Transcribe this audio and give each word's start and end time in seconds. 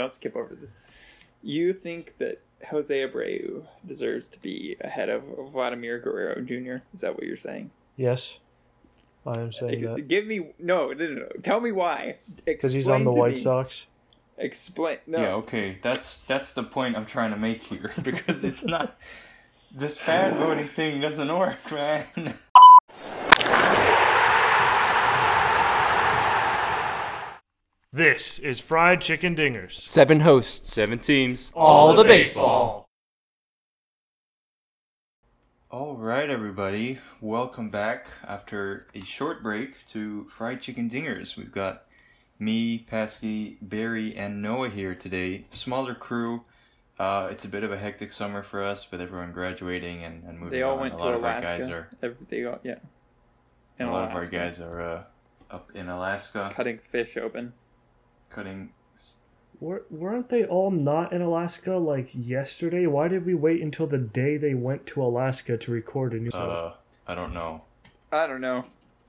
don't 0.00 0.14
skip 0.14 0.36
over 0.36 0.54
this. 0.54 0.74
You 1.42 1.72
think 1.72 2.18
that 2.18 2.40
Jose 2.68 2.94
Abreu 2.94 3.64
deserves 3.86 4.26
to 4.28 4.38
be 4.40 4.76
ahead 4.80 5.08
of 5.08 5.22
Vladimir 5.52 5.98
Guerrero 5.98 6.40
Jr. 6.42 6.82
Is 6.94 7.00
that 7.00 7.14
what 7.14 7.24
you're 7.24 7.36
saying? 7.36 7.70
Yes, 7.96 8.38
I 9.26 9.38
am 9.38 9.52
saying 9.52 9.82
that 9.82 10.08
Give 10.08 10.26
me 10.26 10.50
no, 10.58 10.92
no, 10.92 11.06
no, 11.06 11.14
no. 11.14 11.28
Tell 11.42 11.60
me 11.60 11.72
why. 11.72 12.16
because 12.44 12.72
he's 12.72 12.88
on 12.88 13.04
the 13.04 13.10
White 13.10 13.34
me. 13.34 13.40
Sox. 13.40 13.86
Explain. 14.38 14.98
No. 15.06 15.20
Yeah, 15.20 15.34
okay. 15.34 15.78
That's 15.82 16.20
that's 16.20 16.54
the 16.54 16.62
point 16.62 16.96
I'm 16.96 17.06
trying 17.06 17.30
to 17.30 17.36
make 17.36 17.62
here 17.62 17.92
because 18.02 18.44
it's 18.44 18.64
not 18.64 18.98
this 19.70 19.98
fan 19.98 20.34
voting 20.36 20.68
thing 20.68 21.00
doesn't 21.00 21.28
work, 21.28 21.70
man. 21.70 22.06
This 27.92 28.38
is 28.38 28.60
Fried 28.60 29.00
Chicken 29.00 29.34
Dingers. 29.34 29.72
Seven 29.72 30.20
hosts. 30.20 30.74
Seven 30.74 30.98
teams. 31.00 31.50
All 31.54 31.94
the 31.94 32.04
baseball. 32.04 32.86
All 35.70 35.96
right, 35.96 36.30
everybody. 36.30 36.98
Welcome 37.20 37.68
back 37.70 38.06
after 38.26 38.86
a 38.94 39.00
short 39.00 39.42
break 39.42 39.86
to 39.88 40.24
Fried 40.28 40.60
Chicken 40.60 40.88
Dingers. 40.88 41.36
We've 41.36 41.50
got 41.50 41.84
me, 42.38 42.78
Pesky, 42.78 43.58
Barry, 43.60 44.14
and 44.14 44.40
Noah 44.40 44.68
here 44.68 44.94
today. 44.94 45.46
Smaller 45.50 45.94
crew. 45.94 46.44
Uh, 46.98 47.28
it's 47.30 47.44
a 47.44 47.48
bit 47.48 47.64
of 47.64 47.72
a 47.72 47.78
hectic 47.78 48.12
summer 48.12 48.42
for 48.44 48.62
us 48.62 48.88
with 48.90 49.00
everyone 49.00 49.32
graduating 49.32 50.04
and, 50.04 50.22
and 50.24 50.38
moving 50.38 50.52
They 50.52 50.62
all 50.62 50.74
on. 50.74 50.80
went 50.80 50.94
a 50.94 50.96
to 50.98 51.02
lot 51.02 51.14
Alaska. 51.14 51.46
of 51.46 51.52
our 51.52 51.58
guys 51.58 51.68
are 51.70 51.88
Every- 52.02 52.26
they 52.28 52.44
all, 52.44 52.58
yeah. 52.62 52.74
a 53.78 53.82
In 53.82 53.90
lot 53.90 54.08
of 54.10 54.14
our 54.14 54.26
guys 54.26 54.60
are 54.60 54.80
uh, 54.80 55.02
up 55.50 55.70
in 55.74 55.88
Alaska 55.88 56.52
cutting 56.54 56.78
fish 56.78 57.16
open. 57.16 57.54
Cutting. 58.30 58.70
Wer- 59.60 59.82
Weren't 59.90 60.28
they 60.28 60.44
all 60.44 60.70
not 60.70 61.12
in 61.12 61.20
Alaska 61.20 61.74
like 61.76 62.08
yesterday? 62.14 62.86
Why 62.86 63.08
did 63.08 63.26
we 63.26 63.34
wait 63.34 63.60
until 63.62 63.86
the 63.86 63.98
day 63.98 64.36
they 64.38 64.54
went 64.54 64.86
to 64.86 65.02
Alaska 65.02 65.58
to 65.58 65.70
record 65.70 66.12
a 66.14 66.16
new 66.16 66.28
episode? 66.28 66.50
Uh, 66.50 66.72
I 67.06 67.14
don't 67.14 67.34
know. 67.34 67.62
I 68.12 68.26
don't 68.26 68.40
know. 68.40 68.60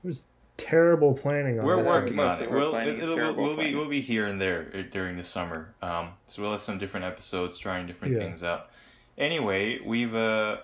It 0.04 0.06
was 0.06 0.24
terrible 0.58 1.14
planning 1.14 1.58
on 1.58 1.64
We're 1.64 1.76
that. 1.76 1.84
working 1.86 2.18
on 2.18 2.26
mostly 2.26 2.44
it. 2.44 2.50
we're 2.50 2.58
We'll, 2.58 2.70
planning 2.70 2.96
it'll, 2.98 3.08
we'll, 3.08 3.16
terrible 3.16 3.42
we'll 3.42 3.52
be 3.52 3.56
planning. 3.62 3.76
we'll 3.78 3.88
be 3.88 4.00
here 4.00 4.26
and 4.26 4.40
there 4.40 4.70
uh, 4.74 4.82
during 4.90 5.16
the 5.16 5.24
summer. 5.24 5.72
Um, 5.80 6.10
so 6.26 6.42
we'll 6.42 6.52
have 6.52 6.62
some 6.62 6.78
different 6.78 7.06
episodes 7.06 7.56
trying 7.58 7.86
different 7.86 8.14
Yeah. 8.14 8.20
things 8.20 8.42
out. 8.42 8.68
Anyway, 9.16 9.78
we've 9.84 10.14
uh, 10.14 10.58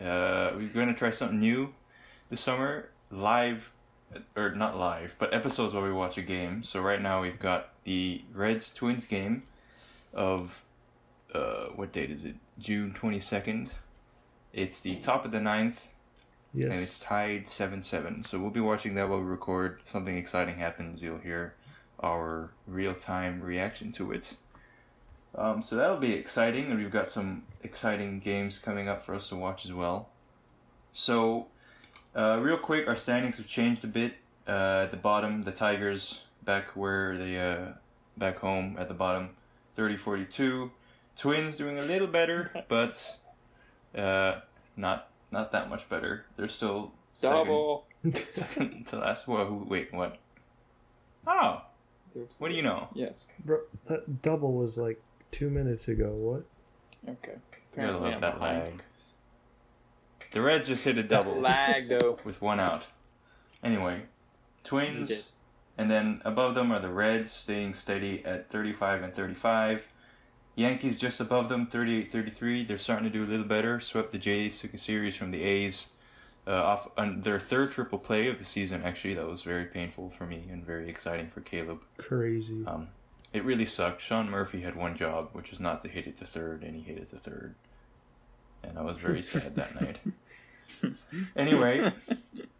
uh, 0.00 0.52
we're 0.56 0.68
going 0.72 0.88
to 0.88 0.94
try 0.94 1.10
something 1.10 1.40
new 1.40 1.74
this 2.30 2.40
summer. 2.40 2.88
Live, 3.10 3.71
or 4.36 4.50
not 4.54 4.76
live, 4.78 5.14
but 5.18 5.32
episodes 5.34 5.74
where 5.74 5.82
we 5.82 5.92
watch 5.92 6.18
a 6.18 6.22
game. 6.22 6.62
So 6.62 6.80
right 6.80 7.00
now 7.00 7.22
we've 7.22 7.38
got 7.40 7.70
the 7.84 8.22
Reds 8.34 8.72
Twins 8.72 9.06
game 9.06 9.44
of 10.12 10.62
uh, 11.34 11.66
what 11.74 11.92
date 11.92 12.10
is 12.10 12.24
it? 12.24 12.34
June 12.58 12.92
twenty 12.92 13.20
second. 13.20 13.70
It's 14.52 14.80
the 14.80 14.96
top 14.96 15.24
of 15.24 15.30
the 15.32 15.40
ninth 15.40 15.88
Yes. 16.54 16.70
and 16.70 16.80
it's 16.82 16.98
tied 16.98 17.48
7 17.48 17.82
7. 17.82 18.24
So 18.24 18.38
we'll 18.38 18.50
be 18.50 18.60
watching 18.60 18.94
that 18.96 19.08
while 19.08 19.20
we 19.20 19.24
record. 19.24 19.80
Something 19.84 20.18
exciting 20.18 20.56
happens, 20.58 21.00
you'll 21.00 21.16
hear 21.16 21.54
our 22.00 22.50
real 22.66 22.92
time 22.94 23.40
reaction 23.40 23.90
to 23.92 24.12
it. 24.12 24.36
Um, 25.34 25.62
so 25.62 25.76
that'll 25.76 25.96
be 25.96 26.12
exciting, 26.12 26.66
and 26.70 26.78
we've 26.78 26.90
got 26.90 27.10
some 27.10 27.44
exciting 27.62 28.20
games 28.20 28.58
coming 28.58 28.86
up 28.86 29.02
for 29.02 29.14
us 29.14 29.30
to 29.30 29.36
watch 29.36 29.64
as 29.64 29.72
well. 29.72 30.10
So, 30.92 31.46
uh, 32.16 32.38
real 32.40 32.56
quick, 32.58 32.86
our 32.88 32.96
standings 32.96 33.36
have 33.38 33.46
changed 33.46 33.84
a 33.84 33.88
bit. 33.88 34.14
Uh, 34.46 34.82
at 34.84 34.90
the 34.90 34.96
bottom, 34.96 35.44
the 35.44 35.52
Tigers 35.52 36.22
back 36.44 36.74
where 36.76 37.16
they 37.16 37.38
uh, 37.38 37.72
back 38.16 38.38
home 38.38 38.76
at 38.78 38.88
the 38.88 38.94
bottom, 38.94 39.30
30-42. 39.76 40.70
Twins 41.16 41.56
doing 41.56 41.78
a 41.78 41.82
little 41.82 42.08
better, 42.08 42.50
but 42.68 43.16
uh, 43.96 44.40
not 44.76 45.08
not 45.30 45.52
that 45.52 45.68
much 45.70 45.88
better. 45.88 46.24
They're 46.36 46.48
still 46.48 46.92
Double. 47.20 47.86
second 48.32 48.86
to 48.90 48.98
last. 48.98 49.28
Whoa, 49.28 49.44
who- 49.46 49.64
wait, 49.68 49.92
what? 49.92 50.18
Oh, 51.26 51.62
what 52.38 52.48
do 52.50 52.54
you 52.56 52.62
know? 52.62 52.88
Yes. 52.94 53.26
Bro, 53.44 53.60
that 53.88 54.22
double 54.22 54.52
was 54.54 54.76
like 54.76 55.00
two 55.30 55.50
minutes 55.50 55.86
ago. 55.88 56.10
What? 56.10 56.44
Okay. 57.08 57.38
Gotta 57.76 57.88
Apparently 57.96 58.00
love 58.06 58.14
I'm 58.14 58.20
that 58.22 58.38
behind. 58.40 58.62
lag. 58.64 58.82
The 60.32 60.42
Reds 60.42 60.68
just 60.68 60.84
hit 60.84 60.98
a 60.98 61.02
double 61.02 61.40
Lag 61.40 61.88
though. 61.88 62.18
with 62.24 62.40
one 62.40 62.58
out. 62.58 62.86
Anyway, 63.62 64.02
Twins, 64.64 65.30
and 65.78 65.90
then 65.90 66.20
above 66.24 66.54
them 66.54 66.72
are 66.72 66.80
the 66.80 66.88
Reds 66.88 67.30
staying 67.30 67.74
steady 67.74 68.24
at 68.24 68.50
35 68.50 69.02
and 69.02 69.14
35. 69.14 69.86
Yankees 70.54 70.96
just 70.96 71.20
above 71.20 71.48
them, 71.48 71.66
38-33. 71.66 72.66
They're 72.66 72.76
starting 72.76 73.04
to 73.04 73.10
do 73.10 73.24
a 73.24 73.28
little 73.30 73.46
better. 73.46 73.80
Swept 73.80 74.12
the 74.12 74.18
Jays, 74.18 74.60
took 74.60 74.74
a 74.74 74.78
series 74.78 75.16
from 75.16 75.30
the 75.30 75.42
A's. 75.42 75.88
Uh, 76.44 76.54
off 76.54 76.88
on 76.98 77.20
their 77.20 77.38
third 77.38 77.70
triple 77.70 77.98
play 78.00 78.26
of 78.26 78.38
the 78.38 78.44
season. 78.44 78.82
Actually, 78.82 79.14
that 79.14 79.28
was 79.28 79.42
very 79.42 79.64
painful 79.64 80.10
for 80.10 80.26
me 80.26 80.42
and 80.50 80.66
very 80.66 80.88
exciting 80.90 81.28
for 81.28 81.40
Caleb. 81.40 81.78
Crazy. 81.98 82.64
Um, 82.66 82.88
it 83.32 83.44
really 83.44 83.64
sucked. 83.64 84.02
Sean 84.02 84.28
Murphy 84.28 84.60
had 84.60 84.74
one 84.74 84.96
job, 84.96 85.28
which 85.32 85.50
was 85.50 85.60
not 85.60 85.82
to 85.82 85.88
hit 85.88 86.06
it 86.08 86.16
to 86.16 86.26
third, 86.26 86.64
and 86.64 86.74
he 86.74 86.82
hit 86.82 86.98
it 86.98 87.08
to 87.10 87.16
third. 87.16 87.54
And 88.64 88.76
I 88.76 88.82
was 88.82 88.96
very 88.96 89.22
sad 89.22 89.54
that 89.54 89.80
night. 89.80 90.00
Anyway, 91.36 91.92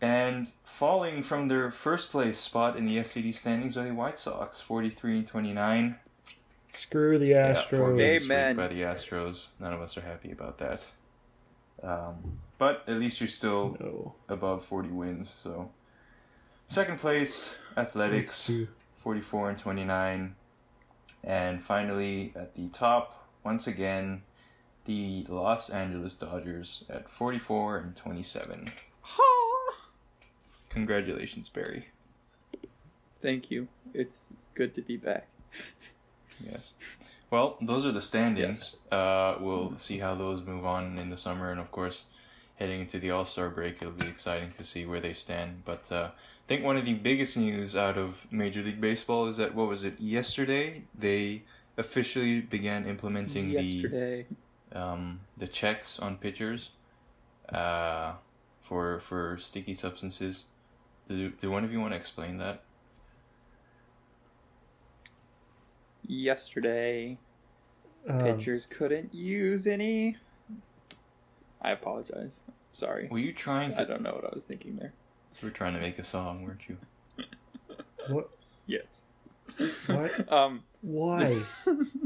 and 0.00 0.46
falling 0.64 1.22
from 1.22 1.48
their 1.48 1.70
first 1.70 2.10
place 2.10 2.38
spot 2.38 2.76
in 2.76 2.84
the 2.86 2.98
FCD 2.98 3.34
standings 3.34 3.76
are 3.76 3.84
the 3.84 3.94
White 3.94 4.18
Sox, 4.18 4.60
43 4.60 5.18
and 5.18 5.26
29. 5.26 5.96
Screw 6.74 7.18
the 7.18 7.26
Yeah, 7.26 7.54
Astros. 7.54 7.78
four 7.78 7.96
games 7.96 8.24
Amen. 8.24 8.56
by 8.56 8.68
the 8.68 8.82
Astros. 8.82 9.48
None 9.58 9.72
of 9.72 9.80
us 9.80 9.96
are 9.96 10.02
happy 10.02 10.30
about 10.30 10.58
that. 10.58 10.84
Um, 11.82 12.38
but 12.58 12.84
at 12.86 12.98
least 12.98 13.20
you're 13.20 13.28
still 13.28 13.76
no. 13.80 14.14
above 14.28 14.64
40 14.64 14.90
wins, 14.90 15.34
so. 15.42 15.70
Second 16.68 16.98
place, 16.98 17.54
Athletics. 17.76 18.50
44 18.98 19.50
and 19.50 19.58
29. 19.58 20.36
And 21.24 21.62
finally, 21.62 22.32
at 22.36 22.54
the 22.54 22.68
top, 22.68 23.28
once 23.44 23.66
again, 23.66 24.22
the 24.84 25.24
Los 25.28 25.70
Angeles 25.70 26.14
Dodgers 26.14 26.84
at 26.90 27.08
44 27.08 27.78
and 27.78 27.96
27. 27.96 28.72
Congratulations, 30.70 31.48
Barry. 31.48 31.88
Thank 33.20 33.50
you. 33.50 33.68
It's 33.94 34.28
good 34.54 34.74
to 34.74 34.82
be 34.82 34.96
back. 34.96 35.28
Yes. 36.50 36.70
Well, 37.30 37.56
those 37.60 37.84
are 37.86 37.92
the 37.92 38.00
standings. 38.00 38.74
Uh, 38.90 39.36
we'll 39.38 39.76
see 39.76 39.98
how 39.98 40.14
those 40.14 40.42
move 40.42 40.64
on 40.64 40.98
in 40.98 41.10
the 41.10 41.16
summer, 41.16 41.50
and 41.52 41.60
of 41.60 41.70
course, 41.70 42.06
heading 42.56 42.80
into 42.80 42.98
the 42.98 43.10
All 43.10 43.26
Star 43.26 43.48
break, 43.50 43.76
it'll 43.76 43.92
be 43.92 44.06
exciting 44.08 44.50
to 44.52 44.64
see 44.64 44.86
where 44.86 44.98
they 44.98 45.12
stand. 45.12 45.62
But 45.64 45.92
uh, 45.92 46.08
I 46.14 46.46
think 46.48 46.64
one 46.64 46.76
of 46.78 46.84
the 46.86 46.94
biggest 46.94 47.36
news 47.36 47.76
out 47.76 47.96
of 47.96 48.26
Major 48.32 48.62
League 48.62 48.80
Baseball 48.80 49.28
is 49.28 49.36
that 49.36 49.54
what 49.54 49.68
was 49.68 49.84
it 49.84 50.00
yesterday? 50.00 50.82
They 50.98 51.42
officially 51.76 52.40
began 52.40 52.86
implementing 52.86 53.50
Yesterday. 53.50 54.26
the 54.28 54.36
um, 54.74 55.20
the 55.36 55.46
checks 55.46 55.98
on 55.98 56.16
pitchers 56.16 56.70
uh, 57.48 58.14
for 58.60 59.00
for 59.00 59.36
sticky 59.38 59.74
substances. 59.74 60.44
Do, 61.08 61.30
do 61.30 61.50
one 61.50 61.64
of 61.64 61.72
you 61.72 61.80
want 61.80 61.92
to 61.92 61.96
explain 61.98 62.38
that? 62.38 62.62
Yesterday, 66.06 67.18
Um, 68.08 68.18
pitchers 68.20 68.66
couldn't 68.66 69.14
use 69.14 69.66
any. 69.66 70.16
I 71.60 71.70
apologize. 71.70 72.40
Sorry. 72.72 73.08
Were 73.08 73.18
you 73.18 73.32
trying 73.32 73.72
to? 73.74 73.80
I 73.82 73.84
don't 73.84 74.02
know 74.02 74.12
what 74.14 74.24
I 74.24 74.34
was 74.34 74.44
thinking 74.44 74.76
there. 74.76 74.92
You 75.40 75.48
were 75.48 75.54
trying 75.54 75.74
to 75.74 75.80
make 75.80 75.98
a 75.98 76.02
song, 76.02 76.42
weren't 76.44 76.68
you? 76.68 76.76
what? 78.08 78.30
Yes. 78.66 79.02
What? 79.86 80.32
Um. 80.32 80.62
Why? 80.80 81.42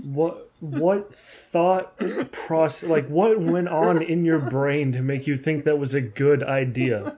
what? 0.03 0.51
What 0.61 1.15
thought 1.15 1.99
process? 2.33 2.89
Like, 2.89 3.09
what 3.09 3.41
went 3.41 3.69
on 3.69 4.03
in 4.03 4.25
your 4.25 4.39
brain 4.39 4.93
to 4.93 5.03
make 5.03 5.27
you 5.27 5.37
think 5.37 5.65
that 5.65 5.79
was 5.79 5.95
a 5.95 6.01
good 6.01 6.43
idea? 6.43 7.17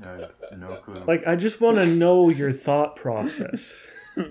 No, 0.00 0.28
no 0.56 0.76
clue. 0.76 1.02
Like, 1.06 1.26
I 1.26 1.36
just 1.36 1.60
want 1.60 1.76
to 1.78 1.86
know 1.86 2.28
your 2.28 2.52
thought 2.52 2.96
process. 2.96 3.74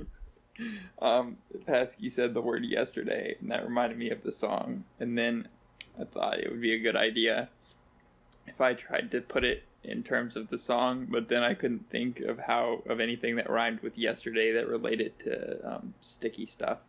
Um. 1.02 1.38
Pesky 1.66 2.08
said 2.08 2.36
the 2.36 2.42
word 2.42 2.64
yesterday, 2.66 3.36
and 3.40 3.50
that 3.50 3.66
reminded 3.66 3.98
me 3.98 4.12
of 4.12 4.22
the 4.22 4.32
song. 4.32 4.84
And 5.00 5.18
then 5.18 5.48
I 6.00 6.04
thought 6.04 6.40
it 6.40 6.52
would 6.52 6.62
be 6.62 6.74
a 6.76 6.80
good 6.80 6.96
idea 6.96 7.50
if 8.46 8.62
I 8.62 8.76
tried 8.76 9.10
to 9.12 9.22
put 9.22 9.44
it 9.44 9.64
in 9.84 10.04
terms 10.04 10.36
of 10.36 10.50
the 10.50 10.58
song, 10.58 11.08
but 11.10 11.28
then 11.28 11.42
I 11.44 11.54
couldn't 11.56 11.90
think 11.90 12.20
of 12.20 12.38
how 12.40 12.84
of 12.88 13.00
anything 13.00 13.36
that 13.38 13.50
rhymed 13.50 13.82
with 13.82 13.98
yesterday 13.98 14.52
that 14.54 14.68
related 14.68 15.18
to 15.20 15.76
um, 15.76 15.94
sticky 16.02 16.46
stuff. 16.46 16.80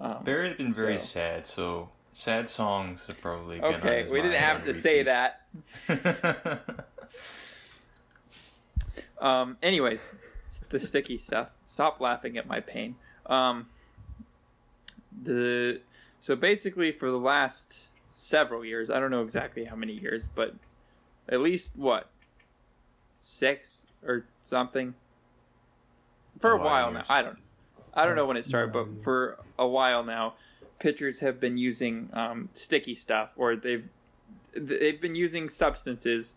Um, 0.00 0.24
Barry's 0.24 0.54
been 0.54 0.72
very 0.72 0.98
So- 0.98 1.04
sad, 1.04 1.46
so 1.46 1.88
sad 2.12 2.48
songs 2.48 3.04
have 3.06 3.20
probably 3.20 3.60
been. 3.60 3.74
okay, 3.74 4.06
we 4.10 4.22
didn't 4.22 4.40
have 4.40 4.64
to 4.64 4.74
say 4.74 5.02
that. 5.04 5.42
Um. 9.20 9.58
Anyways, 9.62 10.10
the 10.70 10.80
sticky 10.80 11.18
stuff. 11.18 11.50
Stop 11.68 12.00
laughing 12.00 12.38
at 12.38 12.46
my 12.46 12.60
pain. 12.60 12.96
Um. 13.26 13.68
the 15.22 15.80
so 16.20 16.34
basically 16.36 16.90
for 16.92 17.10
the 17.10 17.18
last 17.18 17.88
several 18.18 18.64
years, 18.64 18.88
I 18.88 18.98
don't 18.98 19.10
know 19.10 19.22
exactly 19.22 19.64
how 19.64 19.76
many 19.76 19.92
years, 19.92 20.26
but 20.34 20.54
at 21.30 21.40
least 21.40 21.70
what 21.74 22.10
six 23.18 23.86
or 24.04 24.26
something 24.42 24.94
for 26.38 26.52
A 26.52 26.60
a, 26.60 26.64
while 26.64 26.92
now. 26.92 27.04
I 27.08 27.22
don't 27.22 27.38
I 27.94 28.04
don't 28.04 28.16
know 28.16 28.26
when 28.26 28.36
it 28.36 28.44
started, 28.44 28.72
but 28.72 29.02
for 29.02 29.38
a 29.58 29.66
while 29.66 30.02
now, 30.04 30.34
pitchers 30.78 31.20
have 31.20 31.40
been 31.40 31.58
using 31.58 32.08
um, 32.12 32.48
sticky 32.52 32.94
stuff, 32.94 33.30
or 33.36 33.56
they've 33.56 33.88
they've 34.54 35.00
been 35.00 35.14
using 35.14 35.48
substances 35.48 36.34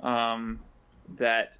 um, 0.00 0.60
that 1.08 1.54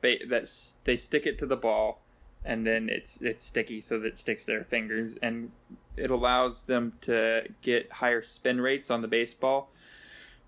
ba- 0.00 0.26
that 0.28 0.42
s- 0.42 0.74
they 0.84 0.96
stick 0.96 1.26
it 1.26 1.38
to 1.38 1.46
the 1.46 1.56
ball, 1.56 2.02
and 2.44 2.66
then 2.66 2.88
it's 2.90 3.20
it's 3.22 3.44
sticky, 3.44 3.80
so 3.80 3.98
that 3.98 4.06
it 4.06 4.18
sticks 4.18 4.44
to 4.44 4.52
their 4.52 4.64
fingers, 4.64 5.16
and 5.22 5.50
it 5.96 6.10
allows 6.10 6.64
them 6.64 6.92
to 7.00 7.48
get 7.62 7.90
higher 7.92 8.22
spin 8.22 8.60
rates 8.60 8.90
on 8.90 9.00
the 9.02 9.08
baseball. 9.08 9.70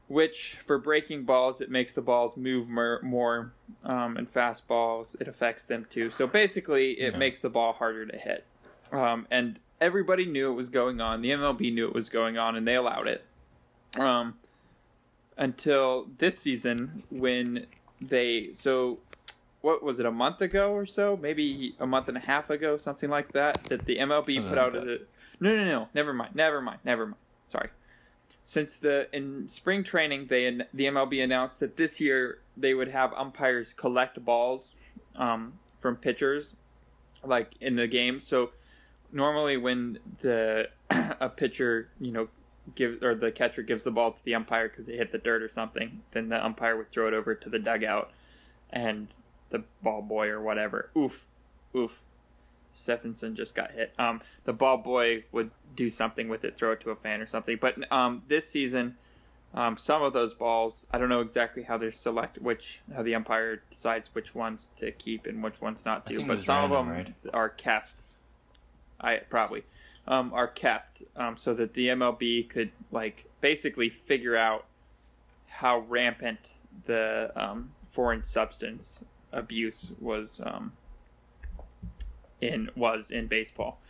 Which 0.06 0.58
for 0.66 0.78
breaking 0.78 1.24
balls, 1.24 1.60
it 1.62 1.70
makes 1.70 1.92
the 1.94 2.02
balls 2.02 2.36
move 2.36 2.68
more, 2.68 3.00
more 3.02 3.52
um, 3.84 4.16
and 4.18 4.32
fastballs 4.32 5.18
it 5.20 5.26
affects 5.28 5.64
them 5.64 5.86
too. 5.88 6.10
So 6.10 6.26
basically, 6.26 6.92
it 7.00 7.12
Yeah. 7.12 7.18
makes 7.18 7.40
the 7.40 7.48
ball 7.48 7.72
harder 7.72 8.04
to 8.06 8.16
hit. 8.18 8.44
Um, 8.92 9.26
and 9.30 9.58
everybody 9.80 10.26
knew 10.26 10.50
it 10.50 10.54
was 10.54 10.68
going 10.68 11.00
on. 11.00 11.22
The 11.22 11.30
MLB 11.30 11.72
knew 11.72 11.86
it 11.88 11.94
was 11.94 12.08
going 12.10 12.36
on, 12.36 12.54
and 12.54 12.68
they 12.68 12.74
allowed 12.74 13.08
it. 13.08 13.24
Um, 13.98 14.34
until 15.36 16.08
this 16.18 16.38
season 16.38 17.02
when 17.10 17.66
they 18.00 18.50
so 18.52 18.98
what 19.62 19.82
was 19.82 19.98
it 19.98 20.06
a 20.06 20.10
month 20.10 20.40
ago 20.40 20.72
or 20.72 20.84
so 20.86 21.16
maybe 21.16 21.74
a 21.80 21.86
month 21.86 22.06
and 22.08 22.16
a 22.16 22.20
half 22.20 22.50
ago 22.50 22.76
something 22.76 23.08
like 23.10 23.32
that 23.32 23.58
that 23.68 23.84
the 23.86 23.96
MLB 23.98 24.34
Something 24.36 24.42
put 24.48 24.50
like 24.58 24.58
out 24.58 24.72
that. 24.74 24.82
a 24.88 24.98
no 25.40 25.56
no 25.56 25.64
no 25.64 25.88
never 25.94 26.12
mind 26.12 26.34
never 26.36 26.60
mind 26.60 26.78
never 26.84 27.06
mind 27.06 27.16
sorry 27.48 27.70
since 28.44 28.78
the 28.78 29.08
in 29.12 29.48
spring 29.48 29.82
training 29.82 30.26
they 30.28 30.50
the 30.72 30.84
MLB 30.84 31.24
announced 31.24 31.60
that 31.60 31.76
this 31.76 32.00
year 32.00 32.38
they 32.56 32.74
would 32.74 32.88
have 32.88 33.12
umpires 33.14 33.72
collect 33.72 34.22
balls 34.24 34.70
um, 35.16 35.54
from 35.80 35.96
pitchers 35.96 36.54
like 37.24 37.52
in 37.60 37.76
the 37.76 37.86
game. 37.86 38.20
So 38.20 38.50
normally 39.10 39.56
when 39.56 39.98
the 40.20 40.68
a 40.90 41.30
pitcher 41.30 41.88
you 41.98 42.12
know 42.12 42.28
give 42.74 43.02
or 43.02 43.14
the 43.14 43.32
catcher 43.32 43.62
gives 43.62 43.84
the 43.84 43.90
ball 43.90 44.12
to 44.12 44.24
the 44.24 44.34
umpire 44.34 44.68
because 44.68 44.88
it 44.88 44.96
hit 44.96 45.10
the 45.10 45.18
dirt 45.18 45.42
or 45.42 45.48
something, 45.48 46.02
then 46.12 46.28
the 46.28 46.44
umpire 46.44 46.76
would 46.76 46.90
throw 46.90 47.08
it 47.08 47.14
over 47.14 47.34
to 47.34 47.48
the 47.48 47.58
dugout, 47.58 48.10
and 48.70 49.08
the 49.50 49.64
ball 49.82 50.02
boy 50.02 50.28
or 50.28 50.40
whatever, 50.40 50.90
oof, 50.96 51.26
oof, 51.76 52.00
Stephenson 52.74 53.34
just 53.34 53.54
got 53.54 53.72
hit. 53.72 53.92
Um, 53.98 54.20
the 54.44 54.52
ball 54.52 54.76
boy 54.76 55.24
would 55.32 55.50
do 55.74 55.88
something 55.88 56.28
with 56.28 56.44
it, 56.44 56.56
throw 56.56 56.72
it 56.72 56.80
to 56.82 56.90
a 56.90 56.96
fan 56.96 57.20
or 57.20 57.26
something. 57.26 57.58
But 57.60 57.90
um, 57.92 58.22
this 58.28 58.48
season, 58.48 58.96
um, 59.54 59.76
some 59.76 60.02
of 60.02 60.12
those 60.12 60.34
balls, 60.34 60.86
I 60.90 60.98
don't 60.98 61.08
know 61.08 61.20
exactly 61.20 61.62
how 61.62 61.78
they're 61.78 61.92
select 61.92 62.38
which 62.38 62.80
how 62.94 63.02
the 63.02 63.14
umpire 63.14 63.62
decides 63.70 64.10
which 64.12 64.34
ones 64.34 64.68
to 64.76 64.90
keep 64.90 65.26
and 65.26 65.42
which 65.42 65.60
ones 65.60 65.84
not 65.84 66.06
to. 66.06 66.24
But 66.24 66.40
some 66.40 66.70
random, 66.70 66.72
of 66.72 66.86
them 66.86 66.94
right? 66.94 67.14
are 67.32 67.48
kept. 67.48 67.92
I 69.00 69.18
probably 69.28 69.64
um, 70.06 70.32
are 70.32 70.48
kept 70.48 71.02
um, 71.16 71.36
so 71.36 71.54
that 71.54 71.74
the 71.74 71.88
MLB 71.88 72.48
could 72.48 72.72
like 72.90 73.26
basically 73.40 73.88
figure 73.90 74.36
out 74.36 74.64
how 75.46 75.78
rampant 75.80 76.50
the 76.86 77.30
um, 77.36 77.70
foreign 77.90 78.24
substance 78.24 79.04
abuse 79.32 79.92
was 80.00 80.40
um, 80.44 80.72
in 82.40 82.70
was 82.76 83.10
in 83.10 83.26
baseball. 83.26 83.80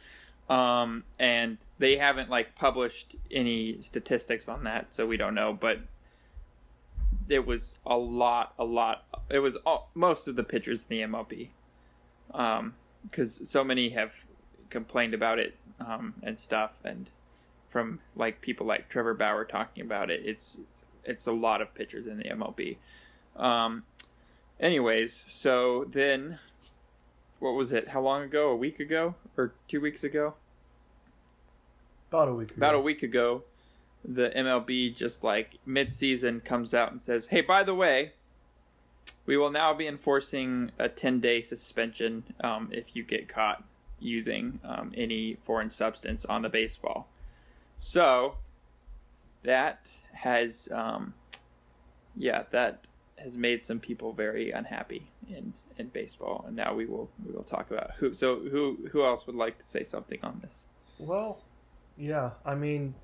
Um, 0.48 1.04
and 1.18 1.58
they 1.78 1.96
haven't 1.96 2.28
like 2.28 2.54
published 2.54 3.16
any 3.30 3.80
statistics 3.80 4.48
on 4.48 4.64
that, 4.64 4.94
so 4.94 5.06
we 5.06 5.16
don't 5.16 5.34
know. 5.34 5.52
But 5.52 5.80
it 7.28 7.46
was 7.46 7.78
a 7.86 7.96
lot, 7.96 8.54
a 8.58 8.64
lot. 8.64 9.04
It 9.30 9.38
was 9.38 9.56
all, 9.64 9.90
most 9.94 10.28
of 10.28 10.36
the 10.36 10.44
pitchers 10.44 10.84
in 10.88 10.96
the 10.96 11.02
MLB, 11.02 11.48
because 13.02 13.48
so 13.48 13.64
many 13.64 13.90
have 13.90 14.26
complained 14.68 15.14
about 15.14 15.38
it 15.38 15.56
um, 15.80 16.14
and 16.22 16.38
stuff, 16.38 16.72
and 16.84 17.08
from 17.70 18.00
like 18.14 18.40
people 18.40 18.66
like 18.66 18.88
Trevor 18.88 19.14
Bauer 19.14 19.44
talking 19.44 19.82
about 19.84 20.10
it, 20.10 20.22
it's 20.24 20.58
it's 21.04 21.26
a 21.26 21.32
lot 21.32 21.60
of 21.60 21.74
pitchers 21.74 22.06
in 22.06 22.18
the 22.18 22.24
MLB. 22.24 22.76
Um, 23.36 23.84
anyways, 24.60 25.24
so 25.28 25.86
then 25.90 26.38
what 27.44 27.54
was 27.54 27.74
it? 27.74 27.88
How 27.88 28.00
long 28.00 28.22
ago? 28.22 28.48
A 28.48 28.56
week 28.56 28.80
ago 28.80 29.16
or 29.36 29.52
two 29.68 29.78
weeks 29.78 30.02
ago? 30.02 30.32
About 32.08 32.28
a 32.28 32.32
week 32.32 32.52
ago. 32.52 32.56
About 32.56 32.74
a 32.74 32.80
week 32.80 33.02
ago, 33.02 33.42
the 34.02 34.30
MLB 34.30 34.96
just 34.96 35.22
like 35.22 35.58
mid-season 35.66 36.40
comes 36.40 36.72
out 36.72 36.90
and 36.90 37.02
says, 37.02 37.26
"Hey, 37.26 37.42
by 37.42 37.62
the 37.62 37.74
way, 37.74 38.12
we 39.26 39.36
will 39.36 39.50
now 39.50 39.74
be 39.74 39.86
enforcing 39.86 40.72
a 40.78 40.88
10-day 40.88 41.42
suspension 41.42 42.24
um, 42.40 42.70
if 42.72 42.96
you 42.96 43.02
get 43.02 43.28
caught 43.28 43.62
using 44.00 44.58
um, 44.64 44.92
any 44.96 45.36
foreign 45.42 45.70
substance 45.70 46.24
on 46.24 46.40
the 46.40 46.48
baseball." 46.48 47.08
So 47.76 48.36
that 49.42 49.84
has, 50.12 50.70
um, 50.72 51.12
yeah, 52.16 52.44
that 52.52 52.86
has 53.18 53.36
made 53.36 53.66
some 53.66 53.80
people 53.80 54.14
very 54.14 54.50
unhappy 54.50 55.08
in 55.28 55.52
in 55.78 55.88
baseball, 55.88 56.44
and 56.46 56.56
now 56.56 56.74
we 56.74 56.86
will 56.86 57.10
we 57.24 57.32
will 57.32 57.44
talk 57.44 57.70
about 57.70 57.92
who. 57.98 58.14
So 58.14 58.40
who 58.40 58.88
who 58.92 59.04
else 59.04 59.26
would 59.26 59.36
like 59.36 59.58
to 59.58 59.64
say 59.64 59.84
something 59.84 60.18
on 60.22 60.40
this? 60.42 60.64
Well, 60.98 61.42
yeah. 61.96 62.30
I 62.44 62.54
mean, 62.54 62.94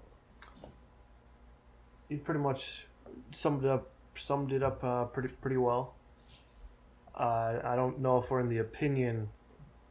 you 2.08 2.19
pretty 2.19 2.40
much 2.40 2.87
summed 3.32 3.64
it 3.64 3.70
up. 3.70 3.90
Summed 4.17 4.52
it 4.52 4.62
up 4.62 4.82
uh, 4.84 5.05
pretty 5.05 5.28
pretty 5.28 5.56
well. 5.56 5.94
Uh, 7.14 7.61
I 7.64 7.76
don't 7.76 8.00
know 8.00 8.19
if 8.19 8.31
we're 8.31 8.40
in 8.40 8.49
the 8.49 8.58
opinion 8.58 9.28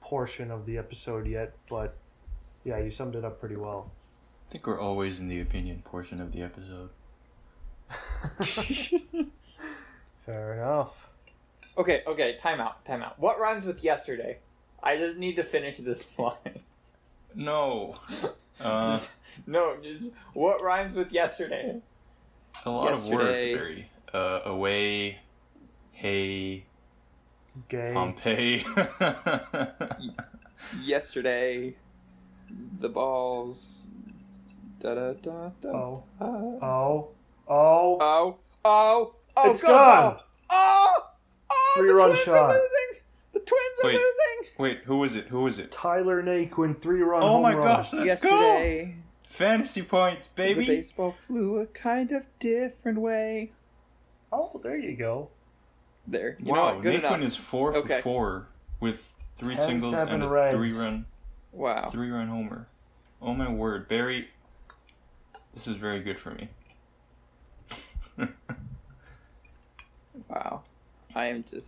portion 0.01 0.51
of 0.51 0.65
the 0.65 0.77
episode 0.77 1.27
yet, 1.27 1.53
but 1.69 1.95
yeah, 2.63 2.79
you 2.79 2.91
summed 2.91 3.15
it 3.15 3.23
up 3.23 3.39
pretty 3.39 3.55
well. 3.55 3.91
I 4.47 4.51
think 4.51 4.65
we're 4.65 4.79
always 4.79 5.19
in 5.19 5.27
the 5.27 5.41
opinion 5.41 5.81
portion 5.85 6.19
of 6.19 6.31
the 6.31 6.41
episode. 6.41 6.89
Fair 10.25 10.53
enough. 10.53 11.08
Okay, 11.77 12.03
okay, 12.05 12.37
time 12.41 12.59
out, 12.59 12.83
time 12.85 13.01
out. 13.01 13.17
What 13.19 13.39
rhymes 13.39 13.65
with 13.65 13.83
yesterday? 13.83 14.37
I 14.83 14.97
just 14.97 15.17
need 15.17 15.35
to 15.37 15.43
finish 15.43 15.77
this 15.77 16.05
line. 16.17 16.59
No. 17.35 17.95
Uh, 18.61 18.93
Just- 18.97 19.11
no, 19.47 19.77
just 19.81 20.09
what 20.33 20.61
rhymes 20.61 20.95
with 20.95 21.11
yesterday? 21.11 21.81
a 22.65 22.69
lot 22.69 22.91
of 22.91 23.05
words, 23.05 23.45
Barry. 23.45 23.89
Uh, 24.13 24.41
away, 24.45 25.19
hey, 25.91 26.65
Gay. 27.69 27.91
Pompeii. 27.93 28.65
Yesterday, 30.83 31.75
the 32.79 32.89
balls. 32.89 33.87
Da 34.79 34.95
da 34.95 35.13
da 35.13 35.49
da. 35.61 35.69
Oh. 35.69 36.03
ah. 36.19 36.25
Oh. 36.25 37.09
Oh. 37.47 37.97
Oh, 37.99 38.37
oh, 38.65 39.15
oh, 39.37 39.51
It's 39.51 39.61
go 39.61 39.67
gone. 39.67 40.13
ball. 40.15 40.23
The 41.75 41.81
Three-run 41.81 42.07
Twins 42.09 42.19
shot. 42.23 42.33
are 42.35 42.47
losing. 42.49 43.01
The 43.33 43.39
Twins 43.39 43.77
are 43.83 43.87
Wait. 43.87 43.93
losing. 43.95 44.51
Wait, 44.57 44.79
who 44.85 44.97
was 44.97 45.15
it? 45.15 45.27
Who 45.27 45.41
was 45.41 45.59
it? 45.59 45.71
Tyler 45.71 46.21
Naquin 46.23 46.81
three 46.81 47.01
run. 47.01 47.23
Oh 47.23 47.27
home 47.33 47.43
my 47.43 47.53
run. 47.53 47.63
gosh, 47.63 47.93
let's 47.93 48.21
go! 48.21 48.29
Yesterday, 48.29 48.95
Fantasy 49.23 49.81
points, 49.83 50.27
baby. 50.35 50.53
the 50.53 50.59
baby! 50.65 50.75
baseball 50.77 51.11
flew 51.25 51.59
a 51.59 51.65
kind 51.67 52.11
of 52.11 52.25
different 52.39 52.99
way. 52.99 53.51
Oh, 54.33 54.59
there 54.63 54.77
you 54.77 54.95
go. 54.97 55.29
There, 56.07 56.35
you 56.39 56.45
know 56.45 56.51
wow, 56.51 56.73
what? 56.73 56.83
Good 56.83 57.01
Naquin 57.01 57.15
enough. 57.17 57.21
is 57.21 57.35
four 57.35 57.73
Okay. 57.75 57.97
for 57.97 58.01
four 58.01 58.47
with 58.79 59.15
three 59.37 59.55
Ten, 59.55 59.65
singles 59.67 59.93
seven 59.93 60.15
and 60.15 60.23
a 60.23 60.27
Reds. 60.27 60.55
three 60.55 60.73
run 60.73 61.05
Wow. 61.53 61.87
three 61.89 62.09
run 62.09 62.27
homer. 62.27 62.67
Oh 63.21 63.33
my 63.33 63.49
word, 63.49 63.87
Barry! 63.87 64.29
This 65.53 65.67
is 65.67 65.75
very 65.75 65.99
good 66.01 66.19
for 66.19 66.31
me. 66.31 66.49
Wow. 70.27 70.63
I 71.15 71.25
am 71.27 71.43
just. 71.49 71.67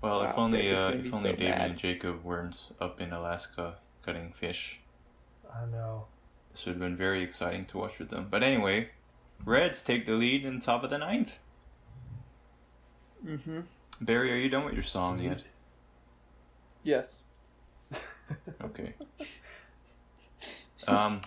Well, 0.00 0.22
if 0.22 0.36
only 0.36 0.62
David's 0.62 0.78
uh, 0.78 1.06
if 1.06 1.14
only 1.14 1.30
so 1.30 1.36
David 1.36 1.50
mad. 1.50 1.70
and 1.70 1.78
Jacob 1.78 2.24
weren't 2.24 2.70
up 2.80 3.00
in 3.00 3.12
Alaska 3.12 3.76
cutting 4.04 4.32
fish. 4.32 4.80
I 5.52 5.66
know. 5.66 6.06
This 6.50 6.66
would 6.66 6.72
have 6.72 6.80
been 6.80 6.96
very 6.96 7.22
exciting 7.22 7.66
to 7.66 7.78
watch 7.78 7.98
with 7.98 8.10
them. 8.10 8.26
But 8.30 8.42
anyway, 8.42 8.88
Reds 9.44 9.82
take 9.82 10.06
the 10.06 10.14
lead 10.14 10.44
in 10.44 10.60
top 10.60 10.82
of 10.84 10.90
the 10.90 10.98
ninth. 10.98 11.38
Mm-hmm. 13.24 13.60
Barry, 14.00 14.32
are 14.32 14.36
you 14.36 14.48
done 14.48 14.64
with 14.64 14.74
your 14.74 14.82
song 14.82 15.18
Lead. 15.18 15.26
yet? 15.26 15.44
Yes. 16.82 17.16
Okay. 18.62 18.94
Um, 20.88 21.20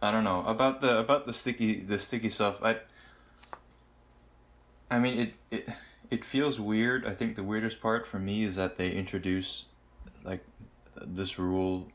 I 0.00 0.10
don't 0.10 0.24
know 0.24 0.42
about 0.46 0.80
the 0.80 1.00
about 1.00 1.26
the 1.26 1.34
sticky 1.34 1.80
the 1.80 1.98
sticky 1.98 2.30
stuff. 2.30 2.62
I 2.62 2.78
I 4.90 4.98
mean 4.98 5.18
it 5.18 5.34
it 5.50 5.68
it 6.10 6.24
feels 6.24 6.60
weird. 6.60 7.06
I 7.06 7.12
think 7.14 7.36
the 7.36 7.42
weirdest 7.42 7.80
part 7.80 8.06
for 8.06 8.18
me 8.18 8.42
is 8.44 8.56
that 8.56 8.78
they 8.78 8.90
introduce 8.90 9.66
like 10.22 10.44
this 11.00 11.38
rule 11.38 11.88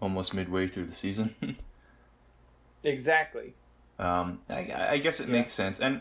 almost 0.00 0.34
midway 0.34 0.66
through 0.66 0.86
the 0.86 0.94
season. 0.94 1.34
Exactly. 2.84 3.54
um, 3.98 4.40
I, 4.48 4.88
I 4.90 4.98
guess 4.98 5.20
it 5.20 5.28
Yeah. 5.28 5.34
makes 5.34 5.52
sense, 5.52 5.78
and 5.78 6.00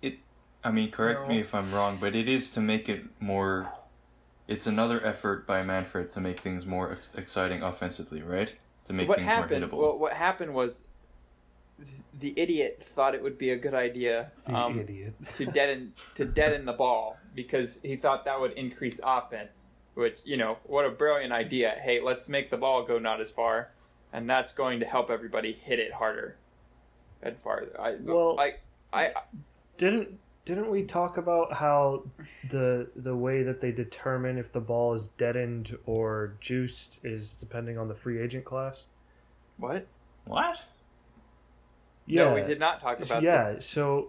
it. 0.00 0.18
I 0.62 0.70
mean, 0.70 0.90
correct 0.90 1.28
me 1.28 1.38
if 1.40 1.54
I'm 1.54 1.70
wrong, 1.70 1.98
but 2.00 2.16
it 2.16 2.28
is 2.28 2.50
to 2.52 2.60
make 2.60 2.88
it 2.88 3.04
more. 3.20 3.70
It's 4.48 4.66
another 4.66 5.04
effort 5.04 5.46
by 5.46 5.62
Manfred 5.62 6.10
to 6.12 6.20
make 6.20 6.40
things 6.40 6.64
more 6.66 6.92
ex- 6.92 7.08
exciting 7.14 7.62
offensively, 7.62 8.22
right? 8.22 8.54
To 8.86 8.92
make 8.94 9.08
what 9.08 9.18
things 9.18 9.28
happened? 9.28 9.60
more 9.60 9.68
hittable. 9.68 9.82
Well, 9.82 9.98
what 9.98 10.12
happened 10.14 10.54
was 10.54 10.82
the 12.20 12.32
idiot 12.36 12.86
thought 12.94 13.14
it 13.14 13.22
would 13.22 13.38
be 13.38 13.50
a 13.50 13.56
good 13.56 13.74
idea 13.74 14.30
um, 14.46 14.78
idiot. 14.78 15.14
to 15.36 15.46
deaden 15.46 15.92
to 16.14 16.24
deaden 16.24 16.64
the 16.64 16.72
ball 16.72 17.16
because 17.34 17.78
he 17.82 17.96
thought 17.96 18.24
that 18.24 18.40
would 18.40 18.52
increase 18.52 19.00
offense. 19.02 19.70
Which 19.94 20.20
you 20.24 20.36
know, 20.36 20.58
what 20.64 20.84
a 20.86 20.90
brilliant 20.90 21.32
idea! 21.32 21.76
Hey, 21.82 22.00
let's 22.00 22.28
make 22.28 22.50
the 22.50 22.56
ball 22.56 22.84
go 22.84 22.98
not 22.98 23.20
as 23.20 23.30
far, 23.30 23.70
and 24.12 24.28
that's 24.28 24.52
going 24.52 24.80
to 24.80 24.86
help 24.86 25.08
everybody 25.10 25.52
hit 25.52 25.78
it 25.78 25.92
harder 25.92 26.36
and 27.22 27.38
farther. 27.38 27.80
I, 27.80 27.96
Well- 28.00 28.36
like 28.36 28.60
I 28.92 29.12
Didn't 29.78 30.18
didn't 30.44 30.68
we 30.70 30.82
talk 30.84 31.16
about 31.16 31.52
how 31.52 32.04
the 32.50 32.88
the 32.96 33.14
way 33.16 33.42
that 33.44 33.60
they 33.60 33.72
determine 33.72 34.36
if 34.36 34.52
the 34.52 34.60
ball 34.60 34.94
is 34.94 35.08
deadened 35.16 35.76
or 35.86 36.34
juiced 36.40 37.00
is 37.04 37.36
depending 37.36 37.78
on 37.78 37.88
the 37.88 37.94
free 37.94 38.20
agent 38.20 38.44
class? 38.44 38.82
what? 39.58 39.86
what? 40.26 40.60
No, 42.06 42.34
we 42.34 42.42
did 42.42 42.60
not 42.60 42.80
talk 42.80 43.00
about 43.00 43.22
yeah, 43.22 43.54
this. 43.54 43.66
so 43.66 44.08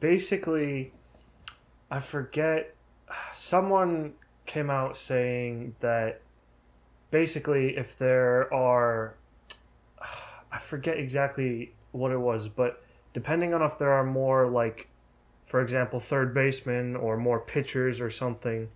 basically, 0.00 0.92
I 1.90 2.00
forget. 2.00 2.74
Someone 3.34 4.14
came 4.46 4.68
out 4.68 4.96
saying 4.96 5.74
that 5.80 6.20
basically, 7.10 7.76
if 7.76 7.96
there 7.98 8.52
are, 8.52 9.14
I 10.52 10.58
forget 10.58 10.98
exactly 10.98 11.72
what 11.92 12.12
it 12.12 12.18
was, 12.18 12.48
but 12.48 12.82
depending 13.12 13.54
on 13.54 13.62
if 13.62 13.78
there 13.78 13.92
are 13.92 14.04
more, 14.04 14.48
like, 14.48 14.88
for 15.46 15.62
example, 15.62 16.00
third 16.00 16.34
baseman 16.34 16.96
or 16.96 17.16
more 17.16 17.40
pitchers 17.40 18.00
or 18.00 18.10
something, 18.10 18.68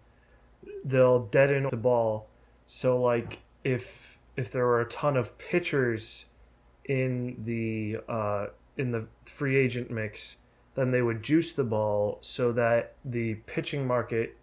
they'll 0.85 1.27
deaden 1.27 1.69
the 1.71 1.77
ball. 1.77 2.29
So, 2.67 3.01
like, 3.01 3.41
if 3.65 4.19
if 4.37 4.51
there 4.51 4.65
were 4.65 4.81
a 4.81 4.89
ton 4.89 5.17
of 5.17 5.37
pitchers 5.39 6.25
in 6.85 7.37
the 7.45 7.99
uh, 8.13 8.47
in 8.77 8.91
the 8.91 9.07
free 9.25 9.57
agent 9.57 9.91
mix, 9.91 10.37
then 10.75 10.91
they 10.91 11.03
would 11.03 11.23
juice 11.23 11.53
the 11.53 11.65
ball 11.65 12.19
so 12.23 12.53
that 12.53 12.95
the 13.05 13.35
pitching 13.47 13.87
market, 13.87 14.37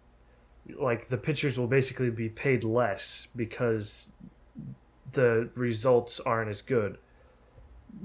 like 0.78 1.08
the 1.08 1.16
pitchers, 1.16 1.58
will 1.58 1.66
basically 1.66 2.10
be 2.10 2.28
paid 2.28 2.64
less 2.64 3.28
because 3.34 4.12
the 5.12 5.48
results 5.54 6.20
aren't 6.20 6.50
as 6.50 6.60
good. 6.60 6.98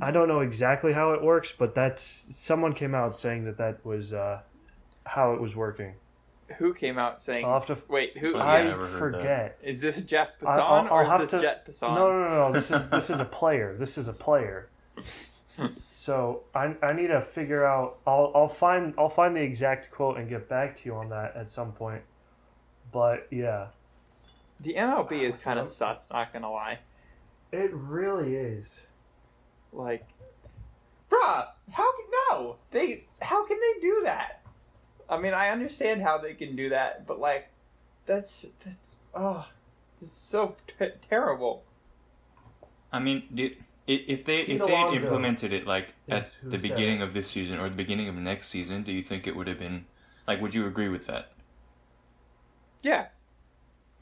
I 0.02 0.12
don't 0.12 0.28
know 0.28 0.40
exactly 0.40 0.94
how 0.94 1.12
it 1.12 1.22
works, 1.22 1.54
but 1.58 1.76
that's 1.76 2.26
someone 2.30 2.74
came 2.74 2.96
out 2.96 3.16
saying 3.16 3.46
that 3.46 3.58
that 3.58 3.86
was 3.86 4.14
uh, 4.14 4.42
how 5.06 5.34
it 5.34 5.42
was 5.42 5.56
working. 5.56 5.94
Who 6.60 6.74
came 6.74 6.98
out 6.98 7.22
saying? 7.22 7.46
I'll 7.46 7.54
have 7.60 7.66
to. 7.68 7.78
Wait, 7.88 8.18
who? 8.18 8.36
Oh, 8.36 8.38
yeah, 8.38 8.44
I 8.44 8.60
I 8.60 8.64
never 8.64 8.88
heard 8.88 9.14
forget. 9.16 9.58
Is 9.64 9.82
this 9.82 10.02
Jeff 10.04 10.32
I- 10.42 10.46
Passan 10.46 10.60
I'll- 10.60 10.88
or 10.94 11.04
I'll 11.04 11.10
have 11.10 11.22
is 11.22 11.32
this 11.32 11.42
to- 11.42 11.46
Jeff 11.48 11.66
Passan? 11.66 11.96
No, 11.96 12.12
no, 12.12 12.28
no, 12.30 12.48
no. 12.48 12.52
This 12.54 12.72
is 12.72 12.88
this 12.90 13.10
is 13.10 13.20
a 13.20 13.26
player. 13.26 13.76
This 13.78 13.98
is 13.98 14.08
a 14.08 14.14
player. 14.14 14.70
So 15.96 16.44
I, 16.54 16.76
I 16.84 16.92
need 16.92 17.08
to 17.08 17.22
figure 17.22 17.66
out. 17.66 18.00
I'll 18.06 18.30
I'll 18.36 18.50
find 18.50 18.94
I'll 18.98 19.08
find 19.08 19.34
the 19.38 19.42
exact 19.42 19.90
quote 19.90 20.18
and 20.18 20.28
get 20.28 20.50
back 20.50 20.76
to 20.78 20.82
you 20.86 20.96
on 20.96 21.08
that 21.10 21.34
at 21.38 21.50
some 21.50 21.72
point. 21.72 22.02
But 22.92 23.28
yeah, 23.32 23.68
The 24.60 24.74
MLB 24.74 25.14
is 25.22 25.38
kind 25.38 25.60
of 25.60 25.68
sus. 25.70 26.10
Not 26.12 26.34
gonna 26.34 26.52
lie. 26.52 26.80
it 27.54 27.72
really 27.74 28.36
is. 28.36 28.68
Like, 29.72 30.06
bruh, 31.10 31.48
how 31.72 31.92
can 31.96 32.06
no? 32.32 32.58
They 32.72 33.06
how 33.22 33.46
can 33.48 33.58
they 33.58 33.80
do 33.82 34.02
that? 34.04 34.43
I 35.10 35.18
mean, 35.20 35.34
I 35.34 35.50
understand 35.50 36.02
how 36.02 36.18
they 36.18 36.34
can 36.34 36.56
do 36.56 36.70
that, 36.70 37.06
but 37.08 37.20
like, 37.20 37.50
that's 38.06 38.46
that's 38.64 38.96
oh, 39.14 39.48
it's 40.02 40.18
so 40.18 40.56
t- 40.68 40.90
terrible. 41.10 41.64
I 42.92 43.00
mean, 43.00 43.24
did, 43.34 43.54
i- 43.88 44.06
if 44.08 44.26
they 44.26 44.46
Pete 44.46 44.56
if 44.62 44.66
they 44.68 44.76
had 44.76 44.94
implemented 44.94 45.54
it 45.54 45.66
like 45.68 45.94
is 46.08 46.14
at 46.14 46.32
the 46.44 46.58
beginning 46.58 47.02
it. 47.02 47.04
of 47.04 47.14
this 47.14 47.30
season 47.30 47.60
or 47.60 47.70
the 47.70 47.76
beginning 47.76 48.08
of 48.08 48.16
next 48.16 48.50
season, 48.50 48.84
do 48.84 48.92
you 48.92 49.04
think 49.04 49.28
it 49.28 49.36
would 49.36 49.48
have 49.48 49.60
been 49.60 49.86
like? 50.28 50.42
Would 50.42 50.54
you 50.56 50.66
agree 50.68 50.90
with 50.90 51.06
that? 51.08 51.32
Yeah. 52.82 53.08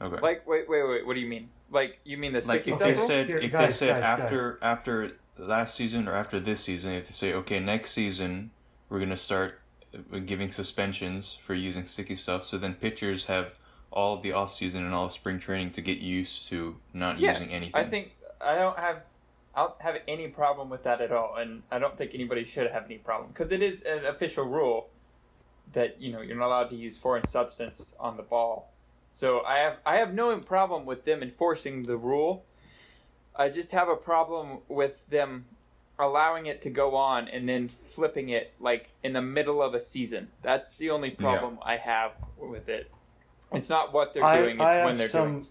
Okay. 0.00 0.20
Like, 0.20 0.46
wait, 0.46 0.68
wait, 0.68 0.82
wait. 0.88 1.06
What 1.06 1.14
do 1.14 1.20
you 1.20 1.28
mean? 1.28 1.50
Like, 1.70 2.00
you 2.04 2.16
mean 2.18 2.32
the 2.32 2.40
like 2.42 2.64
sticky 2.64 2.70
if 2.72 2.78
they 2.78 2.94
rule? 2.94 3.06
said 3.06 3.26
Here, 3.28 3.38
if 3.38 3.52
guys, 3.52 3.78
they 3.78 3.86
said 3.86 4.00
guys, 4.02 4.02
after 4.02 4.58
after 4.62 5.12
last 5.38 5.74
season 5.74 6.08
or 6.08 6.12
after 6.14 6.38
this 6.40 6.62
season, 6.62 6.92
if 6.92 7.08
they 7.08 7.12
say 7.14 7.32
okay, 7.34 7.60
next 7.60 7.92
season 7.92 8.50
we're 8.88 9.00
gonna 9.00 9.16
start 9.16 9.61
giving 10.26 10.50
suspensions 10.50 11.38
for 11.40 11.54
using 11.54 11.86
sticky 11.86 12.16
stuff, 12.16 12.44
so 12.44 12.58
then 12.58 12.74
pitchers 12.74 13.26
have 13.26 13.54
all 13.90 14.14
of 14.14 14.22
the 14.22 14.32
off 14.32 14.52
season 14.52 14.84
and 14.84 14.94
all 14.94 15.06
of 15.06 15.12
spring 15.12 15.38
training 15.38 15.70
to 15.70 15.82
get 15.82 15.98
used 15.98 16.48
to 16.48 16.76
not 16.92 17.18
Yeah, 17.18 17.32
using 17.32 17.50
anything. 17.50 17.74
I 17.74 17.84
think 17.84 18.16
I 18.40 18.56
don't 18.56 18.78
have 18.78 19.02
I 19.54 19.64
don't 19.64 19.82
have 19.82 19.96
any 20.08 20.28
problem 20.28 20.70
with 20.70 20.84
that 20.84 21.02
at 21.02 21.12
all, 21.12 21.36
and 21.36 21.62
I 21.70 21.78
don't 21.78 21.96
think 21.98 22.12
anybody 22.14 22.44
should 22.44 22.70
have 22.70 22.86
any 22.86 22.96
problem 22.96 23.30
because 23.32 23.52
it 23.52 23.62
is 23.62 23.82
an 23.82 24.06
official 24.06 24.44
rule 24.44 24.88
that 25.72 26.00
you 26.00 26.12
know 26.12 26.22
you're 26.22 26.36
not 26.36 26.46
allowed 26.46 26.70
to 26.70 26.76
use 26.76 26.96
foreign 26.96 27.26
substance 27.26 27.94
on 28.00 28.16
the 28.16 28.22
ball. 28.22 28.72
So 29.10 29.42
I 29.42 29.58
have 29.58 29.76
I 29.84 29.96
have 29.96 30.14
no 30.14 30.36
problem 30.38 30.86
with 30.86 31.04
them 31.04 31.22
enforcing 31.22 31.82
the 31.82 31.98
rule. 31.98 32.44
I 33.36 33.50
just 33.50 33.72
have 33.72 33.88
a 33.88 33.96
problem 33.96 34.60
with 34.68 35.08
them 35.08 35.46
allowing 35.98 36.46
it 36.46 36.62
to 36.62 36.70
go 36.70 36.96
on 36.96 37.28
and 37.28 37.48
then 37.48 37.68
flipping 37.68 38.28
it 38.30 38.52
like 38.58 38.90
in 39.04 39.12
the 39.12 39.22
middle 39.22 39.62
of 39.62 39.74
a 39.74 39.80
season. 39.80 40.28
That's 40.42 40.72
the 40.74 40.90
only 40.90 41.10
problem 41.10 41.58
I 41.62 41.76
have 41.76 42.12
with 42.38 42.68
it. 42.68 42.90
It's 43.52 43.68
not 43.68 43.92
what 43.92 44.14
they're 44.14 44.24
I, 44.24 44.38
doing; 44.40 44.60
I 44.60 44.66
it's 44.68 44.74
have 44.76 44.84
when 44.86 44.96
they're 44.98 45.08
some. 45.08 45.32
doing. 45.40 45.46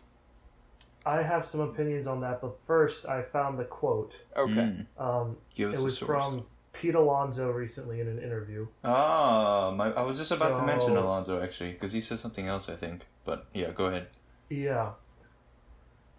I 1.05 1.21
have 1.23 1.47
some 1.47 1.61
opinions 1.61 2.05
on 2.05 2.21
that, 2.21 2.41
but 2.41 2.57
first 2.67 3.05
I 3.07 3.23
found 3.23 3.57
the 3.57 3.63
quote. 3.63 4.13
Okay. 4.37 4.51
Mm. 4.51 4.85
Um, 4.99 5.37
Give 5.55 5.71
us 5.73 5.79
it 5.79 5.83
was 5.83 5.97
source. 5.97 6.07
from 6.07 6.43
Pete 6.73 6.93
Alonso 6.95 7.49
recently 7.49 8.01
in 8.01 8.07
an 8.07 8.19
interview. 8.19 8.67
Ah, 8.83 9.71
my, 9.75 9.91
I 9.93 10.01
was 10.03 10.17
just 10.19 10.31
about 10.31 10.59
to 10.59 10.65
mention 10.65 10.89
So- 10.89 10.99
Alonso 10.99 11.41
actually 11.41 11.71
because 11.73 11.91
he 11.91 12.01
said 12.01 12.19
something 12.19 12.47
else 12.47 12.69
I 12.69 12.75
think. 12.75 13.07
But 13.25 13.47
yeah, 13.53 13.71
go 13.71 13.85
ahead. 13.87 14.07
Yeah. 14.49 14.91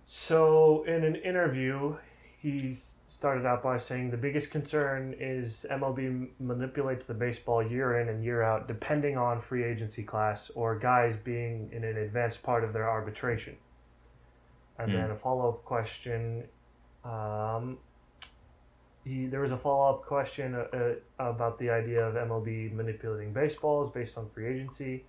So, 0.04 0.82
in 0.84 1.04
an 1.04 1.16
interview, 1.16 1.96
he 2.40 2.72
s- 2.72 2.96
started 3.12 3.44
out 3.44 3.62
by 3.62 3.76
saying 3.76 4.10
the 4.10 4.16
biggest 4.16 4.50
concern 4.50 5.14
is 5.20 5.66
MLB 5.70 6.30
manipulates 6.40 7.04
the 7.04 7.12
baseball 7.12 7.62
year 7.62 8.00
in 8.00 8.08
and 8.08 8.24
year 8.24 8.42
out, 8.42 8.66
depending 8.66 9.18
on 9.18 9.42
free 9.42 9.64
agency 9.64 10.02
class 10.02 10.50
or 10.54 10.78
guys 10.78 11.14
being 11.16 11.70
in 11.72 11.84
an 11.84 11.98
advanced 11.98 12.42
part 12.42 12.64
of 12.64 12.72
their 12.72 12.88
arbitration. 12.88 13.58
And 14.78 14.88
Hmm. 14.88 14.94
then 14.94 15.10
a 15.10 15.16
follow 15.16 15.50
up 15.50 15.64
question. 15.64 16.48
Um, 17.04 17.78
he, 19.04 19.26
there 19.26 19.40
was 19.40 19.52
a 19.52 19.58
follow 19.58 19.94
up 19.94 20.06
question 20.06 20.54
uh, 20.54 20.64
uh, 20.74 20.94
about 21.18 21.58
the 21.58 21.68
idea 21.68 22.06
of 22.06 22.14
MLB 22.14 22.72
manipulating 22.72 23.34
baseballs 23.34 23.92
based 23.92 24.16
on 24.16 24.30
free 24.30 24.46
agency. 24.48 25.04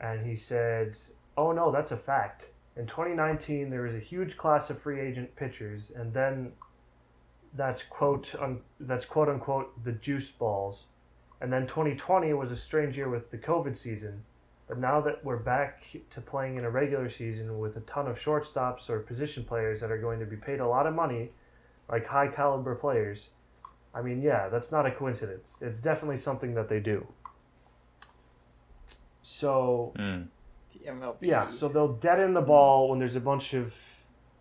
And 0.00 0.26
he 0.26 0.36
said, 0.36 0.96
Oh, 1.36 1.52
no, 1.52 1.70
that's 1.70 1.92
a 1.92 1.96
fact. 1.96 2.46
In 2.76 2.86
2019, 2.86 3.70
there 3.70 3.82
was 3.82 3.94
a 3.94 4.00
huge 4.00 4.36
class 4.36 4.68
of 4.70 4.80
free 4.82 5.00
agent 5.00 5.36
pitchers, 5.36 5.90
and 5.94 6.12
then 6.12 6.52
that's 7.54 7.82
quote 7.82 8.34
un, 8.40 8.60
that's 8.80 9.04
quote 9.04 9.28
unquote 9.28 9.84
the 9.84 9.92
juice 9.92 10.28
balls, 10.30 10.84
and 11.40 11.52
then 11.52 11.66
2020 11.66 12.32
was 12.34 12.50
a 12.50 12.56
strange 12.56 12.96
year 12.96 13.08
with 13.08 13.30
the 13.30 13.38
COVID 13.38 13.76
season, 13.76 14.22
but 14.68 14.78
now 14.78 15.00
that 15.00 15.24
we're 15.24 15.36
back 15.36 15.82
to 16.10 16.20
playing 16.20 16.56
in 16.56 16.64
a 16.64 16.70
regular 16.70 17.10
season 17.10 17.58
with 17.58 17.76
a 17.76 17.80
ton 17.80 18.06
of 18.06 18.18
shortstops 18.18 18.88
or 18.88 19.00
position 19.00 19.44
players 19.44 19.80
that 19.80 19.90
are 19.90 19.98
going 19.98 20.20
to 20.20 20.26
be 20.26 20.36
paid 20.36 20.60
a 20.60 20.66
lot 20.66 20.86
of 20.86 20.94
money, 20.94 21.30
like 21.90 22.06
high 22.06 22.28
caliber 22.28 22.74
players, 22.74 23.30
I 23.92 24.02
mean, 24.02 24.22
yeah, 24.22 24.48
that's 24.48 24.70
not 24.70 24.86
a 24.86 24.90
coincidence. 24.92 25.50
It's 25.60 25.80
definitely 25.80 26.18
something 26.18 26.54
that 26.54 26.68
they 26.68 26.78
do. 26.78 27.06
So 29.22 29.92
Mm. 29.98 30.28
The 30.72 30.90
MLB. 30.90 31.16
yeah, 31.22 31.50
so 31.50 31.68
they'll 31.68 31.94
deaden 31.94 32.32
the 32.32 32.40
ball 32.40 32.90
when 32.90 33.00
there's 33.00 33.16
a 33.16 33.20
bunch 33.20 33.54
of 33.54 33.72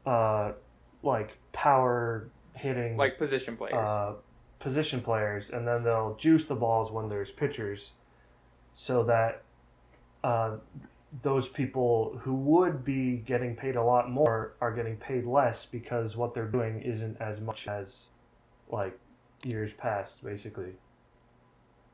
uh, 0.05 0.51
like 1.01 1.37
power 1.53 2.29
hitting 2.59 2.97
like 2.97 3.17
position 3.17 3.55
players. 3.57 3.73
uh, 3.75 4.13
position 4.59 5.01
players, 5.01 5.49
and 5.49 5.67
then 5.67 5.83
they'll 5.83 6.15
juice 6.19 6.47
the 6.47 6.55
balls 6.55 6.91
when 6.91 7.09
there's 7.09 7.31
pitchers, 7.31 7.91
so 8.75 9.03
that 9.03 9.43
uh, 10.23 10.57
those 11.23 11.47
people 11.47 12.19
who 12.21 12.33
would 12.33 12.83
be 12.83 13.17
getting 13.25 13.55
paid 13.55 13.75
a 13.75 13.83
lot 13.83 14.09
more 14.11 14.53
are 14.61 14.71
getting 14.73 14.95
paid 14.97 15.25
less 15.25 15.65
because 15.65 16.15
what 16.15 16.33
they're 16.33 16.45
doing 16.47 16.81
isn't 16.81 17.17
as 17.19 17.39
much 17.39 17.67
as 17.67 18.07
like 18.69 18.97
years 19.43 19.71
past, 19.77 20.23
basically. 20.23 20.73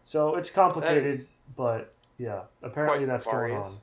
So 0.04 0.36
it's 0.36 0.50
complicated, 0.50 1.20
but 1.56 1.94
yeah, 2.18 2.42
apparently 2.62 3.06
that's 3.06 3.26
going 3.26 3.54
on. 3.54 3.78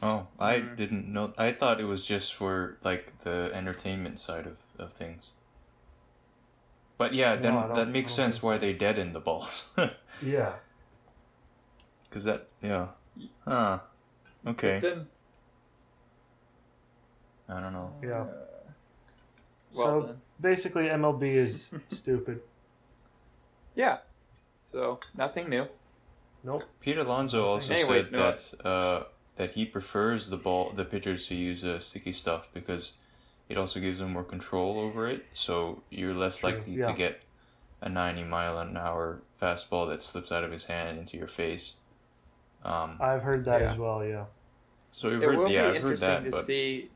Nefarious. 0.00 0.26
Oh, 0.38 0.42
I 0.44 0.54
Mhm. 0.60 0.76
didn't 0.76 1.12
know. 1.12 1.32
I 1.38 1.52
thought 1.52 1.80
it 1.80 1.84
was 1.84 2.04
just 2.06 2.34
for 2.34 2.78
like 2.84 3.18
the 3.20 3.50
entertainment 3.54 4.20
side 4.20 4.46
of, 4.46 4.58
of 4.78 4.92
things. 4.92 5.30
But 6.96 7.14
yeah, 7.14 7.36
then 7.36 7.54
I 7.56 7.66
don't- 7.66 7.74
that 7.76 7.88
makes 7.88 8.12
sense 8.12 8.36
think 8.36 8.44
why 8.44 8.56
so. 8.56 8.60
they 8.60 8.72
deadened 8.72 9.14
the 9.14 9.20
balls. 9.20 9.70
Yeah. 10.20 10.54
Because 12.04 12.24
that, 12.24 12.48
yeah. 12.60 12.88
Huh. 13.44 13.78
Okay. 14.44 14.80
Then, 14.80 15.06
I 17.48 17.60
don't 17.60 17.72
know. 17.72 17.92
Yeah. 18.02 18.22
uh, 18.22 18.26
well 19.74 20.00
So- 20.00 20.06
then. 20.06 20.20
Basically, 20.40 20.88
MLB 20.88 21.22
is 21.30 21.72
stupid. 21.88 22.40
Yeah. 23.74 23.98
So 24.72 24.98
nothing 25.16 25.48
new. 25.48 25.66
Nope. 26.44 26.64
Pete 26.80 26.98
Alonso 26.98 27.44
also 27.44 27.74
Anyways, 27.74 28.04
said 28.04 28.12
no, 28.12 28.18
that 28.18 28.66
uh, 28.66 29.04
that 29.38 29.52
he 29.52 29.64
prefers 29.64 30.28
the 30.28 30.36
ball 30.36 30.72
the 30.76 30.84
pitchers 30.84 31.26
to 31.28 31.34
use 31.34 31.64
uh, 31.64 31.78
sticky 31.78 32.12
stuff 32.12 32.48
because 32.52 32.94
it 33.48 33.56
also 33.56 33.80
gives 33.80 33.98
them 33.98 34.12
more 34.12 34.24
control 34.24 34.78
over 34.78 35.08
it. 35.08 35.24
So 35.32 35.82
you're 35.88 36.12
less 36.14 36.38
True, 36.38 36.50
likely 36.50 36.74
yeah. 36.74 36.88
to 36.88 36.92
get 36.92 37.22
a 37.80 37.88
90 37.88 38.24
mile 38.24 38.58
an 38.58 38.76
hour 38.76 39.22
fastball 39.40 39.88
that 39.88 40.02
slips 40.02 40.30
out 40.32 40.44
of 40.44 40.50
his 40.52 40.64
hand 40.66 40.98
into 40.98 41.16
your 41.16 41.28
face. 41.28 41.74
Um, 42.64 42.98
I've 43.00 43.22
heard 43.22 43.44
that 43.46 43.62
Yeah. 43.62 43.72
as 43.72 43.78
well. 43.78 44.04
Yeah. 44.04 44.24
so 44.90 45.08
you've 45.08 45.22
it 45.22 45.26
heard, 45.26 45.36
will 45.38 45.48
yeah, 45.50 45.70
be 45.70 45.76
I've 45.76 45.82
heard 45.82 45.92
interesting 45.92 46.08
that, 46.08 46.24
to 46.24 46.30
but 46.32 46.44
see. 46.44 46.90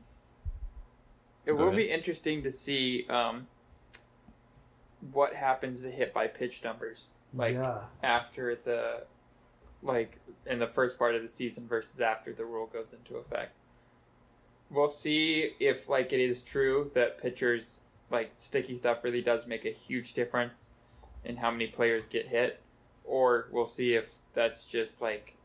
It 1.45 1.51
Go 1.51 1.55
will 1.55 1.63
ahead. 1.67 1.77
be 1.77 1.89
interesting 1.89 2.43
to 2.43 2.51
see 2.51 3.05
um, 3.09 3.47
what 5.11 5.33
happens 5.33 5.81
to 5.81 5.89
hit 5.91 6.13
by 6.13 6.27
pitch 6.27 6.61
numbers, 6.63 7.07
like 7.33 7.55
yeah. 7.55 7.79
after 8.01 8.55
the, 8.63 9.03
like 9.83 10.19
in 10.45 10.59
the 10.59 10.67
first 10.67 10.97
part 10.97 11.15
of 11.15 11.21
the 11.21 11.27
season 11.27 11.67
versus 11.67 11.99
after 11.99 12.33
the 12.33 12.45
rule 12.45 12.67
goes 12.71 12.93
into 12.93 13.17
effect. 13.17 13.53
We'll 14.69 14.89
see 14.89 15.51
if 15.59 15.87
like 15.89 16.11
it 16.13 16.19
is 16.19 16.41
true 16.41 16.89
that 16.95 17.21
pitchers 17.21 17.79
like 18.09 18.31
sticky 18.37 18.75
stuff 18.77 19.03
really 19.03 19.21
does 19.21 19.45
make 19.45 19.65
a 19.65 19.71
huge 19.71 20.13
difference 20.13 20.63
in 21.23 21.37
how 21.37 21.51
many 21.51 21.67
players 21.67 22.05
get 22.05 22.27
hit, 22.27 22.59
or 23.03 23.47
we'll 23.51 23.67
see 23.67 23.93
if 23.93 24.09
that's 24.33 24.65
just 24.65 25.01
like 25.01 25.35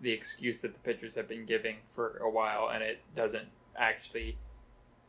the 0.00 0.10
excuse 0.10 0.60
that 0.60 0.72
the 0.74 0.80
pitchers 0.80 1.14
have 1.14 1.28
been 1.28 1.44
giving 1.46 1.76
for 1.94 2.16
a 2.18 2.28
while 2.28 2.68
and 2.72 2.82
it 2.82 3.00
doesn't 3.14 3.46
actually 3.76 4.36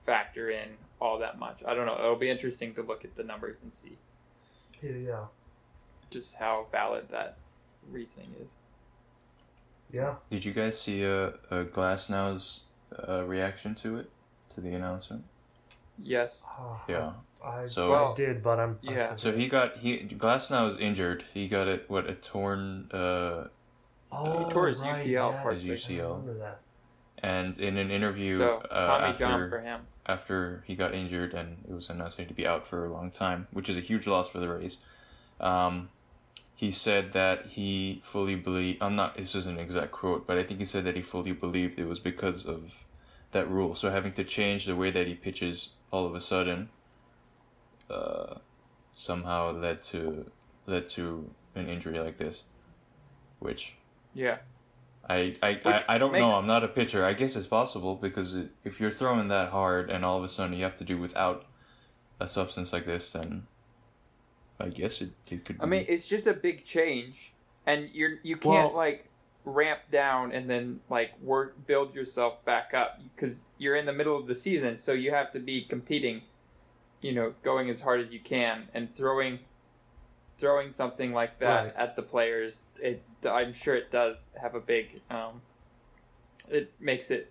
factor 0.06 0.50
in 0.52 0.70
all 1.00 1.18
that 1.20 1.40
much. 1.40 1.64
I 1.66 1.74
don't 1.74 1.86
know. 1.86 1.98
It'll 1.98 2.16
be 2.16 2.30
interesting 2.30 2.76
to 2.76 2.82
look 2.84 3.04
at 3.04 3.16
the 3.16 3.24
numbers 3.24 3.64
and 3.64 3.74
see 3.74 3.98
Yeah. 4.82 5.26
just 6.12 6.36
how 6.36 6.68
valid 6.72 7.08
that 7.10 7.38
reasoning 7.92 8.34
is. 8.44 8.52
Yeah. 9.92 10.16
did 10.32 10.44
you 10.44 10.54
guys 10.54 10.80
see 10.82 11.06
uh, 11.06 11.10
uh, 11.52 11.64
Glasnow's 11.66 12.62
uh, 13.08 13.24
reaction 13.26 13.76
to 13.76 13.98
it, 13.98 14.10
to 14.56 14.62
the 14.62 14.74
announcement? 14.74 15.24
Yes. 16.02 16.42
Oh, 16.60 16.82
Yeah. 16.88 17.12
I, 17.46 17.66
So- 17.68 17.94
I 17.94 18.16
did, 18.16 18.42
but 18.42 18.60
I'm. 18.60 18.80
I 18.88 18.92
Yeah. 18.94 19.16
So 19.16 19.32
he 19.34 19.48
got 19.48 19.78
he 19.78 20.00
Glasnow 20.00 20.70
is 20.72 20.78
injured. 20.78 21.26
He 21.34 21.48
got 21.48 21.68
it 21.68 21.90
what 21.90 22.10
a 22.10 22.16
torn 22.16 22.90
uh, 22.92 23.48
Oh, 24.12 24.46
He 24.46 24.50
tore 24.52 24.68
his 24.68 24.80
right, 24.80 24.96
UCL 24.96 25.06
yeah, 25.34 25.42
part 25.42 25.56
His 25.56 25.64
I 25.88 25.92
UCL. 25.92 26.10
remember 26.10 26.34
that. 26.40 26.60
and 27.22 27.58
in 27.60 27.78
an 27.78 27.92
interview 27.92 28.38
So 28.38 28.58
uh, 28.72 29.00
Tommy 29.00 29.14
for 29.14 29.24
after 29.26 29.62
him. 29.62 29.82
after 30.06 30.64
he 30.68 30.76
got 30.76 30.94
injured 30.96 31.34
and 31.34 31.58
it 31.70 31.74
was 31.74 31.90
announced 31.90 32.18
that 32.18 32.28
he'd 32.28 32.36
be 32.36 32.48
out 32.48 32.66
for 32.66 32.86
a 32.86 32.92
long 32.94 33.12
time, 33.12 33.48
which 33.52 33.70
is 33.70 33.76
a 33.78 33.82
huge 33.82 34.08
loss 34.08 34.30
for 34.30 34.40
the 34.40 34.48
Rays. 34.50 34.78
Um, 35.42 35.90
he 36.56 36.72
said 36.72 37.14
that 37.14 37.48
he 37.48 38.02
fully 38.04 38.36
believe. 38.36 38.78
I'm 38.82 38.96
not. 38.96 39.18
This 39.18 39.36
isn't 39.36 39.58
an 39.58 39.64
exact 39.64 39.92
quote, 39.92 40.28
but 40.28 40.38
I 40.38 40.44
think 40.44 40.60
he 40.60 40.66
said 40.66 40.86
that 40.86 40.96
he 40.96 41.02
fully 41.02 41.32
believed 41.32 41.80
it 41.80 41.86
was 41.86 42.00
because 42.00 42.46
of 42.46 42.86
that 43.32 43.50
rule. 43.50 43.76
So 43.76 43.90
having 43.90 44.14
to 44.14 44.24
change 44.24 44.66
the 44.66 44.76
way 44.76 44.92
that 44.92 45.08
he 45.08 45.16
pitches 45.16 45.70
all 45.92 46.06
of 46.06 46.16
a 46.16 46.22
sudden, 46.22 46.70
uh, 47.90 48.36
somehow 48.94 49.52
led 49.52 49.82
to 49.84 50.32
led 50.66 50.88
to 50.90 51.30
an 51.56 51.68
injury 51.68 52.00
like 52.00 52.18
this, 52.18 52.44
which 53.40 53.76
Yeah. 54.14 54.38
I 55.10 55.36
I, 55.44 55.60
I, 55.66 55.84
I 55.90 55.98
don't 55.98 56.14
know. 56.14 56.32
I'm 56.32 56.48
not 56.48 56.64
a 56.64 56.68
pitcher. 56.70 57.04
I 57.04 57.14
guess 57.14 57.36
it's 57.36 57.48
possible 57.48 57.96
because 57.96 58.38
if 58.64 58.80
you're 58.80 58.92
throwing 58.92 59.28
that 59.28 59.50
hard 59.50 59.90
and 59.90 60.06
all 60.06 60.18
of 60.18 60.24
a 60.24 60.30
sudden 60.30 60.56
you 60.56 60.64
have 60.64 60.78
to 60.78 60.86
do 60.86 60.98
without 60.98 61.46
a 62.20 62.28
substance 62.28 62.72
like 62.72 62.86
this, 62.86 63.12
then 63.12 63.48
I 64.60 64.70
guess 64.70 65.02
it, 65.02 65.12
it 65.30 65.46
could. 65.46 65.58
I 65.60 65.66
be- 65.66 65.70
mean, 65.72 65.86
it's 65.88 66.08
just 66.08 66.28
a 66.28 66.34
big 66.34 66.64
change, 66.66 67.34
and 67.66 67.90
you're 67.92 68.20
you 68.24 68.36
can't 68.38 68.72
Well- 68.72 68.74
like 68.76 69.10
ramp 69.46 69.82
down 69.92 70.32
and 70.32 70.50
then 70.50 70.80
like 70.90 71.20
work 71.22 71.68
build 71.68 71.94
yourself 71.94 72.44
back 72.46 72.74
up 72.74 73.00
because 73.14 73.44
you're 73.58 73.76
in 73.76 73.86
the 73.86 73.92
middle 73.92 74.16
of 74.18 74.26
the 74.28 74.36
season, 74.36 74.78
so 74.78 74.94
you 74.94 75.12
have 75.12 75.32
to 75.34 75.40
be 75.40 75.62
competing. 75.64 76.22
You 77.02 77.12
know, 77.12 77.34
going 77.44 77.70
as 77.70 77.82
hard 77.82 78.00
as 78.00 78.14
you 78.14 78.22
can 78.22 78.70
and 78.74 78.96
throwing, 78.96 79.40
throwing 80.38 80.72
something 80.72 81.12
like 81.12 81.38
that 81.40 81.64
Right. 81.66 81.76
at 81.76 81.98
the 81.98 82.02
players. 82.02 82.64
It 82.82 83.04
I'm 83.26 83.52
sure 83.52 83.76
it 83.76 83.92
does 83.92 84.30
have 84.42 84.56
a 84.56 84.62
big. 84.62 85.02
Um, 85.10 85.42
it 86.48 86.72
makes 86.80 87.12
it. 87.12 87.30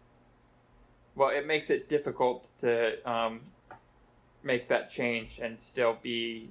Well, 1.15 1.31
it 1.31 1.47
makes 1.47 1.71
it 1.71 1.89
difficult 1.89 2.51
to 2.61 3.11
um, 3.11 3.41
make 4.43 4.69
that 4.69 4.91
change 4.91 5.39
and 5.43 5.59
still 5.59 5.97
be 6.03 6.51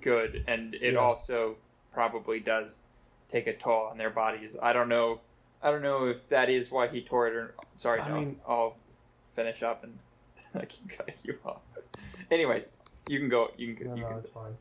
good 0.00 0.44
and 0.46 0.74
it 0.74 0.94
Yeah. 0.94 0.98
also 1.00 1.56
probably 1.92 2.40
does 2.40 2.80
take 3.30 3.46
a 3.46 3.52
toll 3.54 3.88
on 3.90 3.98
their 3.98 4.10
bodies 4.10 4.56
i 4.62 4.72
don't 4.72 4.88
know 4.88 5.20
i 5.62 5.70
don't 5.70 5.82
know 5.82 6.06
if 6.06 6.28
that 6.28 6.48
is 6.48 6.70
why 6.70 6.88
he 6.88 7.02
tore 7.02 7.28
it 7.28 7.34
or 7.34 7.54
sorry 7.76 8.00
I 8.00 8.08
no 8.08 8.14
mean- 8.14 8.40
i'll 8.48 8.76
finish 9.36 9.62
up 9.62 9.84
and 9.84 9.98
i 10.54 10.64
keep 10.64 10.88
cutting 10.96 11.14
you 11.22 11.38
off 11.44 11.60
anyways 12.30 12.70
you 13.08 13.18
can 13.18 13.28
go 13.28 13.50
you 13.56 13.74
can 13.74 13.88
No, 13.88 13.94
you 13.96 14.02
no, 14.02 14.08
can 14.08 14.16
it's 14.16 14.26
fine. 14.26 14.56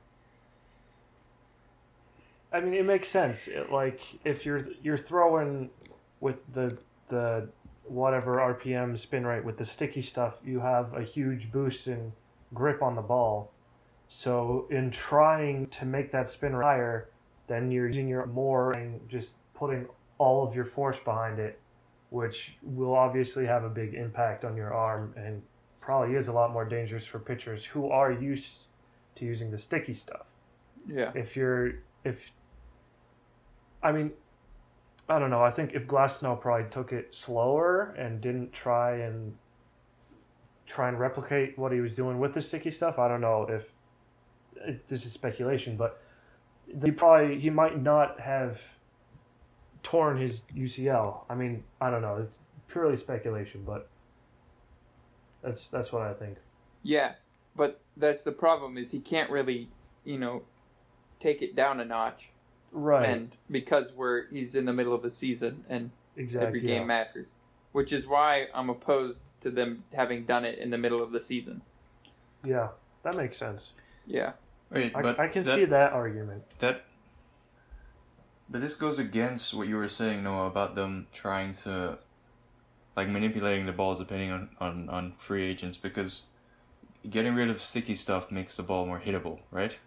I 2.54 2.60
mean, 2.60 2.74
it 2.74 2.86
makes 2.86 3.08
sense. 3.08 3.48
It, 3.48 3.72
like 3.72 4.02
if 4.26 4.46
you're 4.46 4.65
you're 4.84 4.98
throwing 4.98 5.70
with 6.20 6.36
the 6.54 6.78
the 7.08 7.48
whatever 7.86 8.38
RPM 8.38 8.98
spin 9.00 9.26
rate 9.26 9.46
with 9.46 9.58
the 9.58 9.63
sticky 9.65 10.02
stuff, 10.02 10.34
you 10.46 10.60
have 10.60 10.94
a 10.94 11.02
huge 11.02 11.52
boost 11.52 11.88
in 11.88 12.12
grip 12.54 12.82
on 12.82 12.96
the 12.96 13.02
ball. 13.02 13.52
So 14.13 14.67
in 14.69 14.91
trying 14.91 15.67
to 15.67 15.86
make 15.86 16.12
that 16.12 16.28
spin 16.28 16.52
higher, 16.52 17.08
then 17.47 17.71
you're 17.71 17.88
using 17.88 18.10
your 18.10 18.26
more 18.26 18.74
and 18.74 19.00
just 19.08 19.36
putting 19.54 19.88
all 20.17 20.45
of 20.45 20.54
your 20.54 20.65
force 20.65 21.00
behind 21.00 21.39
it, 21.39 21.62
which 22.10 22.58
will 22.62 22.93
obviously 22.93 23.45
have 23.45 23.63
a 23.63 23.69
big 23.69 23.93
impact 23.93 24.43
on 24.43 24.58
your 24.58 24.74
arm 24.74 25.13
and 25.15 25.41
probably 25.80 26.17
is 26.17 26.28
a 26.28 26.32
lot 26.34 26.52
more 26.52 26.65
dangerous 26.65 27.06
for 27.06 27.19
pitchers 27.19 27.63
who 27.63 27.89
are 27.89 28.12
used 28.12 28.56
to 29.15 29.24
using 29.24 29.50
the 29.50 29.58
sticky 29.58 29.93
stuff. 29.93 30.26
yeah 30.86 31.13
If 31.15 31.38
you're 31.38 31.76
if 32.04 32.19
I 33.82 33.93
mean 33.93 34.12
I 35.08 35.19
don't 35.19 35.30
know, 35.30 35.41
I 35.41 35.52
think 35.52 35.71
if 35.74 35.88
Glasnow 35.88 36.41
probably 36.41 36.69
took 36.69 36.91
it 36.91 37.15
slower 37.15 37.95
and 37.97 38.19
didn't 38.19 38.52
try 38.52 38.97
and 38.97 39.34
try 40.67 40.89
and 40.89 41.00
replicate 41.00 41.58
what 41.58 41.71
he 41.71 41.80
was 41.80 41.95
doing 41.95 42.19
with 42.19 42.34
the 42.34 42.41
sticky 42.41 42.71
stuff, 42.71 43.00
I 43.00 43.08
don't 43.08 43.21
know 43.21 43.47
if 43.50 43.63
this 44.88 45.06
is 45.06 45.12
speculation, 45.12 45.78
but 45.78 46.02
he 46.84 46.91
probably 46.91 47.39
he 47.39 47.50
might 47.50 47.82
not 47.82 48.19
have 48.19 48.60
torn 49.84 50.17
his 50.17 50.41
UCL. 50.56 51.24
I 51.30 51.36
mean, 51.36 51.63
I 51.80 51.89
don't 51.89 52.02
know. 52.02 52.17
It's 52.17 52.38
purely 52.67 52.97
speculation, 52.97 53.63
but 53.65 53.89
that's 55.43 55.67
that's 55.67 55.91
what 55.91 56.04
I 56.04 56.13
think. 56.13 56.38
yeah 56.84 57.13
but 57.56 57.82
that's 57.97 58.24
the 58.24 58.32
problem 58.32 58.78
is 58.78 58.91
he 58.91 59.00
can't 59.00 59.30
really 59.30 59.69
you 60.06 60.17
know 60.17 60.43
take 61.19 61.41
it 61.41 61.56
down 61.56 61.80
a 61.80 61.86
notch 61.86 62.30
Right. 62.71 63.10
and 63.10 63.36
because 63.50 63.91
we're 63.91 64.28
he's 64.30 64.56
in 64.56 64.65
the 64.65 64.71
middle 64.71 64.93
of 64.93 65.04
a 65.04 65.10
season 65.10 65.65
and 65.69 65.91
exactly. 66.15 66.47
every 66.47 66.62
game 66.62 66.82
yeah. 66.82 66.86
matters 66.86 67.32
which 67.74 67.91
is 67.91 68.08
why 68.08 68.47
i'm 68.54 68.69
opposed 68.69 69.34
to 69.41 69.52
them 69.52 69.84
having 69.93 70.26
done 70.26 70.45
it 70.45 70.58
in 70.60 70.69
the 70.69 70.78
middle 70.78 71.02
of 71.04 71.12
the 71.12 71.21
season 71.21 71.62
yeah, 72.45 72.69
that 73.04 73.15
makes 73.17 73.38
sense. 73.38 73.74
yeah 74.08 74.32
Wait, 74.72 74.96
I, 74.96 75.02
but 75.02 75.20
I 75.20 75.28
can 75.28 75.44
that, 75.44 75.56
see 75.56 75.66
that 75.66 75.94
argument. 75.94 76.44
that. 76.60 76.86
But 78.50 78.62
this 78.62 78.74
goes 78.74 79.00
against 79.00 79.54
what 79.54 79.68
you 79.68 79.78
were 79.78 79.88
saying, 79.90 80.24
Noah, 80.24 80.48
about 80.48 80.76
them 80.76 81.08
trying 81.14 81.54
to, 81.64 81.98
like, 82.98 83.08
manipulating 83.08 83.66
the 83.66 83.72
balls 83.72 84.00
depending 84.00 84.32
on 84.32 84.50
on 84.60 84.90
on 84.90 85.12
free 85.14 85.44
agents 85.44 85.78
because 85.78 86.24
getting 87.10 87.34
rid 87.36 87.50
of 87.50 87.62
sticky 87.62 87.96
stuff 87.96 88.32
makes 88.32 88.58
the 88.58 88.64
ball 88.64 88.86
more 88.86 89.00
hittable, 89.00 89.40
right? 89.52 89.78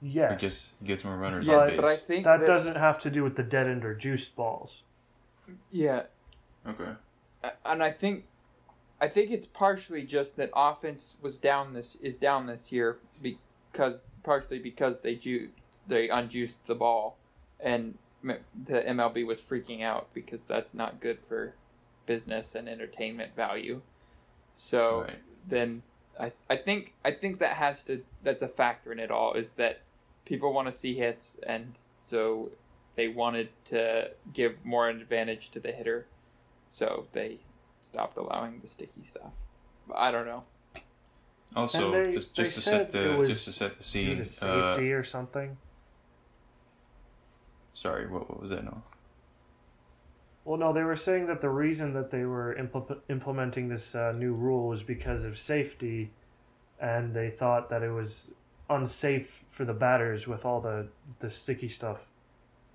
Yes. 0.00 0.32
It 0.32 0.38
gets 0.40 0.66
gets 0.84 1.04
more 1.04 1.16
runners 1.16 1.46
yes 1.46 1.70
on 1.70 1.76
but 1.76 1.84
i 1.84 1.96
think 1.96 2.24
that, 2.24 2.40
that 2.40 2.46
doesn't 2.48 2.74
have 2.74 2.98
to 3.02 3.10
do 3.10 3.22
with 3.22 3.36
the 3.36 3.44
dead 3.44 3.68
end 3.68 3.84
or 3.84 3.94
juiced 3.94 4.34
balls. 4.34 4.82
yeah 5.70 6.02
Okay. 6.66 6.90
and 7.64 7.82
I 7.82 7.90
think 7.90 8.24
I 9.00 9.08
think 9.08 9.30
it's 9.30 9.46
partially 9.46 10.02
just 10.02 10.36
that 10.36 10.50
offense 10.54 11.16
was 11.20 11.38
down 11.38 11.72
this 11.72 11.96
is 11.96 12.16
down 12.16 12.46
this 12.46 12.72
year 12.72 12.98
because 13.72 14.04
partially 14.22 14.58
because 14.58 15.00
they 15.00 15.14
ju- 15.14 15.50
they 15.86 16.08
unjuiced 16.08 16.66
the 16.66 16.74
ball 16.74 17.16
and 17.58 17.98
m- 18.22 18.44
the 18.66 18.82
MLB 18.82 19.26
was 19.26 19.40
freaking 19.40 19.82
out 19.82 20.08
because 20.12 20.44
that's 20.44 20.74
not 20.74 21.00
good 21.00 21.18
for 21.26 21.54
business 22.06 22.54
and 22.54 22.68
entertainment 22.68 23.34
value. 23.34 23.80
So 24.56 25.02
Right. 25.02 25.18
then 25.48 25.82
I 26.20 26.32
I 26.48 26.56
think 26.56 26.94
I 27.04 27.12
think 27.12 27.38
that 27.40 27.56
has 27.56 27.82
to 27.84 28.04
that's 28.22 28.42
a 28.42 28.48
factor 28.48 28.92
in 28.92 28.98
it 28.98 29.10
all 29.10 29.34
is 29.34 29.52
that 29.52 29.80
people 30.24 30.52
want 30.52 30.68
to 30.68 30.72
see 30.72 30.94
hits 30.94 31.36
and 31.46 31.74
so 31.96 32.50
they 32.94 33.08
wanted 33.08 33.48
to 33.70 34.10
give 34.32 34.64
more 34.64 34.88
advantage 34.88 35.50
to 35.52 35.60
the 35.60 35.72
hitter, 35.72 36.06
so 36.68 37.06
they 37.12 37.38
stopped 37.80 38.18
allowing 38.18 38.60
the 38.60 38.68
sticky 38.68 39.02
stuff. 39.08 39.32
But 39.88 39.96
I 39.96 40.10
don't 40.10 40.26
know. 40.26 40.44
Also, 41.54 41.90
they- 41.90 42.10
just 42.10 42.34
they 42.36 42.44
just 42.44 42.54
to 42.56 42.60
set 42.62 42.90
the 42.92 43.24
just 43.26 43.44
to 43.46 43.52
set 43.52 43.70
the 43.72 43.76
Due 43.78 43.82
scene. 43.84 44.16
to 44.16 44.22
Uh, 44.22 44.24
safety 44.74 44.92
or 44.92 45.04
something. 45.04 45.56
sorry, 47.74 48.06
what, 48.06 48.28
what 48.30 48.40
was 48.40 48.50
that? 48.50 48.64
No. 48.64 48.82
Well, 50.44 50.58
no, 50.58 50.72
they 50.72 50.82
were 50.82 50.96
saying 50.96 51.26
that 51.26 51.40
the 51.40 51.48
reason 51.50 51.92
that 51.94 52.10
they 52.10 52.24
were 52.24 52.54
impl- 52.58 52.98
implementing 53.08 53.68
this 53.68 53.94
uh, 53.94 54.12
new 54.12 54.32
rule 54.34 54.68
was 54.68 54.82
because 54.82 55.24
of 55.24 55.38
safety, 55.38 56.10
and 56.80 57.14
they 57.14 57.30
thought 57.30 57.70
that 57.70 57.82
it 57.82 57.90
was 57.90 58.30
unsafe 58.68 59.28
for 59.50 59.64
the 59.64 59.72
batters 59.74 60.26
with 60.26 60.44
all 60.44 60.60
the, 60.60 60.88
the 61.20 61.30
sticky 61.30 61.68
stuff. 61.68 61.98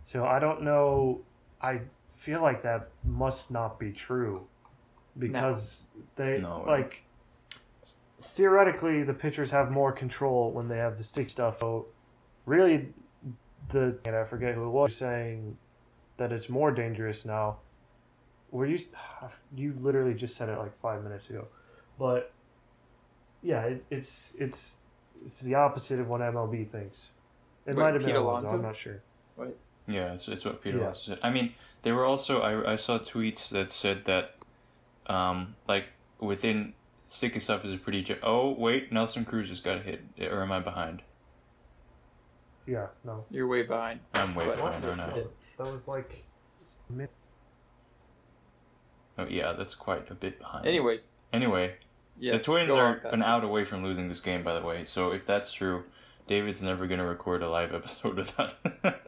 So 0.06 0.26
I 0.26 0.40
don't 0.40 0.62
know. 0.62 1.22
I 1.62 1.82
feel 2.16 2.42
like 2.42 2.64
that 2.64 2.90
must 3.04 3.52
not 3.52 3.80
be 3.80 3.92
true, 3.92 4.48
because 5.18 5.86
they 6.16 6.40
No. 6.40 6.64
like 6.66 7.02
theoretically 8.38 9.02
the 9.04 9.14
pitchers 9.14 9.50
have 9.50 9.72
more 9.72 9.92
control 9.92 10.52
when 10.52 10.68
they 10.68 10.78
have 10.78 10.98
the 10.98 11.04
stick 11.04 11.30
stuff. 11.30 11.60
So 11.60 11.88
really, 12.46 12.88
the 13.70 13.98
and 14.06 14.16
I 14.16 14.24
forget 14.24 14.54
who 14.54 14.66
it 14.66 14.70
was 14.70 14.96
saying 14.96 15.58
that 16.18 16.32
it's 16.32 16.48
more 16.48 16.72
dangerous 16.72 17.26
now. 17.26 17.58
Were 18.52 18.66
you? 18.66 18.80
You 19.56 19.74
literally 19.80 20.14
just 20.14 20.36
said 20.36 20.50
it 20.50 20.58
like 20.58 20.78
five 20.82 21.04
minutes 21.04 21.30
ago, 21.30 21.48
but 21.98 22.34
yeah, 23.42 23.62
it, 23.64 23.86
it's 23.90 24.34
it's 24.38 24.76
it's 25.26 25.40
the 25.40 25.56
opposite 25.56 26.00
of 26.00 26.10
what 26.10 26.20
MLB 26.20 26.70
thinks. 26.70 27.08
It 27.66 27.76
Wait, 27.76 27.82
might 27.82 27.94
have 27.94 28.02
been 28.02 28.10
Pete 28.10 28.16
Alonso, 28.18 28.48
Alonso? 28.48 28.58
I'm 28.58 28.62
not 28.62 28.76
sure. 28.76 29.02
Right. 29.38 29.56
Yeah, 29.88 30.14
it's, 30.14 30.28
it's 30.28 30.44
what 30.44 30.62
Peter 30.62 30.78
Yeah. 30.78 30.84
Alonso 30.84 31.02
said. 31.12 31.20
I 31.24 31.30
mean, 31.30 31.54
they 31.84 31.94
were 31.94 32.04
also 32.04 32.42
I, 32.42 32.74
I 32.74 32.76
saw 32.76 33.00
tweets 33.00 33.50
that 33.50 33.72
said 33.72 34.04
that, 34.06 34.36
um, 35.08 35.56
like 35.68 35.86
within 36.20 36.74
sticky 37.08 37.40
stuff 37.40 37.66
is 37.66 37.72
a 37.74 37.78
pretty. 37.78 38.04
Ge- 38.04 38.20
oh 38.24 38.52
wait, 38.52 38.92
Nelson 38.92 39.26
Cruz 39.26 39.50
just 39.50 39.64
got 39.64 39.78
a 39.78 39.82
hit, 39.82 40.02
or 40.32 40.42
am 40.42 40.52
I 40.52 40.60
behind? 40.60 41.02
Yeah, 42.66 42.88
no, 43.06 43.24
You're 43.32 43.48
way 43.48 43.64
behind. 43.64 44.02
I'm 44.14 44.36
way 44.36 44.46
What? 44.48 44.58
behind 44.58 44.84
right 44.84 44.98
now. 44.98 45.14
that 45.58 45.72
was 45.72 45.82
like 45.88 46.24
mid. 46.90 47.10
Oh 49.18 49.26
yeah, 49.30 49.54
that's 49.54 49.74
quite 49.74 50.10
a 50.12 50.14
bit 50.16 50.38
behind. 50.38 50.68
Anyways, 50.68 51.04
anyway, 51.32 51.76
yes, 52.20 52.38
the 52.38 52.44
Twins 52.44 52.72
are 52.72 53.02
on, 53.06 53.14
an 53.14 53.24
out 53.24 53.44
away 53.44 53.64
from 53.64 53.84
losing 53.84 54.10
this 54.10 54.20
game, 54.20 54.44
by 54.44 54.54
the 54.60 54.66
way. 54.66 54.84
So 54.84 55.12
if 55.12 55.26
that's 55.26 55.54
true, 55.54 55.86
David's 56.28 56.62
never 56.62 56.88
gonna 56.88 57.06
record 57.08 57.42
a 57.42 57.50
live 57.50 57.74
episode 57.74 58.20
of 58.20 58.36
that. 58.36 59.02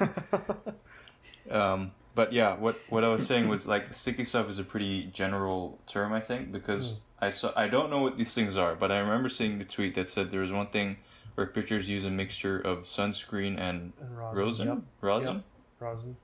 Um, 1.50 1.92
but 2.14 2.32
yeah, 2.32 2.56
what 2.56 2.76
what 2.88 3.04
I 3.04 3.08
was 3.08 3.26
saying 3.26 3.48
was 3.48 3.66
like 3.66 3.92
sticky 3.92 4.24
stuff 4.24 4.48
is 4.48 4.58
a 4.58 4.64
pretty 4.64 5.04
general 5.12 5.78
term, 5.86 6.12
I 6.12 6.20
think, 6.20 6.52
because 6.52 7.00
I 7.24 7.30
saw 7.30 7.52
I 7.56 7.68
don't 7.68 7.90
know 7.90 8.00
what 8.00 8.16
these 8.18 8.34
things 8.34 8.56
are, 8.56 8.74
but 8.74 8.92
I 8.92 8.98
remember 8.98 9.28
seeing 9.28 9.58
the 9.58 9.64
tweet 9.64 9.94
that 9.94 10.08
said 10.08 10.30
there 10.30 10.40
was 10.40 10.52
one 10.52 10.68
thing 10.68 10.98
where 11.34 11.46
pitchers 11.46 11.88
use 11.88 12.04
a 12.04 12.10
mixture 12.10 12.58
of 12.58 12.84
sunscreen 12.84 13.58
and 13.58 13.92
and 14.00 14.16
rosin. 14.18 14.38
rosin, 14.38 14.66
Yep, 14.68 14.78
rosin, 15.00 15.34
Yep. 15.36 15.44
rosin. 15.80 16.16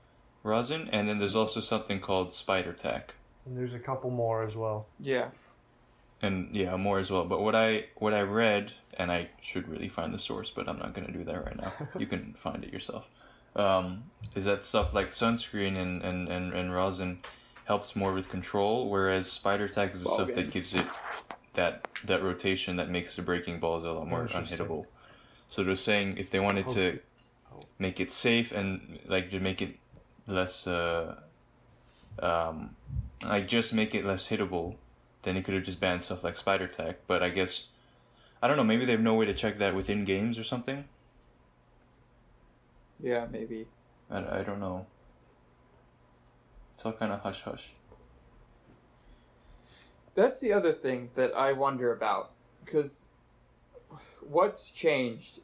rosin, 0.43 0.89
and 0.91 1.09
then 1.09 1.19
there's 1.19 1.35
also 1.35 1.59
something 1.59 1.99
called 1.99 2.33
spider 2.33 2.73
tack, 2.73 3.15
And 3.45 3.57
there's 3.57 3.73
a 3.73 3.79
couple 3.79 4.09
more 4.09 4.43
as 4.43 4.55
well. 4.55 4.85
Yeah, 4.99 5.29
and 6.21 6.49
yeah, 6.55 6.75
more 6.77 6.99
as 6.99 7.09
well. 7.11 7.25
But 7.25 7.41
what 7.41 7.55
I 7.55 7.85
what 7.95 8.13
I 8.13 8.21
read, 8.21 8.73
and 8.97 9.11
I 9.11 9.29
should 9.41 9.67
really 9.67 9.89
find 9.89 10.13
the 10.13 10.19
source, 10.19 10.49
but 10.49 10.69
I'm 10.69 10.77
not 10.79 10.93
gonna 10.93 11.11
do 11.11 11.23
that 11.23 11.45
right 11.45 11.57
now. 11.57 11.73
you 11.97 12.05
can 12.05 12.33
find 12.33 12.63
it 12.63 12.71
yourself. 12.71 13.05
Um, 13.55 14.03
is 14.35 14.45
that 14.45 14.63
stuff 14.63 14.93
like 14.93 15.09
sunscreen 15.09 15.75
and, 15.75 16.01
and, 16.03 16.29
and, 16.29 16.53
and 16.53 16.73
rosin 16.73 17.19
helps 17.65 17.95
more 17.95 18.13
with 18.13 18.29
control, 18.29 18.89
whereas 18.89 19.31
spider 19.31 19.67
tack 19.67 19.93
is 19.93 19.99
the 19.99 20.05
Ball 20.05 20.15
stuff 20.15 20.27
game. 20.27 20.35
that 20.35 20.51
gives 20.51 20.73
it 20.73 20.85
that 21.53 21.87
that 22.05 22.23
rotation 22.23 22.77
that 22.77 22.89
makes 22.89 23.15
the 23.15 23.21
breaking 23.21 23.59
balls 23.59 23.83
a 23.83 23.91
lot 23.91 24.07
more 24.07 24.27
unhittable. 24.27 24.85
So 25.47 25.63
they're 25.63 25.75
saying 25.75 26.17
if 26.17 26.29
they 26.29 26.39
wanted 26.39 26.67
to 26.69 26.99
make 27.79 27.99
it 27.99 28.11
safe 28.11 28.51
and 28.51 28.99
like 29.07 29.29
to 29.31 29.39
make 29.39 29.61
it 29.61 29.77
less 30.27 30.67
uh, 30.67 31.15
um, 32.19 32.75
like 33.23 33.47
just 33.47 33.73
make 33.73 33.93
it 33.95 34.05
less 34.05 34.29
hittable, 34.29 34.75
then 35.23 35.35
they 35.35 35.41
could 35.41 35.53
have 35.53 35.63
just 35.63 35.79
banned 35.79 36.01
stuff 36.03 36.23
like 36.23 36.37
spider 36.37 36.67
tack. 36.67 36.97
But 37.07 37.21
I 37.23 37.29
guess 37.29 37.67
I 38.41 38.47
don't 38.47 38.57
know. 38.57 38.63
Maybe 38.63 38.85
they 38.85 38.93
have 38.93 39.01
no 39.01 39.15
way 39.15 39.25
to 39.25 39.33
check 39.33 39.57
that 39.59 39.75
within 39.75 40.05
games 40.05 40.37
or 40.37 40.43
something. 40.43 40.85
yeah, 43.01 43.27
maybe. 43.31 43.67
I, 44.09 44.39
I 44.39 44.43
don't 44.43 44.59
know. 44.59 44.85
It's 46.81 46.85
all 46.87 46.93
kind 46.93 47.11
of 47.11 47.19
hush 47.19 47.43
hush. 47.43 47.73
That's 50.15 50.39
the 50.39 50.51
other 50.51 50.73
thing 50.73 51.11
that 51.13 51.31
I 51.31 51.51
wonder 51.51 51.93
about 51.93 52.31
because 52.65 53.09
what's 54.19 54.71
changed? 54.71 55.41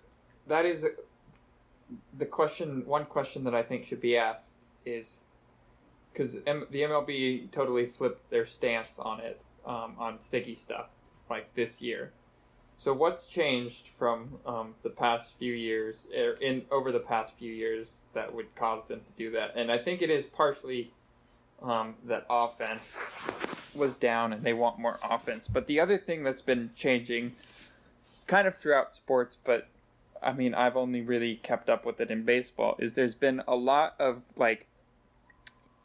That 0.48 0.66
is 0.66 0.84
the 2.18 2.26
question. 2.26 2.88
One 2.88 3.06
question 3.06 3.44
that 3.44 3.54
I 3.54 3.62
think 3.62 3.86
should 3.86 4.02
be 4.02 4.18
asked 4.18 4.50
is 4.84 5.20
because 6.12 6.38
M- 6.48 6.66
the 6.72 6.82
MLB 6.82 7.52
totally 7.52 7.86
flipped 7.86 8.32
their 8.32 8.48
stance 8.48 8.98
on 8.98 9.20
it 9.20 9.40
um, 9.64 9.94
on 10.00 10.20
sticky 10.24 10.56
stuff 10.56 10.88
like 11.30 11.54
this 11.54 11.84
year. 11.84 12.14
So 12.78 12.94
what's 12.96 13.28
changed 13.28 13.90
from 14.00 14.40
um, 14.44 14.74
the 14.82 14.90
past 14.90 15.34
few 15.38 15.54
years, 15.54 16.08
er, 16.18 16.36
in 16.42 16.64
over 16.72 16.92
the 16.92 17.00
past 17.00 17.36
few 17.38 17.54
years, 17.54 18.02
that 18.16 18.34
would 18.34 18.56
cause 18.56 18.88
them 18.88 19.02
to 19.02 19.24
do 19.24 19.30
that? 19.34 19.56
And 19.56 19.72
I 19.72 19.78
think 19.78 20.02
it 20.02 20.10
is 20.10 20.26
partially 20.26 20.94
um, 21.62 21.96
that 22.06 22.26
offense 22.30 22.98
was 23.74 23.96
down 23.96 24.34
and 24.34 24.44
they 24.44 24.54
want 24.54 24.80
more 24.80 25.00
offense. 25.04 25.48
But 25.48 25.68
the 25.68 25.80
other 25.80 25.98
thing 25.98 26.24
that's 26.24 26.42
been 26.42 26.72
changing 26.76 27.36
kind 28.28 28.48
of 28.48 28.56
throughout 28.56 28.96
sports, 28.96 29.38
but 29.44 29.68
I 30.22 30.34
mean, 30.34 30.54
I've 30.54 30.76
only 30.76 31.02
really 31.02 31.36
kept 31.36 31.70
up 31.70 31.86
with 31.86 32.00
it 32.00 32.10
in 32.12 32.24
baseball, 32.24 32.76
is 32.80 32.94
there's 32.94 33.16
been 33.16 33.42
a 33.48 33.56
lot 33.56 33.96
of 34.00 34.22
like 34.36 34.68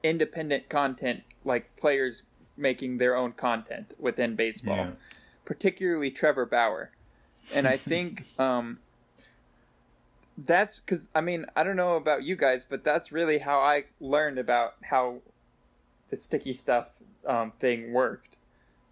independent 0.03 0.69
content, 0.69 1.23
like 1.45 1.75
players 1.77 2.23
making 2.57 2.99
their 2.99 3.15
own 3.17 3.33
content 3.33 3.95
within 3.99 4.35
baseball, 4.37 4.77
Yeah. 4.77 4.91
particularly 5.45 6.11
Trevor 6.11 6.47
Bauer. 6.47 6.91
And 7.55 7.67
I 7.67 7.77
think 7.77 8.25
um, 8.39 8.79
that's 10.37 10.81
because, 10.81 11.09
I 11.15 11.21
mean, 11.21 11.47
I 11.55 11.63
don't 11.63 11.77
know 11.77 11.97
about 11.97 12.25
you 12.25 12.37
guys, 12.37 12.65
but 12.69 12.85
that's 12.85 13.13
really 13.13 13.39
how 13.39 13.61
I 13.61 13.85
learned 14.01 14.39
about 14.39 14.75
how 14.83 15.19
the 16.13 16.17
sticky 16.19 16.53
stuff 16.53 16.89
um, 17.27 17.53
thing 17.59 17.91
worked 17.91 18.37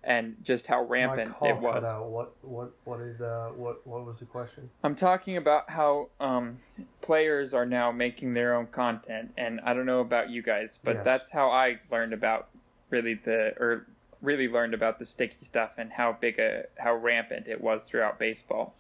and 0.03 0.37
just 0.43 0.67
how 0.69 0.83
rampant 0.83 1.35
it 1.43 1.59
was. 1.61 1.85
What 1.85 2.35
what 2.41 2.73
what 2.85 3.01
is 3.01 3.21
uh 3.21 3.51
what 3.55 3.87
what 3.87 4.07
was 4.07 4.21
the 4.21 4.25
question? 4.25 4.71
I'm 4.83 4.95
talking 4.95 5.37
about 5.37 5.69
how 5.69 6.09
um, 6.19 6.57
players 7.03 7.53
are 7.53 7.67
now 7.67 7.93
making 7.93 8.33
their 8.33 8.55
own 8.55 8.69
content, 8.69 9.33
and 9.37 9.61
I 9.63 9.75
don't 9.75 9.85
know 9.85 10.01
about 10.01 10.31
you 10.31 10.41
guys, 10.43 10.79
but 10.83 10.97
Yes. 10.97 11.05
that's 11.05 11.31
how 11.31 11.51
I 11.51 11.81
learned 11.93 12.15
about 12.15 12.49
really 12.89 13.13
the 13.13 13.53
or 13.61 13.87
really 14.23 14.49
learned 14.49 14.73
about 14.73 14.99
the 14.99 15.05
sticky 15.05 15.45
stuff 15.45 15.73
and 15.77 15.93
how 15.93 16.13
big 16.19 16.39
a 16.39 16.65
how 16.79 16.95
rampant 16.95 17.47
it 17.49 17.61
was 17.61 17.83
throughout 17.83 18.19
baseball, 18.19 18.75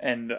and 0.00 0.32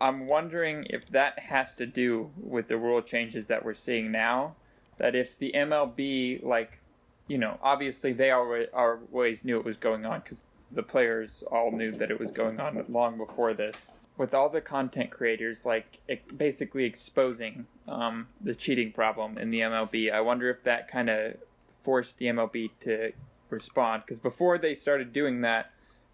I'm 0.00 0.26
wondering 0.26 0.86
if 0.88 1.06
that 1.10 1.38
has 1.40 1.74
to 1.74 1.84
do 1.84 2.30
with 2.38 2.68
the 2.68 2.78
rule 2.78 3.02
changes 3.02 3.48
that 3.48 3.62
we're 3.62 3.74
seeing 3.74 4.10
now. 4.10 4.56
That 4.98 5.14
if 5.14 5.38
the 5.38 5.52
MLB 5.54 6.42
like 6.44 6.80
you 7.28 7.38
know, 7.38 7.58
obviously 7.62 8.12
they 8.12 8.32
already 8.32 8.66
always 8.72 9.44
knew 9.44 9.58
it 9.58 9.64
was 9.64 9.76
going 9.76 10.04
on 10.06 10.20
because 10.20 10.44
the 10.70 10.82
players 10.82 11.44
all 11.50 11.70
knew 11.70 11.92
that 11.92 12.10
it 12.10 12.18
was 12.18 12.30
going 12.30 12.58
on 12.58 12.84
long 12.88 13.16
before 13.16 13.54
this. 13.54 13.90
With 14.16 14.34
all 14.34 14.48
the 14.48 14.60
content 14.60 15.10
creators, 15.10 15.64
like 15.64 16.00
basically 16.36 16.84
exposing 16.84 17.66
um, 17.86 18.28
the 18.40 18.54
cheating 18.54 18.92
problem 18.92 19.38
in 19.38 19.50
the 19.50 19.60
MLB, 19.60 20.12
I 20.12 20.20
wonder 20.20 20.50
if 20.50 20.64
that 20.64 20.88
kind 20.88 21.08
of 21.08 21.36
forced 21.82 22.18
the 22.18 22.26
MLB 22.26 22.70
to 22.80 23.12
respond. 23.48 24.02
Because 24.04 24.18
before 24.18 24.58
they 24.58 24.74
started 24.74 25.12
doing 25.12 25.42
that, 25.42 25.70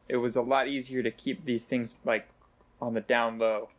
it 0.08 0.18
was 0.18 0.36
a 0.36 0.42
lot 0.42 0.68
easier 0.68 1.02
to 1.02 1.10
keep 1.10 1.44
these 1.44 1.64
things 1.64 1.96
like 2.04 2.28
on 2.80 2.94
the 2.94 3.00
down 3.00 3.38
low. 3.38 3.70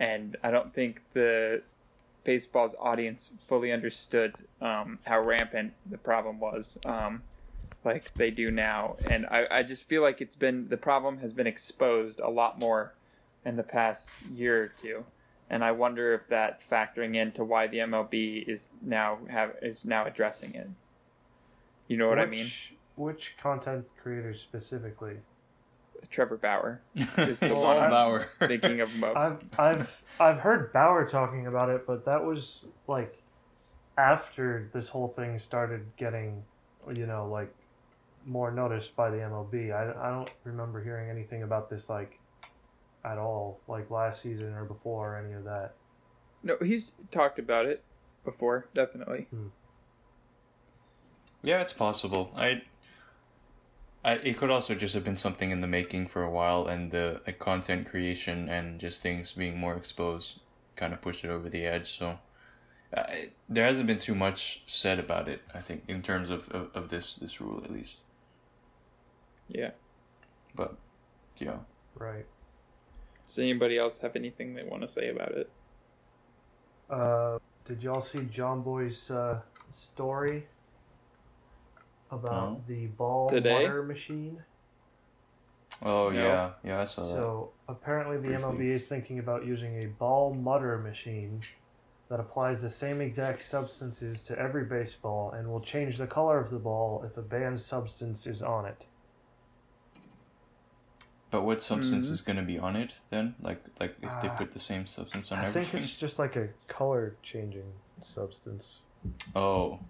And 0.00 0.36
I 0.42 0.50
don't 0.50 0.74
think 0.74 1.00
the 1.12 1.62
baseball's 2.26 2.74
audience 2.80 3.30
fully 3.38 3.72
understood 3.72 4.34
um, 4.60 4.98
how 5.04 5.20
rampant 5.20 5.72
the 5.88 5.96
problem 5.96 6.40
was, 6.40 6.76
um, 6.84 7.22
like 7.84 8.12
they 8.14 8.32
do 8.32 8.50
now. 8.50 8.96
And 9.08 9.26
I, 9.26 9.46
I 9.50 9.62
just 9.62 9.88
feel 9.88 10.02
like 10.02 10.20
it's 10.20 10.34
been 10.34 10.68
the 10.68 10.76
problem 10.76 11.18
has 11.18 11.32
been 11.32 11.46
exposed 11.46 12.18
a 12.18 12.28
lot 12.28 12.60
more 12.60 12.94
in 13.44 13.54
the 13.54 13.62
past 13.62 14.10
year 14.34 14.64
or 14.64 14.72
two. 14.82 15.04
And 15.48 15.62
I 15.62 15.70
wonder 15.70 16.12
if 16.12 16.26
that's 16.26 16.64
factoring 16.64 17.14
into 17.14 17.44
why 17.44 17.68
the 17.68 17.78
MLB 17.78 18.48
is 18.48 18.70
now 18.82 19.18
have 19.30 19.52
is 19.62 19.84
now 19.84 20.04
addressing 20.04 20.52
it. 20.54 20.68
You 21.86 21.96
know 21.96 22.08
what 22.08 22.18
I 22.18 22.26
mean? 22.26 22.50
Which 22.96 23.34
content 23.40 23.84
creators 24.02 24.40
specifically? 24.40 25.18
Trevor 26.10 26.36
Bauer. 26.36 26.80
Is 26.94 27.38
the 27.38 27.48
Well, 27.48 27.56
Son 27.56 27.76
I- 27.78 27.88
Bauer. 27.90 28.28
Thinking 28.40 28.80
of 28.80 28.94
most. 28.98 29.16
I've 29.16 29.38
I've 29.58 30.02
I've 30.20 30.38
heard 30.38 30.72
Bauer 30.72 31.08
talking 31.08 31.46
about 31.46 31.68
it, 31.70 31.86
but 31.86 32.04
that 32.06 32.24
was 32.24 32.66
like 32.86 33.22
after 33.98 34.68
this 34.72 34.88
whole 34.88 35.08
thing 35.08 35.38
started 35.38 35.86
getting, 35.96 36.42
you 36.94 37.06
know, 37.06 37.26
like 37.28 37.52
more 38.26 38.50
noticed 38.50 38.94
by 38.96 39.10
the 39.10 39.16
MLB. 39.18 39.72
I, 39.72 40.08
I 40.08 40.10
don't 40.10 40.30
remember 40.44 40.82
hearing 40.82 41.10
anything 41.10 41.42
about 41.42 41.70
this 41.70 41.88
like 41.88 42.18
at 43.04 43.18
all, 43.18 43.60
like 43.68 43.90
last 43.90 44.20
season 44.22 44.52
or 44.52 44.64
before 44.64 45.14
or 45.14 45.16
any 45.24 45.34
of 45.34 45.44
that. 45.44 45.74
No, 46.42 46.56
he's 46.62 46.92
talked 47.10 47.38
about 47.38 47.66
it 47.66 47.82
before, 48.24 48.68
definitely. 48.74 49.26
Hmm. 49.30 49.46
Yeah, 51.42 51.60
it's 51.62 51.72
possible. 51.72 52.32
I, 52.36 52.62
I, 54.06 54.12
it 54.22 54.38
could 54.38 54.50
also 54.50 54.76
just 54.76 54.94
have 54.94 55.02
been 55.02 55.16
something 55.16 55.50
in 55.50 55.60
the 55.62 55.66
making 55.66 56.06
for 56.06 56.22
a 56.22 56.30
while, 56.30 56.68
and 56.68 56.92
the 56.92 57.20
like, 57.26 57.40
content 57.40 57.88
creation 57.88 58.48
and 58.48 58.78
just 58.78 59.02
things 59.02 59.32
being 59.32 59.58
more 59.58 59.76
exposed 59.76 60.38
kind 60.76 60.92
of 60.92 61.00
pushed 61.02 61.24
it 61.24 61.28
over 61.28 61.48
the 61.48 61.66
edge. 61.66 61.88
So, 61.88 62.20
uh, 62.96 63.02
there 63.48 63.66
hasn't 63.66 63.88
been 63.88 63.98
too 63.98 64.14
much 64.14 64.62
said 64.66 65.00
about 65.00 65.28
it. 65.28 65.42
I 65.52 65.60
think 65.60 65.82
in 65.88 66.02
terms 66.02 66.30
of, 66.30 66.48
of, 66.50 66.70
of 66.72 66.88
this 66.88 67.16
this 67.16 67.40
rule 67.40 67.60
at 67.64 67.72
least. 67.72 67.96
Yeah. 69.48 69.70
But, 70.54 70.76
yeah. 71.38 71.58
Right. 71.96 72.26
Does 73.26 73.38
anybody 73.40 73.76
else 73.76 73.98
have 73.98 74.14
anything 74.14 74.54
they 74.54 74.62
want 74.62 74.82
to 74.82 74.88
say 74.88 75.08
about 75.08 75.32
it? 75.32 75.50
Uh, 76.88 77.38
did 77.64 77.82
y'all 77.82 78.00
see 78.00 78.20
Jomboy's 78.20 79.10
uh, 79.10 79.40
story 79.72 80.46
about 82.10 82.52
No. 82.52 82.62
the 82.66 82.86
ball 82.86 83.28
Today? 83.30 83.66
mutter 83.66 83.82
machine? 83.82 84.42
Oh 85.82 86.08
No. 86.10 86.18
yeah, 86.18 86.50
yeah, 86.64 86.80
I 86.80 86.84
saw 86.86 87.02
that. 87.02 87.08
So 87.10 87.50
apparently, 87.68 88.16
the 88.16 88.28
Briefly. 88.28 88.44
MLB 88.44 88.70
is 88.74 88.86
thinking 88.86 89.18
about 89.18 89.44
using 89.44 89.82
a 89.82 89.86
ball 89.86 90.32
mutter 90.32 90.78
machine 90.78 91.42
that 92.08 92.20
applies 92.20 92.62
the 92.62 92.70
same 92.70 93.00
exact 93.00 93.42
substances 93.42 94.22
to 94.24 94.38
every 94.38 94.64
baseball 94.64 95.32
and 95.32 95.48
will 95.48 95.60
change 95.60 95.98
the 95.98 96.06
color 96.06 96.38
of 96.38 96.50
the 96.50 96.58
ball 96.58 97.02
if 97.04 97.16
a 97.16 97.22
banned 97.22 97.60
substance 97.60 98.26
is 98.26 98.42
on 98.42 98.64
it. 98.64 98.86
But 101.30 101.42
what 101.42 101.60
substance 101.60 102.06
Mhm. 102.06 102.10
is 102.12 102.20
going 102.22 102.36
to 102.36 102.42
be 102.44 102.58
on 102.58 102.76
it 102.76 102.96
then? 103.10 103.34
Like 103.40 103.64
like 103.80 103.96
if 104.00 104.20
they 104.22 104.28
Ah. 104.28 104.36
put 104.38 104.52
the 104.52 104.60
same 104.60 104.86
substance 104.86 105.32
on 105.32 105.38
I 105.38 105.42
think 105.46 105.56
everything? 105.56 105.82
it's 105.82 105.94
just 105.96 106.18
like 106.18 106.36
a 106.36 106.48
color 106.68 107.16
changing 107.22 107.72
substance, 108.00 108.80
Oh, 109.34 109.80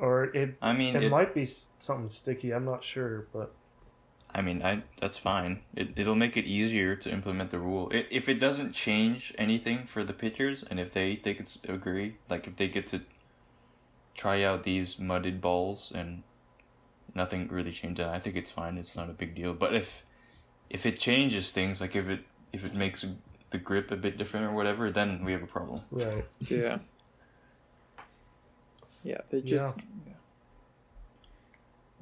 or 0.00 0.24
it. 0.24 0.56
I 0.60 0.72
mean, 0.72 0.96
It, 0.96 1.04
it, 1.04 1.10
might 1.10 1.34
be 1.34 1.46
something 1.78 2.08
sticky. 2.08 2.52
I'm 2.52 2.64
not 2.64 2.82
sure, 2.82 3.26
but 3.32 3.52
I 4.34 4.42
mean, 4.42 4.62
I 4.62 4.82
that's 5.00 5.18
fine. 5.18 5.62
It 5.74 5.90
it'll 5.96 6.14
make 6.14 6.36
it 6.36 6.46
easier 6.46 6.96
to 6.96 7.10
implement 7.10 7.50
the 7.50 7.58
rule. 7.58 7.90
It, 7.90 8.06
if 8.10 8.28
it 8.28 8.40
doesn't 8.40 8.72
change 8.72 9.34
anything 9.38 9.86
for 9.86 10.04
the 10.04 10.12
pitchers, 10.12 10.62
and 10.62 10.78
if 10.78 10.92
they 10.92 11.16
think 11.16 11.40
it's 11.40 11.58
agree, 11.68 12.16
like 12.28 12.46
if 12.46 12.56
they 12.56 12.68
get 12.68 12.86
to 12.88 13.00
try 14.14 14.42
out 14.42 14.62
these 14.62 14.98
mudded 14.98 15.40
balls 15.40 15.92
and 15.94 16.22
nothing 17.14 17.48
really 17.48 17.72
changes, 17.72 18.06
I 18.06 18.18
think 18.18 18.36
it's 18.36 18.50
fine. 18.50 18.78
It's 18.78 18.96
not 18.96 19.10
a 19.10 19.14
big 19.14 19.34
deal. 19.34 19.54
But 19.54 19.74
if 19.74 20.04
if 20.68 20.86
it 20.86 20.98
changes 20.98 21.50
things, 21.50 21.80
like 21.80 21.96
if 21.96 22.08
it 22.08 22.20
if 22.52 22.64
it 22.64 22.74
makes 22.74 23.04
the 23.50 23.58
grip 23.58 23.90
a 23.90 23.96
bit 23.96 24.16
different 24.16 24.46
or 24.46 24.52
whatever, 24.52 24.90
then 24.90 25.24
we 25.24 25.32
have 25.32 25.42
a 25.42 25.46
problem. 25.46 25.80
right. 25.90 26.24
Yeah. 26.38 26.78
Yeah, 29.02 29.18
they 29.30 29.40
just. 29.40 29.78
yeah. 30.06 30.14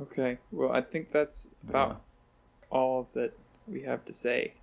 Okay, 0.01 0.39
well, 0.53 0.73
I 0.73 0.81
think 0.81 1.13
that's 1.13 1.49
about 1.69 1.91
uh, 1.91 2.75
all 2.75 3.09
that 3.15 3.33
we 3.67 3.83
have 3.83 4.05
to 4.07 4.13
say. 4.13 4.55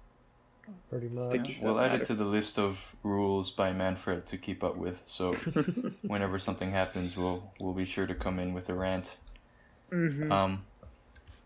Pretty 0.89 1.09
much. 1.09 1.25
Sticky 1.25 1.59
We'll 1.61 1.79
add 1.79 1.91
matter. 1.91 2.03
it 2.03 2.07
to 2.07 2.15
the 2.15 2.25
list 2.25 2.57
of 2.57 2.95
rules 3.03 3.51
by 3.51 3.71
Manfred 3.71 4.25
to 4.27 4.37
keep 4.37 4.63
up 4.63 4.77
with. 4.77 5.03
So 5.05 5.33
whenever 6.01 6.39
something 6.39 6.71
happens, 6.71 7.15
we'll 7.15 7.51
we'll 7.59 7.73
be 7.73 7.85
sure 7.85 8.07
to 8.07 8.15
come 8.15 8.39
in 8.39 8.53
with 8.53 8.69
a 8.69 8.73
rant. 8.73 9.15
Mm-hmm. 9.91 10.31
Um, 10.31 10.65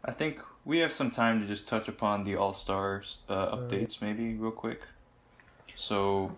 I 0.05 0.11
think 0.11 0.39
we 0.63 0.77
have 0.79 0.93
some 0.93 1.11
time 1.11 1.41
to 1.41 1.47
just 1.47 1.67
touch 1.67 1.87
upon 1.87 2.23
the 2.23 2.35
All 2.35 2.53
Stars 2.53 3.23
uh, 3.27 3.55
updates, 3.55 4.01
maybe 4.01 4.35
real 4.35 4.51
quick. 4.51 4.81
So, 5.75 6.37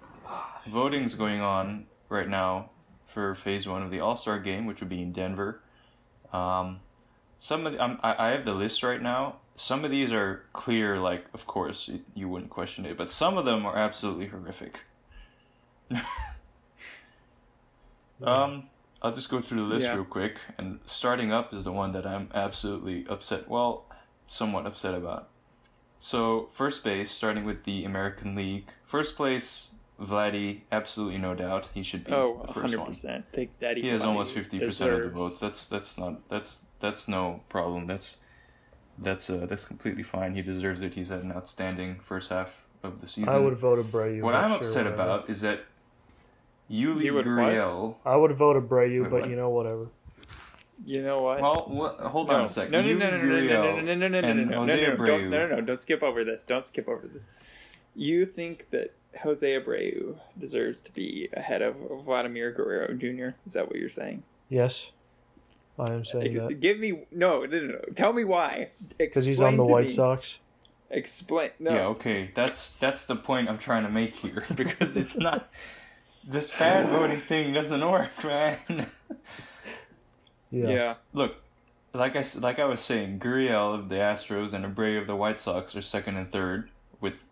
voting's 0.67 1.13
going 1.15 1.41
on 1.41 1.85
right 2.09 2.27
now 2.27 2.69
for 3.12 3.36
Phase 3.36 3.67
One 3.67 3.84
of 3.84 3.91
the 3.91 4.00
All 4.00 4.15
Star 4.15 4.39
Game, 4.39 4.65
which 4.65 4.80
would 4.80 4.89
be 4.89 5.02
in 5.02 5.12
Denver. 5.12 5.62
Um, 6.32 6.80
some 7.39 7.65
of 7.65 7.74
the, 7.74 7.84
um, 7.84 8.00
I 8.02 8.28
I 8.28 8.30
have 8.32 8.45
the 8.45 8.54
list 8.54 8.84
right 8.84 9.02
now. 9.02 9.38
Some 9.56 9.84
of 9.84 9.91
these 9.91 10.12
are 10.13 10.45
clear, 10.54 10.97
like 10.97 11.26
of 11.34 11.45
course 11.45 11.89
it, 11.89 12.02
you 12.15 12.30
wouldn't 12.30 12.50
question 12.52 12.86
it, 12.86 12.97
but 12.97 13.10
some 13.10 13.38
of 13.38 13.45
them 13.45 13.65
are 13.65 13.76
absolutely 13.78 14.28
horrific. 14.28 14.82
Um, 18.24 18.69
I'll 19.02 19.13
just 19.13 19.30
go 19.30 19.41
through 19.41 19.58
the 19.62 19.63
list 19.74 19.86
Yeah. 19.88 19.95
real 19.95 20.06
quick, 20.06 20.38
and 20.58 20.80
starting 20.86 21.32
up 21.32 21.54
is 21.54 21.63
the 21.63 21.71
one 21.71 21.91
that 21.93 22.06
I'm 22.06 22.30
absolutely 22.34 23.06
upset. 23.10 23.50
Well, 23.50 23.86
somewhat 24.28 24.65
upset 24.67 24.93
about. 24.93 25.30
So 25.97 26.50
first 26.52 26.84
base, 26.84 27.10
starting 27.12 27.43
with 27.45 27.63
the 27.63 27.84
American 27.84 28.36
League, 28.36 28.67
first 28.84 29.15
place, 29.15 29.71
Vladdy, 30.01 30.61
absolutely 30.71 31.19
no 31.19 31.35
doubt, 31.35 31.69
he 31.73 31.83
should 31.83 32.03
be 32.05 32.11
oh, 32.11 32.43
the 32.45 32.53
first 32.53 32.73
100%. 32.73 33.03
one. 33.05 33.23
Take 33.31 33.59
Daddy. 33.59 33.81
He 33.81 33.89
has 33.89 34.01
almost 34.01 34.33
fifty 34.33 34.59
percent 34.59 34.91
of 34.93 35.01
the 35.03 35.09
votes. 35.09 35.39
That's 35.39 35.67
that's 35.67 35.97
not 35.97 36.27
that's 36.27 36.63
that's 36.79 37.07
no 37.07 37.41
problem. 37.49 37.85
That's 37.85 38.17
that's 38.97 39.29
uh 39.29 39.45
that's 39.47 39.65
completely 39.65 40.03
fine. 40.03 40.33
He 40.33 40.41
deserves 40.41 40.81
it. 40.81 40.95
He's 40.95 41.09
had 41.09 41.23
an 41.23 41.31
outstanding 41.31 41.99
first 41.99 42.29
half 42.31 42.63
of 42.81 42.99
the 42.99 43.07
season. 43.07 43.29
I 43.29 43.37
would 43.37 43.57
vote 43.57 43.77
Abreu. 43.77 44.21
what 44.21 44.33
I'm 44.33 44.49
sure, 44.49 44.57
upset 44.59 44.85
whatever. 44.85 45.03
about 45.03 45.29
is 45.29 45.41
that 45.41 45.61
Yuli 46.69 47.03
You 47.03 47.13
would 47.13 47.25
what? 47.25 47.25
Gurriel. 47.25 47.95
I 48.03 48.15
would 48.15 48.31
vote 48.35 48.55
Abreu, 48.55 49.03
Wait, 49.03 49.11
but 49.11 49.21
what? 49.21 49.29
you 49.29 49.35
know 49.35 49.49
whatever. 49.49 49.87
You 50.83 51.03
know 51.03 51.21
what? 51.21 51.41
Well, 51.41 51.65
what, 51.67 51.99
hold 51.99 52.29
no. 52.29 52.35
on 52.35 52.45
a 52.45 52.49
second. 52.49 52.71
No, 52.71 52.81
no, 52.81 52.87
Yuli 52.87 52.97
no, 52.97 53.11
no, 53.11 53.17
no, 53.17 53.23
no, 53.23 53.27
no, 53.27 53.35
Gurriel 53.35 53.49
no, 53.49 53.81
no, 53.81 53.95
no, 53.95 54.07
no, 54.07 54.21
no, 54.21 54.27
and 54.27 54.39
no, 54.39 54.45
no, 54.45 54.59
Jose 54.61 54.81
no, 54.81 54.87
no, 54.87 54.95
Abreu. 54.95 55.07
don't, 55.07 55.29
no, 55.29 55.47
no, 55.47 55.55
no, 55.57 55.61
don't 55.61 55.79
skip 55.79 56.01
over 56.01 56.23
this. 56.23 56.43
Don't 56.43 56.65
skip 56.65 56.87
over 56.87 57.07
this. 57.07 57.27
You 57.93 58.25
think 58.25 58.69
that 58.71 58.95
Jose 59.24 59.47
Abreu 59.60 60.15
deserves 60.39 60.80
to 60.82 60.91
be 60.93 61.30
ahead 61.34 61.62
of 61.62 61.76
Vladimir 62.06 62.52
Guerrero 62.52 62.93
Jr.? 62.93 63.36
Is 63.45 63.54
that 63.54 63.67
what 63.67 63.76
you're 63.78 63.89
saying? 63.89 64.24
Yes, 64.50 64.91
I 65.80 65.91
am 65.93 66.06
saying 66.06 66.34
that 66.36 66.60
Give 66.60 66.80
me 66.80 67.04
no, 67.12 67.43
no, 67.45 67.60
no, 67.60 67.67
no. 67.67 67.80
Tell 67.95 68.13
me 68.13 68.24
why. 68.24 68.69
because 68.97 69.26
he's 69.26 69.41
on 69.41 69.58
the 69.58 69.63
White 69.63 69.89
Sox. 69.89 70.28
Sox. 70.28 70.38
Explain. 70.89 71.52
No. 71.60 71.71
Yeah, 71.74 71.86
okay. 71.88 72.32
That's 72.36 72.74
that's 72.74 73.06
the 73.06 73.15
point 73.15 73.47
I'm 73.50 73.58
trying 73.58 73.84
to 73.84 73.89
make 73.89 74.13
here 74.15 74.43
because 74.56 74.97
it's 74.97 75.17
not 75.17 75.50
this 76.24 76.50
fan 76.52 76.88
voting 76.88 77.19
thing 77.21 77.54
doesn't 77.54 77.82
work, 77.89 78.24
man. 78.24 78.88
Yeah. 80.52 80.67
Yeah. 80.69 80.95
Look, 81.13 81.36
like 81.93 82.15
I 82.15 82.19
s- 82.19 82.39
like 82.41 82.60
I 82.60 82.65
was 82.65 82.82
saying, 82.82 83.19
Gurriel 83.19 83.74
of 83.74 83.88
the 83.89 83.95
Astros 83.95 84.52
and 84.54 84.65
Abreu 84.65 85.00
of 85.00 85.08
the 85.08 85.15
White 85.15 85.39
Sox 85.39 85.76
are 85.76 85.82
second 85.82 86.17
and 86.17 86.30
third 86.30 86.69
with 87.00 87.24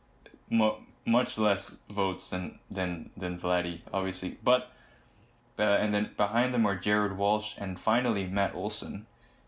mu- 0.49 0.75
much 1.09 1.37
less 1.37 1.77
votes 1.89 2.29
than 2.29 2.59
than 2.69 3.09
than 3.17 3.37
Vladdy, 3.39 3.81
obviously. 3.93 4.37
But 4.43 4.71
uh, 5.57 5.63
and 5.63 5.93
then 5.93 6.11
behind 6.15 6.53
them 6.53 6.65
are 6.65 6.75
Jared 6.75 7.17
Walsh 7.17 7.55
and 7.57 7.79
finally 7.79 8.25
Matt 8.27 8.55
Olson. 8.55 9.05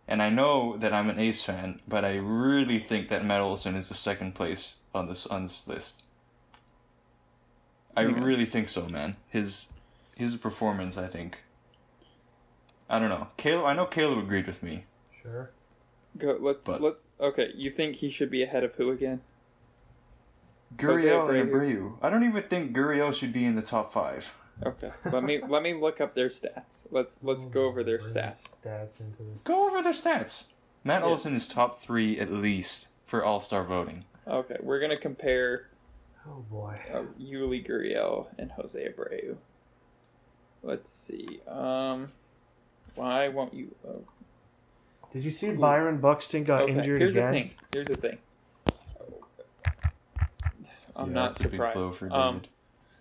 And 0.08 0.22
I 0.22 0.30
know 0.30 0.76
that 0.78 0.92
I'm 0.94 1.10
an 1.10 1.20
A's 1.20 1.42
fan, 1.42 1.80
but 1.88 2.04
I 2.04 2.16
really 2.18 2.80
think 2.80 3.08
that 3.10 3.24
Matt 3.24 3.40
Olson 3.42 3.76
is 3.76 3.88
the 3.88 3.96
second 3.96 4.36
place 4.36 4.76
on 4.94 5.08
this 5.08 5.26
on 5.28 5.44
this 5.44 5.68
list. 5.68 6.04
I 7.96 8.02
Yeah. 8.04 8.20
really 8.24 8.46
think 8.46 8.68
so, 8.70 8.88
man. 8.88 9.16
His 9.30 9.72
his 10.16 10.36
performance, 10.36 10.98
I 10.98 11.08
think. 11.08 11.40
I 12.90 13.00
don't 13.00 13.10
know. 13.10 13.28
Caleb, 13.38 13.66
I 13.66 13.74
know 13.74 13.86
Caleb 13.86 14.20
agreed 14.20 14.48
with 14.48 14.62
me. 14.62 14.86
Sure. 15.22 15.52
Go. 16.18 16.38
Let's. 16.42 16.60
But- 16.66 16.82
let's. 16.82 17.08
Okay. 17.20 17.52
You 17.56 17.72
think 17.72 17.98
he 17.98 18.10
should 18.10 18.30
be 18.30 18.44
ahead 18.44 18.64
of 18.66 18.76
who 18.76 18.92
again? 18.92 19.22
Gurriel 20.76 21.30
and 21.30 21.50
Abreu. 21.50 21.78
Abreu. 21.82 21.98
I 22.02 22.10
don't 22.10 22.24
even 22.24 22.44
think 22.44 22.76
Gurriel 22.76 23.14
should 23.14 23.34
be 23.34 23.46
in 23.46 23.56
the 23.56 23.62
top 23.62 23.92
five. 23.92 24.38
Okay. 24.66 24.92
Let 25.12 25.24
me 25.24 25.42
let 25.48 25.64
me 25.64 25.74
look 25.74 26.00
up 26.02 26.14
their 26.16 26.30
stats. 26.30 26.86
Let's 26.92 27.18
let's 27.24 27.46
go 27.46 27.66
over 27.66 27.84
their 27.84 27.98
stats. 27.98 28.44
Stats 28.64 29.00
into. 29.00 29.40
Go 29.44 29.68
over 29.68 29.82
their 29.82 29.92
stats. 29.94 30.48
Matt 30.84 31.02
Yes. 31.02 31.10
Olson 31.10 31.36
is 31.36 31.48
top 31.48 31.80
three 31.80 32.20
at 32.20 32.30
least 32.30 32.90
for 33.04 33.24
All 33.24 33.40
Star 33.40 33.64
voting. 33.64 34.06
Okay, 34.28 34.58
we're 34.62 34.80
gonna 34.80 34.98
compare 34.98 35.68
Oh 36.28 36.46
boy. 36.50 36.80
uh, 36.94 37.02
Yuli 37.20 37.66
Gurriel 37.68 38.28
and 38.38 38.52
Jose 38.52 38.80
Abreu. 38.88 39.36
Let's 40.64 40.92
see. 40.92 41.40
Um, 41.48 42.12
why 42.96 43.30
won't 43.30 43.54
you? 43.56 43.74
Oh, 43.88 44.04
Did 45.12 45.24
you 45.24 45.32
see 45.32 45.52
Byron 45.52 45.98
Buxton 45.98 46.44
got 46.44 46.64
okay. 46.64 46.74
injured 46.74 47.02
Here's 47.02 47.16
again? 47.16 47.32
the 47.32 47.40
thing. 47.40 47.52
Here's 47.74 47.88
the 47.88 47.96
thing. 47.98 48.18
I'm 50.96 51.08
Yeah, 51.10 51.14
not 51.14 51.32
it's 51.32 51.40
a 51.40 51.44
big 51.44 51.52
surprised. 51.54 51.74
blow 51.76 51.92
for 51.92 52.14
um, 52.14 52.42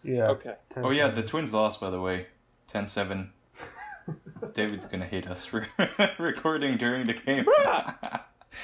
Yeah. 0.02 0.28
okay. 0.30 0.54
oh 0.76 0.90
yeah, 0.90 1.08
the 1.08 1.22
Twins 1.22 1.52
lost 1.54 1.80
by 1.80 1.90
the 1.90 2.00
way, 2.00 2.26
10-7. 2.72 3.30
David's 4.54 4.86
gonna 4.86 5.06
hate 5.06 5.26
us 5.28 5.44
for 5.44 5.66
recording 6.18 6.76
during 6.76 7.06
the 7.06 7.14
game. 7.14 7.46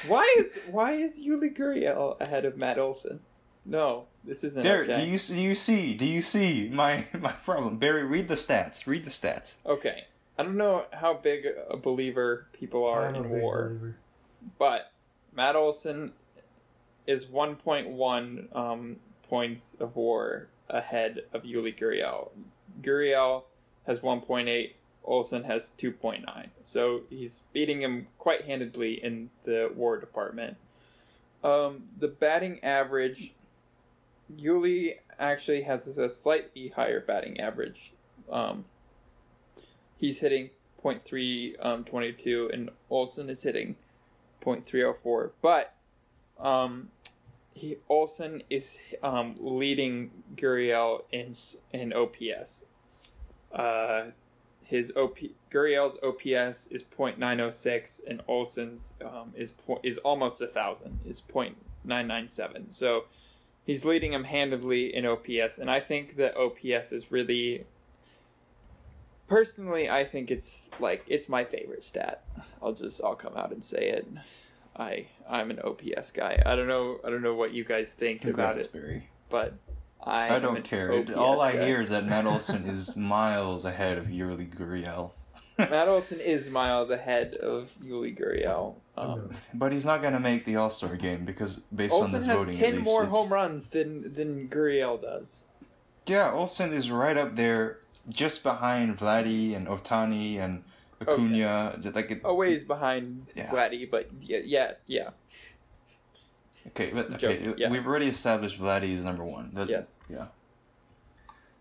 Why 0.09 0.35
is 0.39 0.59
why 0.69 0.93
is 0.95 1.25
Yuli 1.25 1.57
Gurriel 1.57 2.21
ahead 2.21 2.45
of 2.45 2.57
Matt 2.57 2.77
Olson? 2.77 3.21
No, 3.65 4.07
this 4.25 4.43
isn't 4.43 4.65
Derek, 4.65 4.91
okay. 4.91 5.05
do 5.05 5.09
you 5.11 5.17
do 5.19 5.41
you 5.41 5.55
see? 5.55 5.95
Do 5.95 6.05
you 6.05 6.23
see 6.23 6.69
my 6.73 7.07
my 7.17 7.31
problem? 7.33 7.79
Barry, 7.79 8.03
read 8.05 8.27
the 8.27 8.35
stats. 8.35 8.89
Read 8.89 9.05
the 9.05 9.11
stats. 9.11 9.55
Okay, 9.65 10.05
I 10.37 10.43
don't 10.43 10.57
know 10.57 10.87
how 10.93 11.15
big 11.15 11.47
a 11.71 11.77
believer 11.77 12.49
people 12.53 12.85
are 12.85 13.07
I'm 13.07 13.15
in 13.15 13.23
big 13.23 13.31
war, 13.41 13.69
believer. 13.69 13.97
but 14.59 14.91
Matt 15.33 15.55
Olson 15.55 16.13
is 17.07 17.27
1.1 17.27 18.57
um, 18.57 18.97
points 19.29 19.77
of 19.79 19.97
war 19.97 20.49
ahead 20.69 21.23
of 21.33 21.43
Yuli 21.43 21.77
Gurriel. 21.79 22.31
Gurriel 22.81 23.45
has 23.87 24.01
1.8. 24.01 24.73
Olson 25.05 25.45
has 25.45 25.71
2.9. 25.79 26.49
So 26.63 27.03
he's 27.09 27.45
beating 27.53 27.83
him 27.83 28.09
quite 28.19 28.43
handedly 28.43 28.95
in 28.95 29.31
the 29.45 29.71
war 29.75 29.99
department. 29.99 30.57
Um, 31.45 31.85
the 31.97 32.09
batting 32.09 32.63
average, 32.65 33.33
Yuli 34.35 34.95
actually 35.19 35.63
has 35.63 35.87
a 35.87 36.11
slightly 36.11 36.69
higher 36.75 37.01
batting 37.01 37.41
average. 37.41 37.93
Um, 38.31 38.65
he's 39.97 40.19
hitting 40.19 40.51
0.322 40.83 42.45
um, 42.45 42.51
and 42.53 42.71
Olson 42.91 43.31
is 43.31 43.43
hitting 43.43 43.77
0.304. 44.45 45.31
But 45.41 45.75
um, 46.39 46.91
he 47.57 47.79
Olson 47.89 48.43
is 48.51 48.77
um, 49.03 49.35
leading 49.41 50.11
Gurriel 50.37 51.03
in 51.11 51.35
in 51.73 51.93
OPS. 51.93 52.67
Uh, 53.51 54.11
his 54.63 54.93
OP 54.95 55.19
Gurriel's 55.51 55.97
OPS 56.03 56.67
is 56.67 56.83
0.906 56.83 58.01
and 58.07 58.21
Olson's 58.29 58.95
um, 59.03 59.33
is 59.35 59.53
po- 59.53 59.81
is 59.83 59.97
almost 59.99 60.41
a 60.41 60.47
thousand 60.47 61.01
is 61.07 61.23
0.997. 61.33 62.75
So 62.75 63.05
he's 63.65 63.87
leading 63.87 64.13
him 64.13 64.25
handedly 64.25 64.95
in 64.95 65.07
OPS, 65.07 65.59
and 65.59 65.71
I 65.71 65.81
think 65.81 66.17
that 66.17 66.37
OPS 66.37 66.93
is 66.93 67.11
really 67.11 67.65
personally 69.29 69.89
I 69.89 70.05
think 70.05 70.31
it's 70.31 70.69
like 70.79 71.05
it's 71.09 71.29
my 71.29 71.45
favorite 71.45 71.85
stat. 71.85 72.23
I'll 72.61 72.75
just 72.75 73.03
I'll 73.03 73.17
come 73.17 73.35
out 73.35 73.51
and 73.51 73.65
say 73.65 73.89
it. 73.89 74.07
I 74.79 75.07
I'm 75.29 75.51
an 75.51 75.61
OPS 75.61 76.11
guy. 76.13 76.43
I 76.45 76.55
don't 76.57 76.69
know 76.69 76.99
I 77.05 77.11
don't 77.11 77.23
know 77.23 77.35
what 77.35 77.53
you 77.53 77.65
guys 77.65 77.91
think 77.91 78.25
about 78.25 78.59
it, 78.59 78.71
Barry. 78.73 79.09
but 79.31 79.55
I 80.05 80.37
I 80.37 80.39
don't 80.39 80.63
care. 80.65 80.93
OPS 80.93 81.13
All 81.13 81.41
I 81.41 81.53
hear 81.65 81.81
is 81.81 81.91
that 81.91 82.07
Matt 82.07 82.27
Olson 82.27 82.67
is 82.67 82.97
miles 82.97 83.65
ahead 83.65 83.99
of 83.99 84.07
Yuli 84.07 84.49
Gurriel. 84.55 85.13
Matt 85.59 85.89
Olson 85.89 86.21
is 86.21 86.51
miles 86.51 86.91
ahead 86.91 87.35
of 87.35 87.73
Yuli 87.83 88.17
Gurriel. 88.19 88.75
Um, 88.99 89.29
But 89.53 89.73
he's 89.73 89.85
not 89.85 90.01
gonna 90.01 90.19
make 90.21 90.47
the 90.47 90.57
All 90.57 90.71
Star 90.71 90.97
game 90.97 91.27
because 91.27 91.57
based 91.75 91.93
on 91.95 92.13
this 92.13 92.25
has 92.25 92.39
voting, 92.39 92.55
at 92.55 92.61
ten 92.61 92.73
least, 92.77 92.85
more 92.87 93.03
it's- 93.03 93.15
home 93.15 93.31
runs 93.31 93.67
than 93.69 94.15
than 94.15 94.49
Gurriel 94.49 95.01
does. 95.03 95.43
Yeah, 96.07 96.33
Olson 96.33 96.73
is 96.73 96.91
right 96.91 97.19
up 97.19 97.37
there, 97.37 97.81
just 98.09 98.43
behind 98.43 98.97
Vladdy 98.97 99.55
and 99.55 99.67
Ohtani 99.67 100.39
and 100.39 100.63
Acuna. 101.01 101.79
Just 101.81 101.95
Like 101.95 102.11
it, 102.11 102.21
A 102.25 102.35
ways 102.35 102.65
behind 102.65 103.27
Yeah. 103.35 103.51
Vladdy, 103.51 103.91
but 103.91 104.09
yeah, 104.21 104.39
yeah, 104.45 104.73
yeah. 104.87 105.11
okay, 106.69 106.91
but 106.93 107.07
okay, 107.15 107.19
Joking, 107.39 107.55
yeah. 107.59 107.71
we've 107.71 107.87
already 107.87 108.09
established 108.09 108.61
Vladdy 108.61 108.95
is 108.95 109.05
number 109.05 109.25
one. 109.25 109.51
That- 109.55 109.69
Yes. 109.69 109.95
Yeah. 110.09 110.27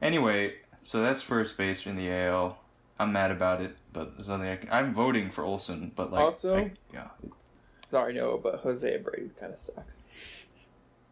Anyway, 0.02 0.56
so 0.84 1.02
that's 1.02 1.21
first 1.21 1.58
base 1.58 1.86
in 1.86 1.95
the 1.95 2.10
AL. 2.12 2.60
I'm 3.00 3.12
mad 3.12 3.32
about 3.32 3.62
it, 3.62 3.76
but 3.91 4.15
there's 4.17 4.30
nothing 4.30 4.48
I 4.48 4.56
can. 4.56 4.69
I'm 4.71 4.93
voting 4.93 5.30
for 5.30 5.43
Olson, 5.43 5.91
but 5.95 6.12
like, 6.12 6.21
Also- 6.21 6.56
I- 6.56 6.71
yeah, 6.93 7.08
Sorry, 7.91 8.13
no, 8.13 8.38
but 8.38 8.56
Jose 8.62 8.88
Abreu 8.98 9.30
kind 9.39 9.54
of 9.54 9.60
sucks. 9.60 10.04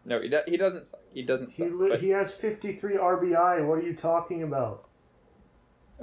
No, 0.05 0.19
he, 0.21 0.27
do- 0.27 0.41
he 0.47 0.57
doesn't 0.57 0.85
suck. 0.87 0.99
He 1.13 1.21
doesn't 1.21 1.51
He, 1.51 1.63
suck. 1.63 1.71
li- 1.73 1.89
but, 1.89 2.01
he 2.01 2.09
has 2.09 2.31
53 2.33 2.95
RBI. 2.97 3.65
What 3.65 3.77
are 3.77 3.81
you 3.83 3.95
talking 3.95 4.43
about? 4.43 4.85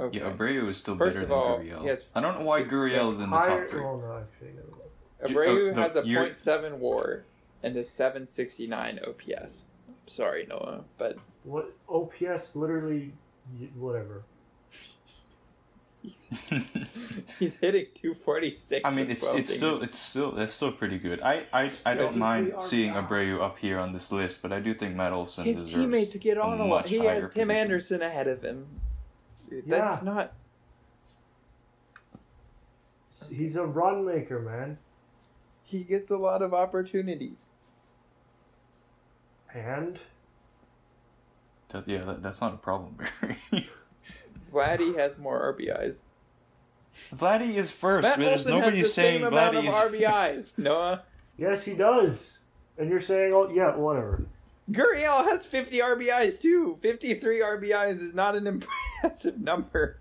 Okay. 0.01 0.19
yeah. 0.19 0.31
Abreu 0.31 0.69
is 0.69 0.79
still 0.79 0.97
First 0.97 1.15
better 1.15 1.23
of 1.25 1.29
than 1.29 1.39
all, 1.39 1.59
Gurriel. 1.59 1.81
he 1.83 1.87
has- 1.89 2.07
I 2.15 2.21
don't 2.21 2.39
know 2.39 2.45
why 2.47 2.63
Gurriel 2.65 3.13
is 3.13 3.21
in 3.21 3.31
the 3.31 3.37
Higher- 3.37 3.61
top 3.63 3.71
three. 3.71 3.83
Oh, 3.85 3.97
no, 3.97 4.19
actually, 4.19 4.53
never 4.55 4.71
mind. 4.71 4.81
Abreu 5.23 5.71
uh, 5.71 5.75
the- 5.75 5.83
has 5.83 5.97
a 5.97 6.07
you're- 6.07 6.31
.7 6.31 6.79
WAR 6.79 7.25
and 7.63 7.77
a 7.77 7.85
769 7.85 9.01
OPS. 9.07 9.65
Sorry, 10.07 10.47
Noah, 10.49 10.85
but 10.99 11.19
What 11.45 11.73
OPS? 11.89 12.55
Literally, 12.55 13.13
whatever. 13.77 14.23
he's, 16.03 16.29
he's 17.39 17.57
hitting 17.57 17.87
246. 17.95 18.81
I 18.85 18.91
mean, 18.91 19.09
with 19.09 19.17
it's 19.19 19.27
12 19.29 19.39
it's 19.41 19.55
still 19.55 19.83
it's 19.83 19.99
still 19.99 20.33
that's 20.33 20.53
still 20.55 20.73
pretty 20.73 20.99
good. 20.99 21.23
I 21.23 21.45
I, 21.53 21.73
I 21.85 21.95
don't 21.95 22.15
Yeah, 22.15 22.19
mind 22.19 22.55
seeing 22.59 22.93
RBI. 22.93 23.09
Abreu 23.09 23.43
up 23.43 23.59
here 23.59 23.79
on 23.79 23.93
this 23.93 24.11
list, 24.11 24.41
but 24.43 24.53
I 24.53 24.61
do 24.61 24.73
think 24.75 24.97
Matt 24.97 25.13
Olson 25.13 25.45
his 25.45 25.59
deserves 25.65 25.73
teammates 25.75 26.17
get 26.17 26.39
on 26.39 26.59
a 26.61 26.65
lot. 26.67 26.89
He 26.89 26.97
has 27.01 27.21
Tim 27.25 27.49
position. 27.49 27.51
Anderson 27.51 28.03
ahead 28.03 28.29
of 28.29 28.43
him. 28.43 28.67
That's 29.51 29.99
Yeah. 29.99 30.05
not. 30.05 30.33
He's 33.31 33.57
a 33.57 33.65
run 33.65 34.05
maker, 34.05 34.41
man. 34.41 34.79
He 35.63 35.85
gets 35.85 36.11
a 36.11 36.17
lot 36.17 36.43
of 36.43 36.53
opportunities. 36.53 37.51
And 39.55 39.99
That, 41.69 41.87
yeah, 41.87 42.05
that, 42.05 42.23
that's 42.23 42.41
not 42.41 42.55
a 42.55 42.57
problem, 42.57 42.97
Barry. 43.51 43.69
Vladdy 44.53 44.97
has 44.97 45.17
more 45.19 45.55
RBIs. 45.57 46.05
Vladdy 47.15 47.55
is 47.55 47.71
first. 47.71 48.03
Matt 48.09 48.19
there's 48.19 48.47
Olson 48.47 48.53
nobody 48.59 48.79
has 48.79 48.87
the 48.89 48.93
saying 48.93 49.19
same 49.21 49.27
amount 49.29 49.55
Vladdy 49.57 49.69
is. 49.69 49.75
RBIs. 49.75 50.59
Noah 50.59 51.03
yes, 51.39 51.65
he 51.65 51.75
does. 51.75 52.39
And 52.79 52.91
you're 52.91 53.01
saying, 53.01 53.33
oh 53.33 53.49
yeah, 53.55 53.77
whatever. 53.77 54.25
Gurriel 54.71 55.25
has 55.25 55.47
50 55.47 55.79
RBIs 55.79 56.41
too. 56.41 56.79
53 56.81 57.41
RBIs 57.41 58.01
is 58.03 58.15
not 58.15 58.35
an 58.37 58.47
impressive 58.47 58.69
number. 59.39 59.99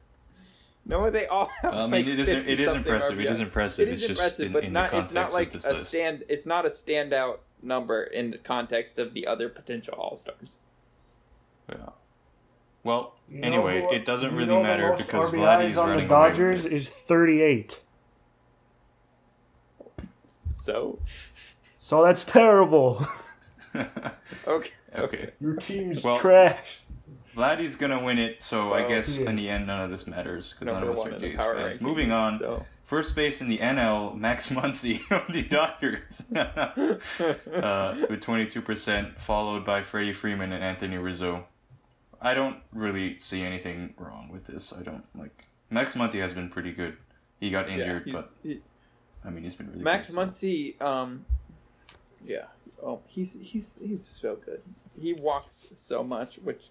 Noah, 0.85 1.12
they 1.12 1.27
all 1.27 1.45
have. 1.62 1.73
Um, 1.73 1.79
I 1.79 1.81
mean, 1.83 1.91
like 1.91 2.13
it 2.13 2.19
is- 2.19 2.29
it 2.29 2.35
50 2.45 2.63
is 2.63 2.71
something 2.71 2.93
impressive. 2.93 3.19
It 3.19 3.25
is 3.29 3.38
RBIs. 3.39 3.43
impressive. 3.43 3.88
It's 3.89 4.01
just 4.01 4.12
impressive, 4.12 4.45
in- 4.47 4.53
but 4.53 4.63
in 4.63 4.73
the 4.73 4.79
not. 4.79 4.93
It's 4.93 5.13
not 5.13 5.29
context 5.31 5.35
of 5.35 5.39
like 5.39 5.51
this 5.51 5.65
a 5.67 5.73
list. 5.73 5.88
stand. 5.89 6.23
It's 6.29 6.45
not 6.45 6.65
a 6.65 6.69
standout 6.69 7.38
number 7.62 8.03
in 8.03 8.31
the 8.31 8.38
context 8.38 8.97
of 8.97 9.13
the 9.13 9.27
other 9.27 9.49
potential 9.49 9.93
All 9.95 10.17
Stars. 10.17 10.57
Yeah. 11.69 11.89
Well, 12.83 13.15
You 13.29 13.41
anyway, 13.43 13.81
who- 13.81 13.91
it 13.91 14.05
doesn't 14.05 14.33
really 14.33 14.47
know 14.47 14.63
matter 14.63 14.89
most 14.89 14.97
because 14.99 15.31
RBIs 15.31 15.39
Vladdy's 15.39 15.77
on 15.77 15.89
running 15.89 16.07
the 16.07 16.15
away 16.15 16.29
with 16.29 16.38
Dodgers 16.38 16.65
it. 16.65 16.73
is 16.73 16.89
38. 16.89 17.81
So 20.53 20.99
So 21.77 22.03
that's 22.03 22.25
terrible. 22.25 23.05
okay, 24.47 24.71
okay. 24.95 25.31
Your 25.39 25.55
team's 25.57 26.03
Well, 26.03 26.17
trash. 26.17 26.81
Vladdy's 27.35 27.75
gonna 27.75 28.03
win 28.03 28.17
it, 28.17 28.41
so 28.43 28.73
I 28.73 28.87
guess 28.87 29.07
in 29.09 29.35
the 29.35 29.49
end 29.49 29.67
none 29.67 29.81
of 29.81 29.91
this 29.91 30.07
matters 30.07 30.53
because 30.53 30.73
none 30.73 30.83
of 30.83 30.89
us 30.89 31.05
are 31.05 31.17
Jays 31.19 31.37
fans. 31.37 31.77
rankings, 31.77 31.81
Moving 31.81 32.11
on, 32.11 32.39
So. 32.39 32.65
first 32.83 33.15
base 33.15 33.41
in 33.41 33.49
the 33.49 33.57
NL, 33.59 34.15
Max 34.17 34.49
Muncy 34.49 34.99
of 35.11 35.31
the 35.31 35.43
Dodgers, 35.43 36.23
uh, 36.35 37.95
with 38.09 38.21
twenty 38.21 38.45
two 38.47 38.61
percent, 38.61 39.19
followed 39.19 39.65
by 39.65 39.81
Freddie 39.83 40.13
Freeman 40.13 40.51
and 40.51 40.63
Anthony 40.63 40.97
Rizzo. 40.97 41.45
I 42.21 42.33
don't 42.33 42.57
really 42.73 43.17
see 43.19 43.43
anything 43.43 43.93
wrong 43.97 44.29
with 44.31 44.45
this. 44.45 44.73
I 44.77 44.83
don't 44.83 45.05
like 45.17 45.47
Max 45.69 45.93
Muncy 45.95 46.19
has 46.21 46.33
been 46.33 46.49
pretty 46.49 46.71
good. 46.71 46.97
He 47.39 47.49
got 47.49 47.69
injured, 47.69 48.03
he's- 48.05 48.13
but 48.15 48.29
he- 48.43 48.61
I 49.23 49.29
mean 49.29 49.43
he's 49.43 49.55
been 49.55 49.69
really 49.69 49.83
Max 49.83 50.07
good. 50.07 50.15
so- 50.15 50.19
Muncy, 50.19 50.81
um, 50.81 51.25
yeah, 52.25 52.45
oh, 52.83 53.01
he's 53.07 53.37
he's 53.41 53.79
he's 53.81 54.05
so 54.05 54.35
good. 54.35 54.61
He 54.99 55.13
walks 55.13 55.67
so 55.77 56.03
much, 56.03 56.37
which 56.39 56.69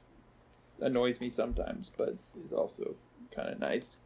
annoys 0.81 1.21
me 1.21 1.31
sometimes, 1.31 1.91
but 1.97 2.17
is 2.45 2.53
also 2.53 2.95
kind 3.35 3.49
of 3.49 3.59
nice. 3.59 3.97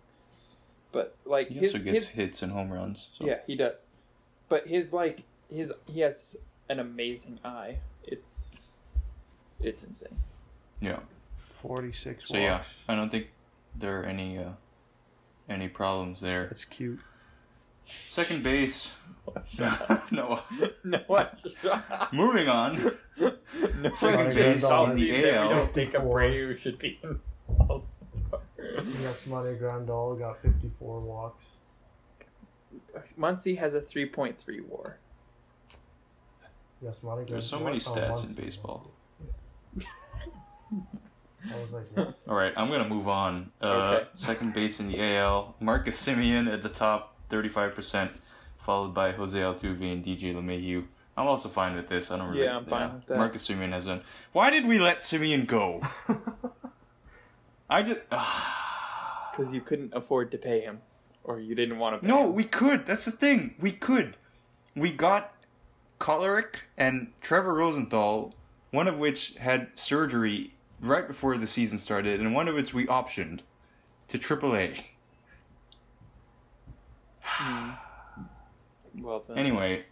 But 0.93 1.17
like 1.25 1.49
He 1.49 1.55
his, 1.55 1.75
also 1.75 1.85
gets 1.85 2.07
his 2.07 2.09
hits 2.09 2.43
and 2.43 2.53
home 2.53 2.71
runs. 2.71 3.09
So. 3.19 3.27
yeah, 3.27 3.39
he 3.47 3.57
does. 3.57 3.79
But 4.49 4.67
his 4.67 4.93
like 4.93 5.25
his 5.49 5.73
he 5.87 6.01
has 6.01 6.37
an 6.69 6.79
amazing 6.79 7.39
eye. 7.45 7.79
It's 8.05 8.49
it's 9.61 9.83
insane. 9.83 10.19
Yeah. 10.81 10.99
46 11.63 12.29
So 12.29 12.37
yeah. 12.37 12.65
I 12.89 12.97
don't 12.97 13.11
think 13.11 13.31
there 13.75 14.01
are 14.01 14.05
any 14.05 14.39
uh, 14.39 14.51
any 15.49 15.69
problems 15.69 16.21
there. 16.21 16.47
That's 16.47 16.65
cute. 16.65 17.01
Second 17.85 18.43
base. 18.43 18.93
no. 19.59 20.41
no. 20.85 21.21
Moving 22.13 22.49
on. 22.49 22.93
no, 23.19 23.93
Second 23.95 24.27
base 24.27 24.35
can 24.35 24.53
in 24.53 24.59
tell 24.59 24.87
the 24.87 24.95
me 24.95 25.11
that 25.23 25.35
AL. 25.35 25.49
We 25.49 25.55
don't 25.55 25.75
think 25.75 25.93
Abreu 25.95 26.59
should 26.59 26.79
be 26.79 26.99
involved. 27.03 27.87
Yes, 29.01 29.27
Money 29.27 29.55
Grandal 29.55 30.19
got 30.19 30.41
54 30.43 31.01
walks. 31.01 31.45
Muncy 33.19 33.59
has 33.59 33.75
a 33.75 33.81
3.3 33.81 34.35
WAR. 34.67 34.99
Yes, 36.83 36.97
Money 37.03 37.23
Grandal. 37.25 37.29
There's 37.29 37.47
so 37.49 37.61
many 37.61 37.79
stats 37.79 38.25
in 38.25 38.33
baseball. 38.35 38.91
I 39.79 39.85
was 41.53 41.73
like, 41.73 41.85
what? 41.95 42.19
All 42.29 42.35
right, 42.37 42.53
I'm 42.57 42.71
gonna 42.71 42.89
move 42.89 43.09
on. 43.09 43.51
Uh, 43.61 43.67
Okay. 44.01 44.07
Second 44.15 44.55
base 44.55 44.81
in 44.81 44.89
the 44.89 45.01
AL, 45.01 45.55
Marcus 45.61 46.05
Semien 46.05 46.53
at 46.53 46.63
the 46.63 46.69
top, 46.69 47.12
35%, 47.33 48.11
followed 48.59 48.95
by 48.95 49.13
Jose 49.13 49.39
Altuve 49.39 49.93
and 49.93 50.05
DJ 50.05 50.35
LeMahieu. 50.35 50.85
I'm 51.17 51.27
also 51.27 51.49
fine 51.49 51.75
with 51.75 51.89
this. 51.89 52.11
I 52.11 52.19
don't 52.19 52.29
really. 52.29 52.45
Yeah, 52.45 52.57
I'm 52.57 52.67
fine 52.67 52.95
with 52.95 53.07
that. 53.07 53.19
Marcus 53.19 53.47
Semien 53.47 53.73
has 53.73 53.87
done. 53.87 54.03
Why 54.33 54.51
did 54.51 54.67
we 54.67 54.79
let 54.79 54.99
Semien 54.99 55.47
go? 55.47 55.83
I 57.71 57.83
just. 57.83 58.01
Because 58.09 59.49
ah. 59.49 59.53
you 59.53 59.61
couldn't 59.61 59.93
afford 59.95 60.31
to 60.31 60.39
pay 60.39 60.61
him, 60.61 60.81
or 61.25 61.39
you 61.39 61.55
didn't 61.55 61.79
want 61.79 61.97
to. 61.97 62.01
Pay 62.01 62.07
no, 62.07 62.29
him. 62.29 62.35
we 62.35 62.45
could. 62.45 62.87
That's 62.87 63.05
the 63.05 63.11
thing. 63.11 63.55
We 63.59 63.73
could. 63.73 64.17
We 64.75 64.91
got 64.91 65.35
Kolarek 66.01 66.61
and 66.79 67.13
Trevor 67.21 67.55
Rosenthal, 67.55 68.35
one 68.71 68.89
of 68.89 68.99
which 68.99 69.35
had 69.35 69.69
surgery 69.75 70.55
right 70.81 71.07
before 71.07 71.37
the 71.37 71.47
season 71.47 71.79
started, 71.79 72.21
and 72.21 72.35
one 72.35 72.49
of 72.49 72.55
which 72.55 72.73
we 72.73 72.87
optioned 72.87 73.41
to 74.09 74.19
AAA. 74.19 74.83
Well 78.95 79.25
then. 79.27 79.39
Anyway, 79.39 79.85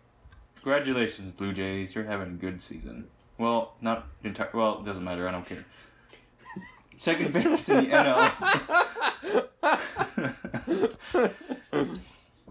congratulations, 0.57 1.33
Blue 1.33 1.53
Jays. 1.53 1.95
You're 1.95 2.05
having 2.05 2.29
a 2.29 2.37
good 2.37 2.63
season. 2.63 3.07
Well, 3.39 3.75
not 3.81 4.07
entire. 4.23 4.51
Well, 4.53 4.81
it 4.81 4.85
doesn't 4.85 5.05
matter. 5.05 5.27
I 5.27 5.33
don't 5.33 5.47
care. 5.47 5.65
Second 6.99 7.33
base 7.33 7.69
in 7.71 7.85
the 7.85 7.91
NL. 7.91 8.31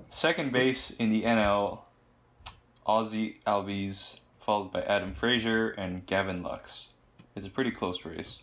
Second 0.10 0.52
base 0.52 0.92
in 0.92 1.12
the 1.12 1.24
NL. 1.24 1.82
Ozzie 2.86 3.40
Albies, 3.46 4.20
followed 4.40 4.72
by 4.72 4.82
Adam 4.82 5.14
Frazier 5.14 5.70
and 5.70 6.04
Gavin 6.08 6.42
Lux. 6.42 6.88
It's 7.36 7.46
a 7.46 7.50
pretty 7.52 7.70
close 7.70 8.04
race. 8.04 8.40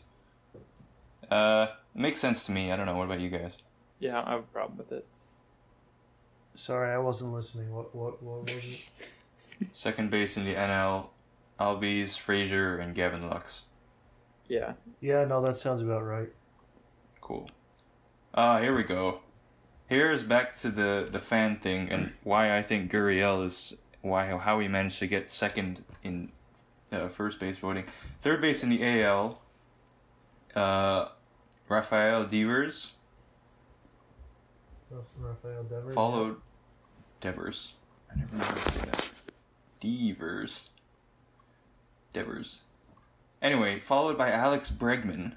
Uh, 1.29 1.67
makes 1.93 2.21
sense 2.21 2.47
to 2.47 2.53
me. 2.53 2.71
I 2.71 2.77
don't 2.77 2.87
know. 2.87 2.95
What 2.95 3.07
about 3.07 3.19
you 3.19 3.29
guys? 3.29 3.57
Yeah, 3.99 4.23
I 4.25 4.31
have 4.31 4.41
a 4.41 4.43
problem 4.45 4.79
with 4.79 4.93
it. 4.93 5.05
Sorry, 6.57 6.93
I 6.93 6.99
wasn't 6.99 7.33
listening. 7.33 7.73
What 7.73 7.95
what 7.95 8.23
what 8.23 8.43
was 8.43 8.53
it? 8.53 9.69
Second 9.73 10.11
base 10.11 10.37
in 10.37 10.45
the 10.45 10.55
NL. 10.55 11.09
Albies, 11.61 12.19
Frazier, 12.19 12.77
and 12.77 12.95
Gavin 12.95 13.29
Lux. 13.29 13.65
Yeah. 14.49 14.75
Yeah, 15.01 15.25
no, 15.25 15.45
that 15.45 15.57
sounds 15.57 15.83
about 15.83 16.05
right. 16.05 16.29
Cool. 17.21 17.49
Ah, 18.35 18.61
here 18.61 18.77
we 18.77 18.83
go. 18.83 19.21
Here's 19.87 20.23
back 20.23 20.57
to 20.57 20.71
the 20.71 21.09
the 21.11 21.19
fan 21.19 21.57
thing 21.57 21.89
and 21.91 22.13
why 22.25 22.57
I 22.57 22.63
think 22.63 22.91
Gurriel 22.91 23.45
is 23.45 23.81
why 24.03 24.27
how 24.27 24.59
he 24.59 24.69
managed 24.69 24.99
to 24.99 25.07
get 25.07 25.31
second 25.31 25.85
in 26.03 26.31
uh, 26.93 27.09
first 27.09 27.39
base 27.39 27.59
voting. 27.59 27.85
Third 28.21 28.41
base 28.41 28.63
in 28.63 28.69
the 28.69 29.03
AL. 29.03 29.41
Uh, 30.55 31.09
Rafael 31.69 32.25
Devers 32.25 32.27
Rafael 32.27 32.96
Devers. 34.91 35.95
followed 35.95 36.37
Devers. 37.21 37.75
I 38.11 38.19
never 38.19 38.37
know 38.37 38.45
how 38.45 38.55
to 38.55 38.61
say 38.73 38.81
that. 38.91 39.11
Devers. 39.81 40.71
Devers. 42.13 42.61
Anyway, 43.43 43.81
followed 43.81 44.17
by 44.17 44.31
Alex 44.31 44.71
Bregman, 44.71 45.37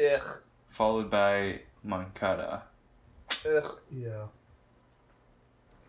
Ugh. 0.00 0.38
followed 0.68 1.10
by 1.10 1.60
Moncada. 1.82 2.64
Ugh. 3.46 3.78
Yeah. 3.90 4.26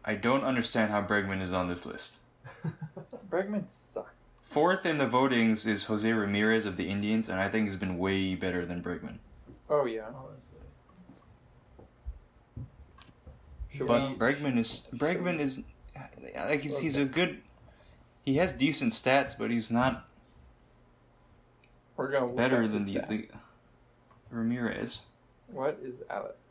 I 0.04 0.16
don't 0.16 0.44
understand 0.44 0.92
how 0.92 1.02
Bregman 1.02 1.42
is 1.42 1.54
on 1.54 1.68
this 1.68 1.86
list. 1.86 2.18
Bregman 3.30 3.70
sucks. 3.70 4.26
Fourth 4.42 4.86
in 4.86 4.98
the 4.98 5.06
votings 5.06 5.68
is 5.68 5.86
Jose 5.86 6.12
Ramirez 6.12 6.66
of 6.66 6.76
the 6.76 6.90
Indians, 6.90 7.30
and 7.30 7.40
I 7.40 7.48
think 7.50 7.68
he's 7.68 7.76
been 7.78 7.98
way 7.98 8.34
better 8.36 8.66
than 8.66 8.82
Bregman. 8.82 9.20
Oh 9.70 9.86
yeah. 9.86 10.06
Honestly. 10.08 10.60
Should 13.74 13.88
But 13.88 14.10
we- 14.10 14.16
Bregman 14.16 14.58
is 14.58 14.88
Bregman 14.94 15.40
is 15.40 15.64
like 16.36 16.62
he's, 16.62 16.78
he's 16.80 16.98
a 16.98 17.06
good. 17.06 17.42
He 18.26 18.38
has 18.38 18.52
decent 18.52 18.94
stats, 18.94 19.38
but 19.38 19.52
he's 19.52 19.72
not 19.72 20.08
We're 21.96 22.12
gonna 22.12 22.34
better 22.34 22.68
than 22.68 22.86
the, 22.86 23.00
the 23.08 23.28
Ramirez. 24.32 25.02
What 25.48 25.80
is 25.84 26.02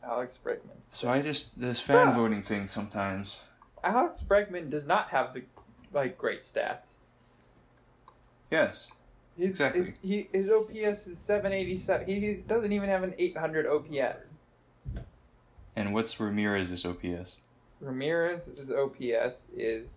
Alex 0.03 0.37
Bregman's? 0.43 0.89
So 0.91 1.09
I 1.09 1.21
just 1.21 1.59
this 1.59 1.79
fan 1.79 2.09
Yeah. 2.09 2.15
voting 2.15 2.41
thing 2.41 2.67
sometimes. 2.67 3.43
Alex 3.83 4.21
Bregman 4.27 4.69
does 4.69 4.85
not 4.85 5.09
have 5.09 5.33
the 5.33 5.43
like 5.93 6.17
great 6.17 6.43
stats. 6.43 6.93
Yes, 8.51 8.87
His, 9.37 9.51
Exactly. 9.51 9.83
His, 9.83 9.99
he, 10.01 10.27
his 10.33 10.49
OPS 10.49 11.05
is 11.07 11.19
787. 11.19 12.07
He, 12.07 12.19
he 12.19 12.33
doesn't 12.47 12.73
even 12.73 12.89
have 12.89 13.03
an 13.03 13.13
800 13.17 13.67
OPS. 13.67 14.25
And 15.79 15.93
what's 15.93 16.19
Ramirez's 16.19 16.85
OPS? 16.85 17.37
Ramirez's 17.79 18.69
OPS 18.69 19.45
is 19.55 19.95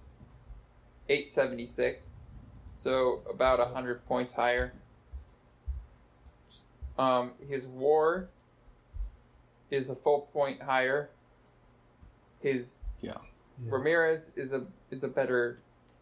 876, 1.08 2.08
so 2.76 3.20
about 3.28 3.58
100 3.58 4.06
points 4.06 4.32
higher. 4.32 4.72
Um, 6.96 7.32
his 7.48 7.66
WAR 7.66 8.28
is 9.72 9.90
a 9.90 9.96
full 9.96 10.28
point 10.32 10.62
higher. 10.62 11.10
His 12.40 12.78
Yeah. 13.00 13.14
Yeah. 13.64 13.72
Ramirez 13.74 14.30
is 14.36 14.52
a 14.52 14.66
is 14.90 15.02
a 15.02 15.08
better. 15.08 15.58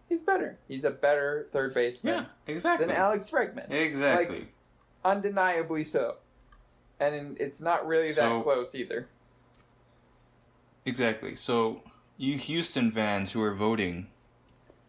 He's 0.08 0.20
better. 0.20 0.58
He's 0.68 0.84
a 0.84 0.90
better 0.90 1.48
third 1.52 1.72
baseman 1.72 2.14
Yeah, 2.14 2.24
exactly. 2.52 2.86
than 2.88 2.96
Alex 2.96 3.30
Bregman. 3.30 3.70
Exactly. 3.70 4.48
Undeniably 5.04 5.84
so. 5.84 6.16
And 6.98 7.38
it's 7.40 7.60
not 7.60 7.86
really 7.86 8.10
So- 8.12 8.22
that 8.38 8.42
close 8.42 8.74
either. 8.74 9.08
Exactly. 10.84 11.36
So 11.36 11.82
you 12.16 12.36
Houston 12.36 12.90
fans 12.90 13.32
who 13.32 13.42
are 13.42 13.54
voting, 13.54 14.06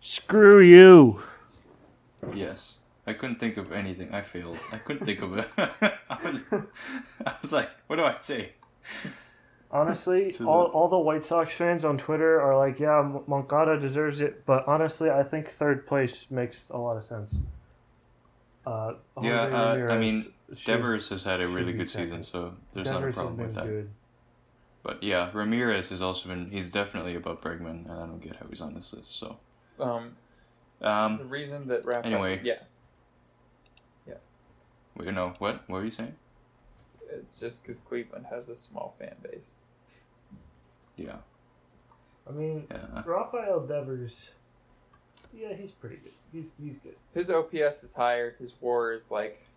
Screw 0.01 0.59
you. 0.61 1.21
yes. 2.33 2.75
I 3.07 3.13
couldn't 3.13 3.39
think 3.39 3.57
of 3.57 3.71
anything. 3.71 4.13
I 4.13 4.21
failed. 4.21 4.57
I 4.71 4.77
couldn't 4.77 5.05
think 5.05 5.21
of 5.21 5.37
it. 5.37 5.47
I 5.57 6.17
was, 6.23 6.45
I 7.25 7.33
was 7.41 7.51
like, 7.51 7.69
what 7.87 7.95
do 7.95 8.03
I 8.03 8.15
say? 8.19 8.51
Honestly, 9.71 10.35
all, 10.45 10.63
the- 10.67 10.69
all 10.73 10.87
the 10.87 10.97
White 10.99 11.23
Sox 11.25 11.53
fans 11.53 11.83
on 11.85 11.97
Twitter 11.97 12.39
are 12.41 12.57
like, 12.57 12.79
yeah, 12.79 13.19
Moncada 13.27 13.79
deserves 13.79 14.21
it. 14.21 14.45
But 14.45 14.67
honestly, 14.67 15.09
I 15.09 15.23
think 15.23 15.51
third 15.57 15.87
place 15.87 16.27
makes 16.29 16.67
a 16.69 16.77
lot 16.77 16.97
of 16.97 17.05
sense. 17.05 17.35
Uh, 18.67 18.93
Yeah, 19.21 19.41
uh, 19.43 19.87
I 19.91 19.97
mean, 19.97 20.25
should- 20.55 20.65
Devers 20.65 21.09
has 21.09 21.23
had 21.23 21.41
a 21.41 21.47
really 21.47 21.73
good 21.73 21.89
season, 21.89 22.21
so 22.23 22.53
there's 22.73 22.87
Devers 22.87 23.15
not 23.15 23.21
a 23.23 23.27
problem 23.29 23.47
with 23.47 23.55
that. 23.55 23.65
good. 23.65 23.89
But 24.83 25.03
yeah, 25.03 25.29
Ramirez 25.33 25.89
has 25.89 26.01
also 26.01 26.29
been. 26.29 26.49
He's 26.49 26.71
definitely 26.71 27.15
above 27.15 27.41
Bregman, 27.41 27.85
and 27.85 27.91
I 27.91 28.05
don't 28.07 28.19
get 28.19 28.35
how 28.37 28.47
he's 28.49 28.61
on 28.61 28.73
this 28.73 28.93
list. 28.93 29.15
So, 29.17 29.37
Um, 29.79 30.15
um 30.81 31.17
the 31.19 31.25
reason 31.25 31.67
that 31.67 31.85
Rafa, 31.85 32.05
Anyway. 32.07 32.41
yeah, 32.43 32.63
Yeah. 34.07 34.15
wait, 34.95 35.13
know 35.13 35.35
what? 35.37 35.67
What 35.69 35.79
were 35.79 35.85
you 35.85 35.91
saying? 35.91 36.15
it's 37.13 37.39
just 37.41 37.61
because 37.61 37.81
Cleveland 37.81 38.25
has 38.29 38.47
a 38.47 38.55
small 38.55 38.95
fan 38.97 39.15
base. 39.21 39.51
Yeah, 40.95 41.17
I 42.27 42.31
mean, 42.31 42.67
yeah. 42.71 43.03
Rafael 43.05 43.59
Devers, 43.67 44.13
yeah, 45.33 45.53
he's 45.53 45.71
pretty 45.71 45.97
good. 45.97 46.13
He's 46.31 46.45
he's 46.59 46.77
good. 46.81 46.95
His 47.13 47.29
OPS 47.29 47.83
is 47.83 47.93
higher. 47.93 48.35
His 48.39 48.53
WAR 48.61 48.93
is 48.93 49.01
like 49.09 49.41
a 49.41 49.50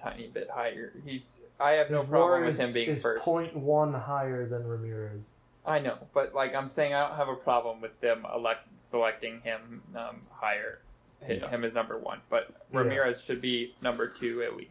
tiny 0.00 0.28
bit 0.28 0.48
higher. 0.50 0.92
He's. 1.04 1.40
I 1.60 1.72
have 1.72 1.90
no 1.90 2.02
problem 2.04 2.40
WAR 2.42 2.44
with 2.50 2.58
him 2.58 2.68
is- 2.68 2.74
being 2.74 2.90
is 2.90 3.02
first. 3.02 3.24
0.1 3.24 4.02
higher 4.04 4.48
than 4.48 4.66
Ramirez. 4.66 5.20
I 5.66 5.80
know, 5.80 5.98
but 6.14 6.34
like 6.34 6.54
I'm 6.54 6.68
saying, 6.68 6.94
I 6.94 7.06
don't 7.06 7.16
have 7.16 7.28
a 7.28 7.34
problem 7.34 7.80
with 7.82 8.00
them 8.00 8.24
elect 8.34 8.66
selecting 8.78 9.40
him 9.42 9.82
um, 9.94 10.22
higher, 10.30 10.78
hit 11.22 11.42
Yeah. 11.42 11.50
him 11.50 11.62
as 11.64 11.74
number 11.74 11.98
one. 11.98 12.20
But 12.30 12.48
Yeah. 12.72 12.78
Ramirez 12.78 13.22
should 13.22 13.42
be 13.42 13.74
number 13.82 14.08
two 14.08 14.42
at 14.42 14.56
least. 14.56 14.70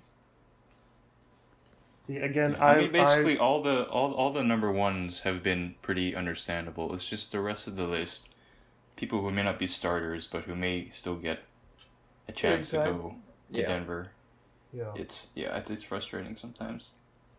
See, 2.07 2.17
again, 2.17 2.55
I, 2.55 2.75
I, 2.75 2.78
mean, 2.80 2.91
basically, 2.93 3.38
all 3.38 3.61
the 3.61 3.84
all 3.89 4.13
all 4.13 4.32
the 4.32 4.43
number 4.43 4.71
ones 4.71 5.19
have 5.19 5.43
been 5.43 5.75
pretty 5.82 6.15
understandable. 6.15 6.93
It's 6.95 7.07
just 7.07 7.32
the 7.34 7.41
rest 7.41 7.67
of 7.67 7.75
the 7.75 7.86
list, 7.86 8.30
people 8.95 9.21
who 9.21 9.30
may 9.30 9.43
not 9.43 9.59
be 9.59 9.67
starters, 9.67 10.25
but 10.25 10.45
who 10.45 10.55
may 10.55 10.88
still 10.89 11.15
get 11.15 11.39
a 12.28 12.32
chance 12.32 12.69
to 12.71 12.78
go 12.78 13.15
to 13.53 13.61
Yeah. 13.61 13.67
Denver. 13.67 14.11
I, 14.78 14.84
yeah. 14.95 15.01
It's 15.01 15.32
yeah, 15.36 15.57
it's, 15.57 15.69
it's 15.69 15.84
frustrating 15.84 16.36
sometimes. 16.36 16.88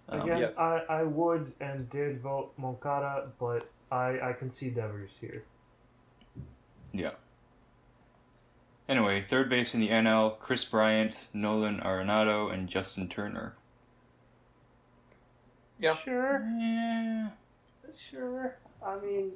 Um, 0.08 0.22
Again, 0.22 0.38
yes. 0.38 0.58
I, 0.58 0.82
I 0.88 1.02
would 1.02 1.52
and 1.60 1.88
did 1.90 2.20
vote 2.20 2.52
Moncada, 2.56 3.28
but 3.38 3.68
I, 3.92 4.18
I 4.20 4.32
can 4.32 4.54
see 4.54 4.70
Devers 4.70 5.10
here. 5.20 5.44
Yeah. 6.92 7.10
Anyway, 8.88 9.22
third 9.28 9.50
base 9.50 9.74
in 9.74 9.80
the 9.80 9.88
NL: 9.90 10.38
Kris 10.38 10.64
Bryant, 10.64 11.26
Nolan 11.34 11.80
Arenado, 11.80 12.52
and 12.52 12.68
Justin 12.68 13.08
Turner. 13.08 13.54
Yeah. 15.78 15.96
Sure, 16.04 16.42
Yeah. 16.58 17.28
sure. 18.10 18.56
I 18.84 18.98
mean, 18.98 19.32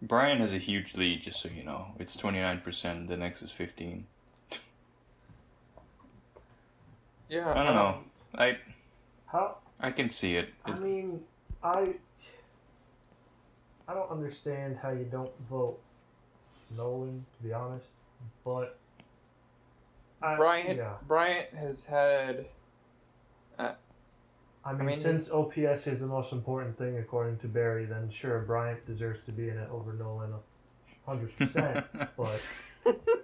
Bryant 0.00 0.40
has 0.40 0.52
a 0.54 0.58
huge 0.58 0.94
lead, 0.96 1.22
just 1.22 1.40
so 1.40 1.48
you 1.54 1.62
know. 1.62 1.88
It's 1.98 2.16
twenty 2.16 2.40
nine 2.40 2.60
percent. 2.60 3.08
The 3.08 3.16
next 3.18 3.42
is 3.42 3.50
fifteen. 3.50 4.06
Yeah, 7.34 7.50
I 7.50 7.64
don't 7.64 7.74
know. 7.74 7.86
Um, 7.86 8.04
I 8.36 8.56
How? 9.26 9.56
I 9.80 9.90
can 9.90 10.08
see 10.08 10.36
it. 10.36 10.50
I 10.64 10.78
mean, 10.78 11.20
I 11.64 11.94
I 13.88 13.94
don't 13.94 14.08
understand 14.08 14.78
how 14.80 14.90
you 14.90 15.04
don't 15.10 15.32
vote 15.50 15.80
Nolan, 16.76 17.26
to 17.36 17.42
be 17.42 17.52
honest. 17.52 17.86
But 18.44 18.78
I, 20.22 20.36
Bryant 20.36 20.76
yeah, 20.76 20.94
Bryant 21.08 21.52
has 21.54 21.84
had 21.84 22.46
uh, 23.58 23.72
I 24.64 24.72
mean, 24.72 24.86
mean, 24.86 25.00
since 25.00 25.22
his- 25.24 25.30
OPS 25.30 25.88
is 25.88 25.98
the 25.98 26.06
most 26.06 26.30
important 26.32 26.78
thing 26.78 26.98
according 26.98 27.38
to 27.38 27.48
Barry, 27.48 27.84
then 27.84 28.12
sure, 28.16 28.42
Bryant 28.42 28.86
deserves 28.86 29.24
to 29.26 29.32
be 29.32 29.48
in 29.48 29.58
it 29.58 29.68
over 29.72 29.92
Nolan, 29.92 30.34
hundred 31.04 31.36
percent. 31.36 31.84
But 32.16 32.40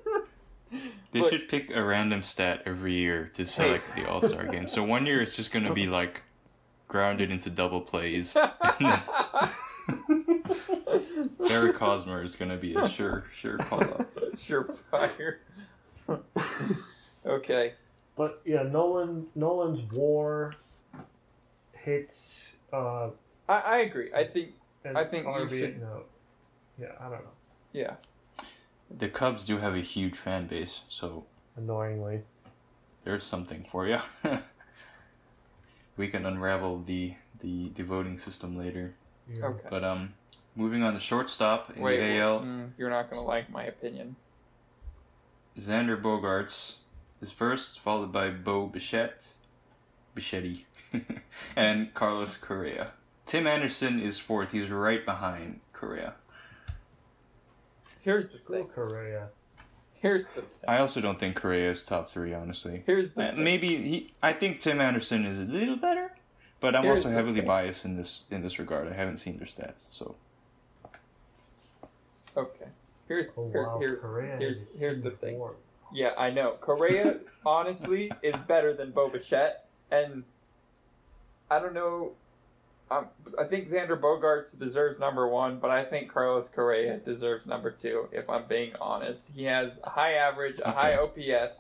They 1.13 1.21
But- 1.21 1.31
should 1.31 1.49
pick 1.49 1.71
a 1.75 1.83
random 1.83 2.23
stat 2.23 2.63
every 2.67 2.95
year 2.95 3.31
to 3.35 3.45
select 3.47 3.85
the 3.97 4.09
All 4.09 4.23
Star 4.23 4.47
game. 4.47 4.69
So 4.69 4.85
one 4.85 5.07
year 5.07 5.21
it's 5.23 5.35
just 5.37 5.53
gonna 5.53 5.73
be 5.75 5.87
like 6.01 6.23
grounded 6.89 7.31
into 7.31 7.51
double 7.51 7.81
plays. 7.81 8.37
Eric 11.49 11.77
Hosmer 11.79 12.23
is 12.23 12.37
gonna 12.37 12.57
be 12.57 12.75
a 12.75 12.89
sure 12.89 13.25
sure 13.33 13.59
call 13.59 13.81
up. 13.83 14.15
surefire. 14.37 15.37
okay. 17.27 17.75
but 18.17 18.41
yeah, 18.45 18.63
Nolan 18.63 19.27
Nolan's 19.35 19.81
WAR 19.93 20.55
hits. 21.73 22.43
Uh, 22.73 23.11
I, 23.49 23.55
I 23.61 23.77
agree. 23.79 24.13
I 24.15 24.25
think 24.25 24.51
I 24.95 25.05
think 25.05 25.27
you 25.27 25.49
should- 25.49 25.81
No, 25.81 26.05
yeah, 26.81 26.93
I 27.01 27.05
don't 27.05 27.13
know. 27.25 27.31
yeah. 27.73 27.95
The 28.91 29.09
Cubs 29.09 29.45
do 29.45 29.59
have 29.59 29.75
a 29.75 29.81
huge 29.81 30.17
fan 30.17 30.47
base, 30.47 30.83
so 30.89 31.25
Annoyingly, 31.57 32.23
there's 33.05 33.25
something 33.25 33.65
for 33.69 33.87
you. 33.87 33.99
we 35.97 36.09
can 36.09 36.27
unravel 36.27 36.83
the, 36.83 37.15
the 37.41 37.69
the 37.71 37.85
voting 37.85 38.19
system 38.19 38.57
later. 38.57 38.95
yeah. 39.33 39.47
Okay. 39.47 39.69
But 39.71 39.85
um, 39.85 40.15
moving 40.57 40.83
on 40.83 40.95
to 40.95 41.01
shortstop 41.01 41.75
in 41.77 41.83
Wait, 41.83 41.99
the 41.99 42.19
AL, 42.19 42.41
mm, 42.41 42.71
you're 42.79 42.91
not 42.91 43.11
gonna 43.11 43.23
like 43.23 43.51
my 43.51 43.65
opinion. 43.65 44.17
Xander 45.59 46.01
Bogaerts 46.01 46.77
is 47.21 47.31
first, 47.31 47.79
followed 47.79 48.13
by 48.13 48.31
Bo 48.31 48.67
Bichette, 48.67 49.35
Bichetti, 50.17 50.65
and 51.57 51.93
Carlos 51.95 52.37
Correa. 52.37 52.93
Tim 53.27 53.47
Anderson 53.47 54.01
is 54.01 54.19
fourth. 54.19 54.53
He's 54.53 54.71
right 54.71 55.05
behind 55.05 55.61
Correa. 55.73 56.15
Here's 58.03 58.29
the 58.29 58.39
Go 58.39 58.55
thing. 58.55 58.67
Correa. 58.69 59.29
Here's 59.95 60.25
the 60.29 60.43
thing. 60.43 60.67
I 60.67 60.79
also 60.79 61.01
don't 61.01 61.19
think 61.21 61.37
Correa 61.37 61.71
is 61.71 61.85
top 61.85 62.11
three, 62.11 62.33
honestly. 62.33 62.83
Here's 62.87 63.13
the 63.13 63.23
Uh, 63.23 63.31
thing. 63.35 63.45
Maybe 63.45 63.69
he. 63.69 64.15
I 64.23 64.33
think 64.33 64.61
Tim 64.61 64.81
Anderson 64.81 65.27
is 65.27 65.39
a 65.39 65.43
little 65.43 65.77
better, 65.77 66.13
but 66.61 66.75
I'm 66.75 66.85
Here's 66.85 67.01
also 67.05 67.11
heavily 67.11 67.37
thing. 67.41 67.47
biased 67.47 67.85
in 67.85 67.97
this 67.97 68.25
in 68.31 68.43
this 68.43 68.59
regard. 68.59 68.89
I 68.89 68.95
haven't 68.95 69.19
seen 69.19 69.37
their 69.37 69.47
stats, 69.47 69.85
so 69.91 70.17
Okay. 72.37 72.67
Here's 73.09 73.27
Oh 73.37 73.51
here, 73.51 73.67
wow, 73.67 73.79
here, 73.79 73.97
Correa. 73.97 74.37
here's 74.39 74.59
here's 74.79 75.01
the 75.01 75.11
thing. 75.11 75.39
WAR. 75.39 75.55
Yeah, 75.93 76.13
I 76.17 76.31
know. 76.31 76.53
Correa 76.61 77.19
honestly 77.47 78.11
is 78.23 78.37
better 78.47 78.73
than 78.73 78.93
Bo 78.93 79.09
Bichette, 79.11 79.67
and 79.91 80.23
I 81.51 81.59
don't 81.59 81.75
know. 81.75 82.13
Um, 82.91 83.07
I 83.39 83.45
think 83.45 83.69
Xander 83.69 83.99
Bogaerts 83.99 84.59
deserves 84.59 84.99
number 84.99 85.29
one, 85.29 85.61
but 85.61 85.71
I 85.71 85.85
think 85.85 86.13
Carlos 86.13 86.49
Correa 86.49 86.97
deserves 86.99 87.47
number 87.47 87.71
two. 87.71 88.09
If 88.11 88.29
I'm 88.29 88.47
being 88.49 88.73
honest, 88.81 89.23
he 89.33 89.45
has 89.45 89.79
a 89.85 89.91
high 89.91 90.15
average, 90.15 90.61
a 90.65 90.73
high 90.73 90.97
OPS, 90.97 91.57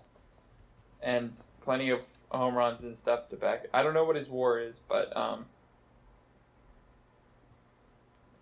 and 1.00 1.32
plenty 1.62 1.90
of 1.90 2.00
home 2.30 2.56
runs 2.56 2.82
and 2.82 2.98
stuff 2.98 3.28
to 3.28 3.36
back. 3.36 3.66
I 3.72 3.82
don't 3.82 3.94
know 3.94 4.04
what 4.04 4.16
his 4.16 4.28
WAR 4.28 4.60
is, 4.60 4.80
but 4.88 5.16
um, 5.16 5.46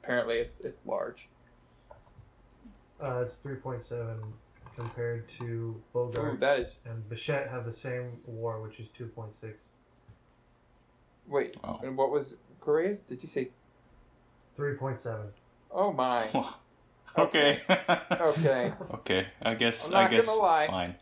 apparently 0.03 0.36
it's 0.36 0.61
it's 0.61 0.80
large. 0.86 1.28
Uh, 3.03 3.24
it's 3.26 3.36
three 3.43 3.57
point 3.57 3.84
seven 3.84 4.18
compared 4.74 5.28
to 5.41 5.45
Ooh, 5.45 5.82
Bogart 5.93 6.41
that 6.41 6.61
is 6.61 6.74
and 6.86 7.07
Bichette 7.09 7.51
have 7.51 7.66
the 7.66 7.74
same 7.74 8.12
WAR, 8.26 8.62
which 8.62 8.80
is 8.80 8.86
two 8.97 9.07
point 9.07 9.34
six. 9.39 9.59
wait. 11.26 11.57
Oh. 11.62 11.80
And 11.82 11.99
what 11.99 12.11
was 12.11 12.34
Correa's? 12.69 12.99
Did 12.99 13.23
you 13.23 13.29
say? 13.31 13.49
Three 14.55 14.75
point 14.75 15.01
seven. 15.01 15.29
Oh 15.71 15.91
my. 15.91 16.29
okay. 17.19 17.62
Okay. 18.11 18.73
okay. 18.93 19.27
I 19.41 19.55
guess. 19.55 19.87
I'm 19.87 19.93
not 19.93 20.03
I 20.05 20.09
guess. 20.11 20.27
gonna 20.27 20.39
lie. 20.39 20.66
Fine. 20.66 20.95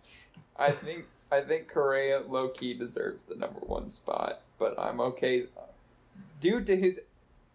I 0.56 0.70
think 0.70 1.06
I 1.32 1.40
think 1.40 1.66
Correa 1.66 2.20
low 2.20 2.50
key 2.50 2.72
deserves 2.72 3.18
the 3.28 3.34
number 3.34 3.58
one 3.58 3.88
spot, 3.88 4.42
but 4.60 4.78
I'm 4.78 5.00
okay 5.00 5.46
due 6.40 6.60
to 6.62 6.76
his 6.76 7.00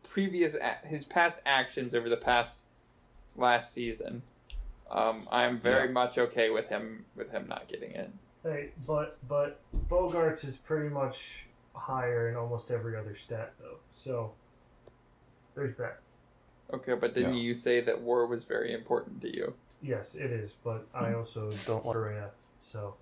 previous 0.04 0.58
his 0.84 1.06
past 1.06 1.40
actions 1.46 1.96
over 1.96 2.10
the 2.10 2.18
past 2.18 2.58
last 3.38 3.74
season. 3.74 4.24
Um, 4.90 5.26
I'm 5.32 5.58
very 5.58 5.86
Yeah. 5.88 5.94
much 5.94 6.18
okay 6.18 6.50
with 6.50 6.68
him 6.68 7.06
with 7.16 7.32
him 7.32 7.46
not 7.48 7.70
getting 7.70 7.94
in. 7.94 8.12
Hey, 8.44 8.72
but 8.86 9.18
but 9.30 9.62
Bogaerts 9.90 10.44
is 10.44 10.58
pretty 10.58 10.90
much 10.90 11.16
higher 11.74 12.28
in 12.28 12.36
almost 12.36 12.72
every 12.72 12.98
other 12.98 13.16
stat 13.26 13.54
though. 13.58 13.78
So 14.04 14.34
there's 15.56 15.76
that. 15.78 16.00
Okay, 16.74 16.94
but 16.96 17.14
didn't 17.14 17.36
Yeah. 17.36 17.42
you 17.42 17.54
say 17.54 17.82
that 17.82 18.02
war 18.02 18.26
was 18.28 18.46
very 18.46 18.74
important 18.74 19.22
to 19.22 19.28
you? 19.36 19.54
Yes, 19.82 20.16
it 20.16 20.32
is, 20.32 20.52
but 20.64 20.88
Hmm. 20.94 21.06
I 21.06 21.14
also 21.14 21.52
don't 21.66 21.86
like 21.86 21.94
Correa. 21.96 22.30
So 22.72 22.96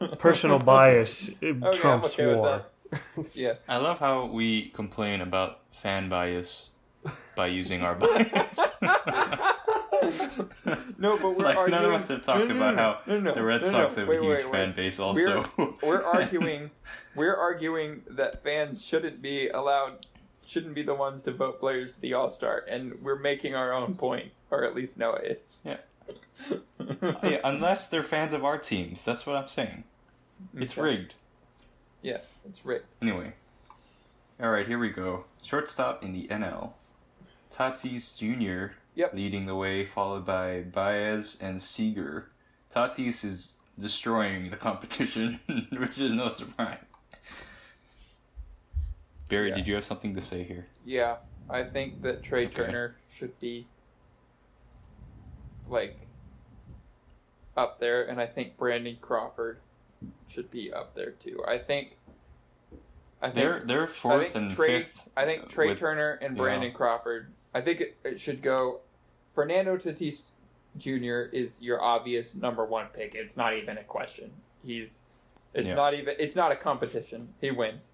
personal 0.18 0.58
bias 0.58 1.28
it 1.28 1.62
Okay, 1.62 1.78
trumps 1.78 2.14
okay 2.14 2.34
war. 2.34 2.62
Yes. 3.34 3.62
I 3.68 3.76
love 3.78 3.98
how 3.98 4.26
we 4.26 4.70
complain 4.70 5.20
about 5.20 5.60
fan 5.72 6.08
bias 6.08 6.70
by 7.34 7.48
using 7.48 7.82
our 7.82 7.94
bias. 7.94 8.76
no, 10.98 11.16
but 11.18 11.36
we're 11.36 11.44
like 11.44 11.56
arguing. 11.56 11.70
none 11.70 11.84
of 11.84 11.92
us 11.92 12.08
have 12.08 12.22
talked 12.22 12.40
No, 12.48 12.54
no, 12.54 12.56
about 12.56 13.06
no, 13.08 13.20
how 13.24 13.32
the 13.32 13.42
Red 13.42 13.64
Sox 13.64 13.94
have 13.96 14.08
wait, 14.08 14.18
a 14.18 14.22
huge 14.22 14.44
wait, 14.44 14.52
fan 14.52 14.68
wait. 14.68 14.76
base. 14.76 14.98
Also, 14.98 15.44
we're 15.82 16.02
arguing 16.02 16.70
we're 17.14 17.36
arguing 17.36 18.02
that 18.10 18.42
fans 18.42 18.84
shouldn't 18.84 19.20
be 19.22 19.48
allowed 19.48 20.06
shouldn't 20.46 20.74
be 20.74 20.82
the 20.82 20.94
ones 20.94 21.22
to 21.24 21.32
vote 21.32 21.60
players 21.60 21.96
to 21.96 22.00
the 22.00 22.14
all 22.14 22.30
star 22.30 22.64
and 22.68 23.02
we're 23.02 23.18
making 23.18 23.54
our 23.54 23.72
own 23.72 23.94
point 23.94 24.30
or 24.50 24.64
at 24.64 24.74
least 24.74 24.96
Noah 24.98 25.20
is. 25.20 25.60
Yeah. 25.64 25.76
Yeah, 27.22 27.40
unless 27.44 27.90
they're 27.90 28.02
fans 28.04 28.32
of 28.32 28.44
our 28.44 28.56
teams. 28.56 29.04
That's 29.04 29.26
what 29.26 29.36
I'm 29.36 29.48
saying. 29.48 29.84
It's 30.56 30.72
Okay. 30.72 30.80
rigged. 30.80 31.14
Yeah, 32.00 32.18
it's 32.48 32.64
rigged. 32.64 32.84
Anyway. 33.02 33.32
Alright, 34.40 34.66
here 34.68 34.78
we 34.78 34.88
go. 34.90 35.24
Shortstop 35.42 36.02
in 36.02 36.12
the 36.14 36.28
NL. 36.28 36.72
Tatis 37.54 38.16
Jr. 38.16 38.74
Yep. 38.98 39.14
leading 39.14 39.46
the 39.46 39.54
way, 39.54 39.84
followed 39.84 40.26
by 40.26 40.62
Baez 40.62 41.38
and 41.40 41.62
Seager. 41.62 42.30
Tatis 42.74 43.24
is 43.24 43.56
destroying 43.78 44.50
the 44.50 44.56
competition, 44.56 45.38
which 45.70 46.00
is 46.00 46.12
no 46.12 46.32
surprise. 46.34 46.80
Barry, 49.28 49.50
Yeah. 49.50 49.54
did 49.54 49.68
you 49.68 49.76
have 49.76 49.84
something 49.84 50.16
to 50.16 50.20
say 50.20 50.42
here? 50.42 50.66
Yeah, 50.84 51.18
I 51.48 51.62
think 51.62 52.02
that 52.02 52.24
Trea 52.24 52.46
Okay. 52.46 52.56
Turner 52.56 52.96
should 53.16 53.38
be 53.38 53.68
like 55.68 55.96
up 57.56 57.78
there 57.78 58.02
and 58.02 58.20
I 58.20 58.26
think 58.26 58.56
Brandon 58.56 58.96
Crawford 59.00 59.60
should 60.26 60.50
be 60.50 60.72
up 60.72 60.96
there 60.96 61.12
too. 61.12 61.44
I 61.46 61.58
think 61.58 61.96
I 63.22 63.26
think 63.26 63.34
They're 63.36 63.62
they're 63.64 63.82
I 63.84 63.86
fourth 63.86 64.32
think 64.32 64.34
and 64.46 64.50
Trea, 64.56 64.82
fifth. 64.82 65.08
I 65.16 65.24
think 65.24 65.48
Trea 65.48 65.68
with- 65.68 65.78
Turner 65.78 66.18
and. 66.20 66.36
Brandon 66.36 66.72
Crawford. 66.72 67.32
I 67.54 67.60
think 67.60 67.80
it, 67.80 67.96
it 68.04 68.20
should 68.20 68.42
go. 68.42 68.80
Fernando 69.38 69.76
Tatis 69.76 70.22
Jr. 70.76 71.30
is 71.32 71.62
your 71.62 71.80
obvious 71.80 72.34
number 72.34 72.64
one 72.64 72.88
pick. 72.92 73.14
It's 73.14 73.36
not 73.36 73.54
even 73.56 73.78
a 73.78 73.84
question. 73.84 74.32
He's. 74.64 75.02
It's 75.54 75.68
Yeah. 75.68 75.76
not 75.76 75.94
even. 75.94 76.16
It's 76.18 76.34
not 76.34 76.50
a 76.50 76.56
competition. 76.56 77.34
He 77.40 77.52
wins. 77.52 77.86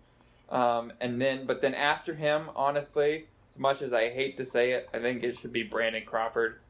Um, 0.48 0.94
and 1.02 1.20
then, 1.20 1.44
but 1.44 1.60
then 1.60 1.74
after 1.74 2.14
him, 2.14 2.48
honestly, 2.56 3.26
as 3.52 3.58
much 3.58 3.82
as 3.82 3.92
I 3.92 4.08
hate 4.08 4.38
to 4.38 4.44
say 4.46 4.72
it, 4.72 4.88
I 4.94 5.00
think 5.00 5.22
it 5.22 5.36
should 5.38 5.52
be 5.52 5.62
Brandon 5.62 6.02
Crawford, 6.06 6.60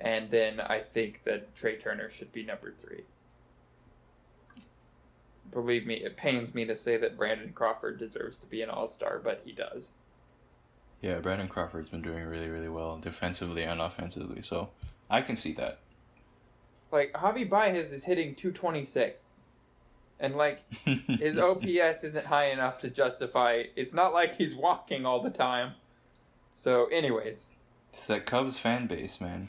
and 0.00 0.30
then 0.30 0.60
I 0.60 0.80
think 0.80 1.24
that 1.24 1.54
Trea 1.54 1.76
Turner 1.76 2.08
should 2.08 2.32
be 2.32 2.42
number 2.42 2.72
three. 2.82 3.04
Believe 5.50 5.86
me, 5.86 5.96
it 5.96 6.16
pains 6.16 6.54
me 6.54 6.64
to 6.64 6.74
say 6.74 6.96
that 6.96 7.18
Brandon 7.18 7.52
Crawford 7.52 7.98
deserves 7.98 8.38
to 8.38 8.46
be 8.46 8.62
an 8.62 8.70
All 8.70 8.88
Star, 8.88 9.18
but 9.22 9.42
he 9.44 9.52
does. 9.52 9.90
Yeah, 11.02 11.18
Brandon 11.18 11.48
Crawford's 11.48 11.90
been 11.90 12.00
doing 12.02 12.24
really, 12.24 12.48
really 12.48 12.68
well 12.68 12.96
defensively 12.96 13.64
and 13.64 13.80
offensively, 13.80 14.40
so 14.40 14.70
I 15.10 15.20
can 15.20 15.36
see 15.36 15.52
that. 15.54 15.78
Like 16.92 17.12
Javi 17.12 17.48
Baez 17.48 17.90
is 17.92 18.04
hitting 18.04 18.34
226, 18.36 19.26
and 20.20 20.36
like 20.36 20.60
his 20.84 21.36
OPS 21.38 22.04
isn't 22.04 22.26
high 22.26 22.50
enough 22.50 22.78
to 22.80 22.88
justify. 22.90 23.64
It's 23.74 23.92
not 23.92 24.12
like 24.14 24.36
he's 24.36 24.54
walking 24.54 25.04
all 25.04 25.20
the 25.22 25.30
time. 25.30 25.72
So, 26.54 26.86
anyways, 26.86 27.44
It's 27.92 28.06
that 28.06 28.26
Cubs 28.26 28.58
fan 28.58 28.86
base, 28.86 29.20
man. 29.20 29.48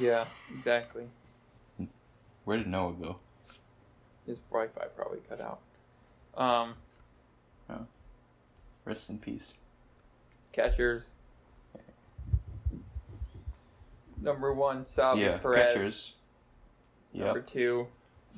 yeah, 0.00 0.24
exactly. 0.56 1.04
Where 2.44 2.56
did 2.56 2.66
Noah 2.68 2.92
go? 2.94 3.16
His 4.26 4.38
Wi-Fi 4.50 4.86
probably 4.96 5.18
cut 5.28 5.40
out. 5.40 5.60
Um, 6.40 6.74
oh. 7.68 7.86
Rest 8.84 9.10
in 9.10 9.18
peace. 9.18 9.54
Catchers. 10.52 11.14
Number 14.20 14.52
one, 14.52 14.86
Salvy 14.86 15.22
yeah, 15.22 15.38
Perez. 15.38 15.54
catchers. 15.56 16.14
Number 17.12 17.40
two, 17.40 17.88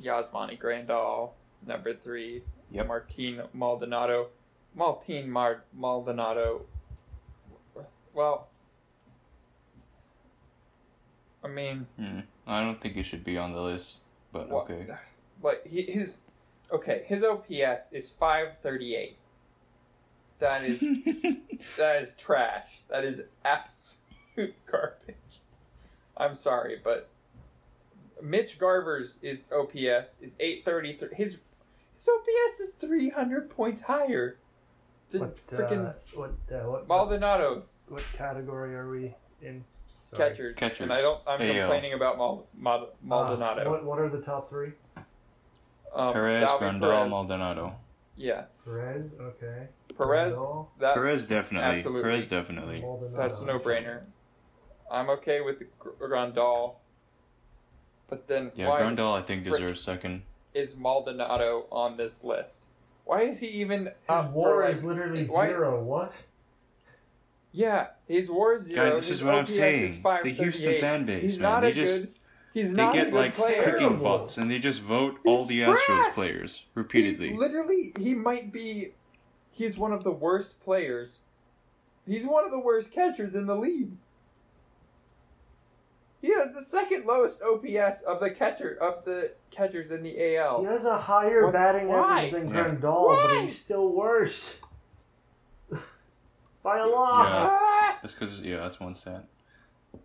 Yasmani 0.03 0.59
Grandal. 0.59 1.31
Number 1.67 1.95
three, 1.95 2.43
Yep. 2.71 2.87
Martin 2.87 3.43
Maldonado. 3.53 4.29
Martin 4.75 5.31
Mar- 5.31 5.65
Maldonado. 5.73 6.63
Well, 8.15 8.49
I 11.43 11.49
mean, 11.49 11.87
Hmm. 11.97 12.21
I 12.47 12.61
don't 12.61 12.81
think 12.81 12.95
he 12.95 13.03
should 13.03 13.23
be 13.25 13.37
on 13.37 13.53
the 13.53 13.61
list, 13.61 13.97
but 14.33 14.49
what, 14.49 14.65
okay. 14.71 14.87
like 15.43 15.67
he, 15.67 15.83
his 15.83 16.23
okay, 16.73 17.05
his 17.07 17.23
OPS 17.23 17.89
is 17.93 18.11
five 18.11 18.59
thirty 18.63 18.95
eight. 18.97 19.19
That 20.41 20.65
is 20.65 20.81
that 21.77 22.03
is 22.03 22.15
trash. 22.17 22.83
That 22.91 23.05
is 23.05 23.23
absolute 23.45 24.55
garbage. 24.71 25.17
I'm 26.17 26.35
sorry, 26.35 26.81
but 26.83 27.09
Mitch 28.23 28.59
Garver's 28.59 29.19
is 29.23 29.49
OPS 29.53 30.17
is 30.21 30.37
833. 30.41 31.09
His 31.17 31.37
his 31.97 32.09
OPS 32.09 32.61
is 32.61 32.73
300 32.75 33.51
points 33.51 33.83
higher 33.83 34.37
than 35.11 35.21
What, 35.23 35.47
freaking 35.49 35.89
uh, 35.89 35.93
what, 36.15 36.31
uh, 36.53 36.57
what, 36.69 36.89
what, 36.89 36.89
Maldonado's 36.89 37.65
what 37.89 38.05
category 38.17 38.75
are 38.75 38.89
we 38.91 39.15
in? 39.41 39.65
Sorry. 40.11 40.31
catchers. 40.31 40.57
Catchers. 40.57 40.81
And 40.81 40.93
I 40.93 41.01
don't. 41.01 41.21
I'm 41.27 41.41
AL. 41.41 41.55
complaining 41.55 41.95
about 41.95 42.19
Mal, 42.19 42.47
Mal, 42.57 42.79
Uh, 42.83 42.87
Maldonado. 43.03 43.71
what, 43.71 43.85
what 43.85 43.99
are 43.99 44.09
the 44.09 44.21
top 44.21 44.49
three? 44.51 44.73
um, 45.95 46.13
Perez, 46.13 46.41
Salvy 46.41 46.67
Grandal, 46.67 47.09
Maldonado. 47.09 47.75
Yeah, 48.17 48.45
Perez, 48.65 49.11
okay. 49.21 49.67
Perez. 49.99 50.37
Grandal, 50.37 50.69
That 50.79 50.95
Perez 50.95 51.27
definitely. 51.27 51.79
absolutely. 51.79 52.03
Perez 52.03 52.27
definitely. 52.29 52.81
Maldonado. 52.81 53.17
That's 53.29 53.41
a 53.41 53.47
no-brainer. 53.47 54.05
I'm 54.91 55.11
okay 55.11 55.41
with 55.41 55.59
the 55.59 55.67
Gr- 55.79 55.91
Grandal, 56.01 56.75
but 58.09 58.29
then 58.29 58.53
Yeah, 58.55 58.69
why 58.69 58.81
Grandal 58.83 59.13
I 59.15 59.21
think 59.23 59.43
frick- 59.43 59.55
deserves 59.55 59.81
second. 59.81 60.23
is 60.53 60.77
Maldonado 60.77 61.67
on 61.73 61.97
this 61.97 62.23
list? 62.23 62.57
Why 63.05 63.23
is 63.23 63.41
he 63.41 63.49
even 63.49 63.87
His 63.87 63.93
up 64.09 64.31
war 64.33 64.63
for 64.63 64.69
is 64.69 64.83
literally 64.85 65.27
why- 65.27 65.49
zero. 65.49 65.83
What? 65.83 66.13
Yeah, 67.53 67.89
his 68.09 68.31
war 68.31 68.55
is 68.55 68.63
zero. 68.63 68.85
Guys, 68.87 68.95
this 68.97 69.09
his 69.09 69.17
is 69.19 69.25
what 69.25 69.35
I'm 69.35 69.41
OPS 69.43 69.51
is 69.51 69.57
saying. 69.57 69.93
The 69.97 70.01
538. 70.03 70.43
Houston 70.43 70.75
fan 70.81 71.05
base, 71.07 71.23
He's 71.23 71.39
man. 71.39 71.51
not 71.53 71.61
They 71.63 71.71
a 71.71 71.75
just 71.75 72.03
good. 72.05 72.15
He's 72.55 72.71
they 72.73 72.77
not 72.77 72.93
get 72.95 73.13
like 73.13 73.35
player. 73.35 73.57
cooking 73.63 73.79
Terrible. 73.81 74.03
bots 74.05 74.39
and 74.39 74.49
they 74.51 74.59
just 74.61 74.81
vote 74.81 75.19
all 75.27 75.45
He's 75.45 75.49
the 75.67 75.73
Astros 75.75 76.13
players 76.15 76.63
repeatedly. 76.75 77.31
He's 77.31 77.39
literally, 77.39 77.93
he 77.99 78.15
might 78.15 78.53
be. 78.53 78.93
He's 79.51 79.77
one 79.77 79.93
of 79.93 80.05
the 80.05 80.13
worst 80.13 80.61
players. 80.65 81.19
He's 82.07 82.25
one 82.27 82.45
of 82.45 82.51
the 82.53 82.59
worst 82.61 82.93
catchers 82.93 83.35
in 83.35 83.47
the 83.47 83.57
league. 83.57 83.91
He 86.23 86.33
has 86.33 86.53
the 86.55 86.63
second 86.63 87.05
lowest 87.07 87.43
OPS 87.43 88.01
of 88.03 88.21
the 88.21 88.31
catcher 88.31 88.79
of 88.81 89.05
the 89.05 89.33
catchers 89.51 89.91
in 89.91 90.03
the 90.03 90.37
AL. 90.37 90.61
He 90.63 90.67
AL. 90.67 90.73
has 90.77 90.87
a 90.87 90.99
higher 90.99 91.45
What- 91.45 91.53
batting 91.53 91.91
average 91.91 92.33
than 92.33 92.49
Yeah. 92.49 92.55
Grandal, 92.71 93.17
but 93.31 93.45
he's 93.47 93.59
still 93.61 93.89
worse. 93.93 94.55
By 96.63 96.79
a 96.79 96.87
lot. 96.87 97.33
Yeah. 97.35 97.49
Ah! 97.53 97.99
That's 98.03 98.15
because 98.15 98.41
yeah, 98.43 98.57
that's 98.59 98.79
one 98.81 98.95
stat. 98.95 99.25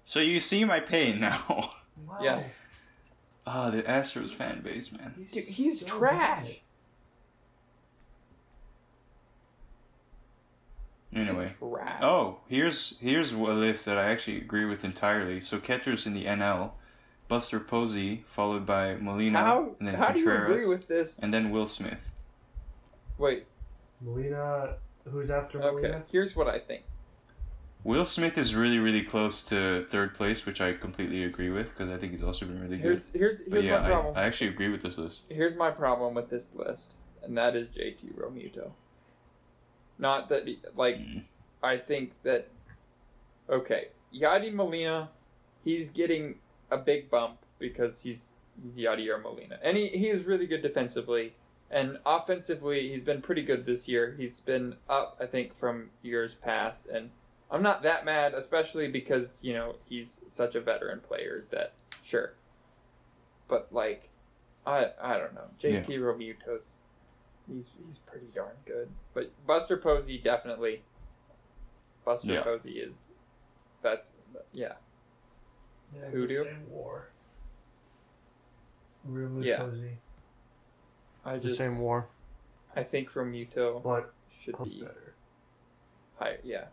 So 0.03 0.19
you 0.19 0.39
see 0.39 0.63
my 0.65 0.79
pain 0.79 1.19
now. 1.19 1.69
Wow. 2.09 2.17
Yeah. 2.21 2.43
Ah, 3.45 3.69
the 3.69 3.83
Astros 3.83 4.29
fan 4.31 4.61
base, 4.61 4.91
man. 4.91 5.27
Dude, 5.31 5.45
he's 5.45 5.81
so 5.81 5.87
trash. 5.87 6.43
bad. 6.45 6.55
Anyway. 11.13 11.47
He's 11.47 11.55
trash. 11.57 12.01
Oh, 12.03 12.37
here's 12.47 12.97
here's 12.99 13.31
a 13.31 13.37
list 13.37 13.85
that 13.85 13.97
I 13.97 14.11
actually 14.11 14.37
agree 14.37 14.65
with 14.65 14.83
entirely. 14.83 15.41
So 15.41 15.59
catchers 15.59 16.05
in 16.05 16.13
the 16.13 16.25
NL, 16.25 16.71
Buster 17.27 17.59
Posey, 17.59 18.23
followed 18.27 18.65
by 18.65 18.95
Molina, 18.95 19.39
how 19.39 19.75
and 19.79 19.87
then 19.87 19.95
how 19.95 20.09
do 20.09 20.19
you 20.19 20.25
Contreras, 20.25 20.51
agree 20.63 20.67
with 20.67 20.87
this? 20.87 21.19
and 21.19 21.33
then 21.33 21.49
Will 21.51 21.67
Smith. 21.67 22.11
Wait, 23.17 23.45
Molina, 24.01 24.75
who's 25.09 25.29
after 25.29 25.61
okay. 25.61 25.71
Molina? 25.75 26.03
Here's 26.11 26.35
what 26.35 26.47
I 26.47 26.59
think. 26.59 26.83
Will 27.83 28.05
Smith 28.05 28.37
is 28.37 28.55
really 28.55 28.79
really 28.79 29.03
close 29.03 29.43
to 29.45 29.85
third 29.87 30.13
place, 30.13 30.45
which 30.45 30.59
I 30.59 30.73
completely 30.73 31.23
agree 31.23 31.49
with 31.49 31.69
because 31.69 31.89
I 31.89 31.97
think 31.97 32.11
he's 32.11 32.23
also 32.23 32.45
been 32.45 32.59
really 32.61 32.75
good. 32.75 32.83
Here's 32.83 33.09
here's 33.09 33.41
But 33.43 33.61
here's 33.61 33.65
yeah, 33.65 33.81
my 33.81 33.87
problem. 33.87 34.17
I, 34.17 34.21
I 34.21 34.23
actually 34.25 34.49
agree 34.49 34.69
with 34.69 34.81
this 34.81 34.97
list. 34.97 35.21
Here's 35.29 35.55
my 35.55 35.71
problem 35.71 36.13
with 36.13 36.29
this 36.29 36.45
list, 36.53 36.93
and 37.23 37.37
that 37.37 37.55
is 37.55 37.67
JT 37.69 38.15
Realmuto. 38.15 38.71
Not 39.97 40.29
that, 40.29 40.47
he, 40.47 40.59
like, 40.75 40.97
Mm. 40.97 41.23
I 41.61 41.77
think 41.77 42.13
that, 42.23 42.47
okay, 43.49 43.89
Yadi 44.13 44.53
Molina, 44.53 45.09
he's 45.63 45.89
getting 45.89 46.35
a 46.71 46.77
big 46.77 47.09
bump 47.09 47.39
because 47.59 48.01
he's 48.01 48.31
he's 48.63 48.77
Yadier 48.77 49.21
Molina, 49.21 49.59
and 49.61 49.77
he 49.77 49.87
he 49.87 50.07
is 50.09 50.25
really 50.25 50.47
good 50.47 50.61
defensively, 50.61 51.33
and 51.69 51.97
offensively 52.05 52.89
he's 52.89 53.03
been 53.03 53.21
pretty 53.21 53.43
good 53.43 53.65
this 53.65 53.87
year. 53.87 54.15
He's 54.17 54.39
been 54.39 54.75
up, 54.89 55.17
I 55.19 55.25
think, 55.25 55.57
from 55.57 55.89
years 56.01 56.35
past, 56.35 56.87
and 56.87 57.11
I'm 57.51 57.63
not 57.63 57.81
that 57.83 58.05
mad, 58.05 58.33
especially 58.33 58.87
because 58.87 59.39
you 59.41 59.53
know 59.53 59.75
he's 59.85 60.21
such 60.27 60.55
a 60.55 60.61
veteran 60.61 60.99
player 60.99 61.45
that 61.51 61.73
sure, 62.03 62.33
but 63.47 63.67
like 63.71 64.09
I 64.65 64.91
I 65.01 65.17
don't 65.17 65.33
know. 65.33 65.47
JT 65.61 65.87
Realmuto's 65.87 66.81
he's 67.51 67.69
he's 67.85 67.97
pretty 67.99 68.27
darn 68.35 68.55
good. 68.65 68.89
But 69.13 69.31
Buster 69.47 69.77
Posey 69.77 70.17
definitely 70.19 70.83
Buster 72.05 72.33
Yeah. 72.33 72.43
Posey 72.43 72.73
is 72.79 73.07
that's 73.81 74.09
yeah. 74.53 74.73
Yeah, 75.95 76.09
Who 76.11 76.21
the 76.21 76.27
do? 76.27 76.43
Same 76.43 76.69
war. 76.69 77.07
Real 79.05 79.43
Yeah. 79.43 79.59
Mutosi. 79.61 79.93
I 81.25 81.33
The 81.35 81.39
just 81.39 81.57
same 81.57 81.79
war, 81.79 82.07
I 82.75 82.83
think 82.83 83.09
Realmuto 83.11 83.81
but 83.83 84.13
should 84.43 84.55
be 84.63 84.81
better. 84.81 85.13
higher. 86.19 86.39
Yeah, 86.43 86.65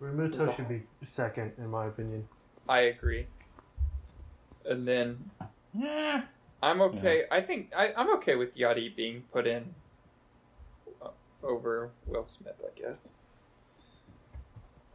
Realmuto 0.00 0.34
It's 0.34 0.52
a- 0.52 0.52
should 0.54 0.68
be 0.68 0.82
second, 1.04 1.52
in 1.58 1.68
my 1.70 1.86
opinion. 1.86 2.28
I 2.68 2.80
agree. 2.80 3.26
And 4.64 4.86
then 4.86 5.30
Yeah. 5.74 6.24
I'm 6.62 6.80
okay. 6.80 7.24
I 7.30 7.40
think 7.42 7.72
I, 7.76 7.92
I'm 7.96 8.12
okay 8.16 8.34
with 8.34 8.54
Yadi 8.56 8.94
being 8.94 9.22
put 9.32 9.46
in 9.46 9.74
uh, 11.02 11.08
over 11.42 11.90
Will 12.06 12.26
Smith. 12.28 12.56
I 12.64 12.78
guess. 12.80 13.08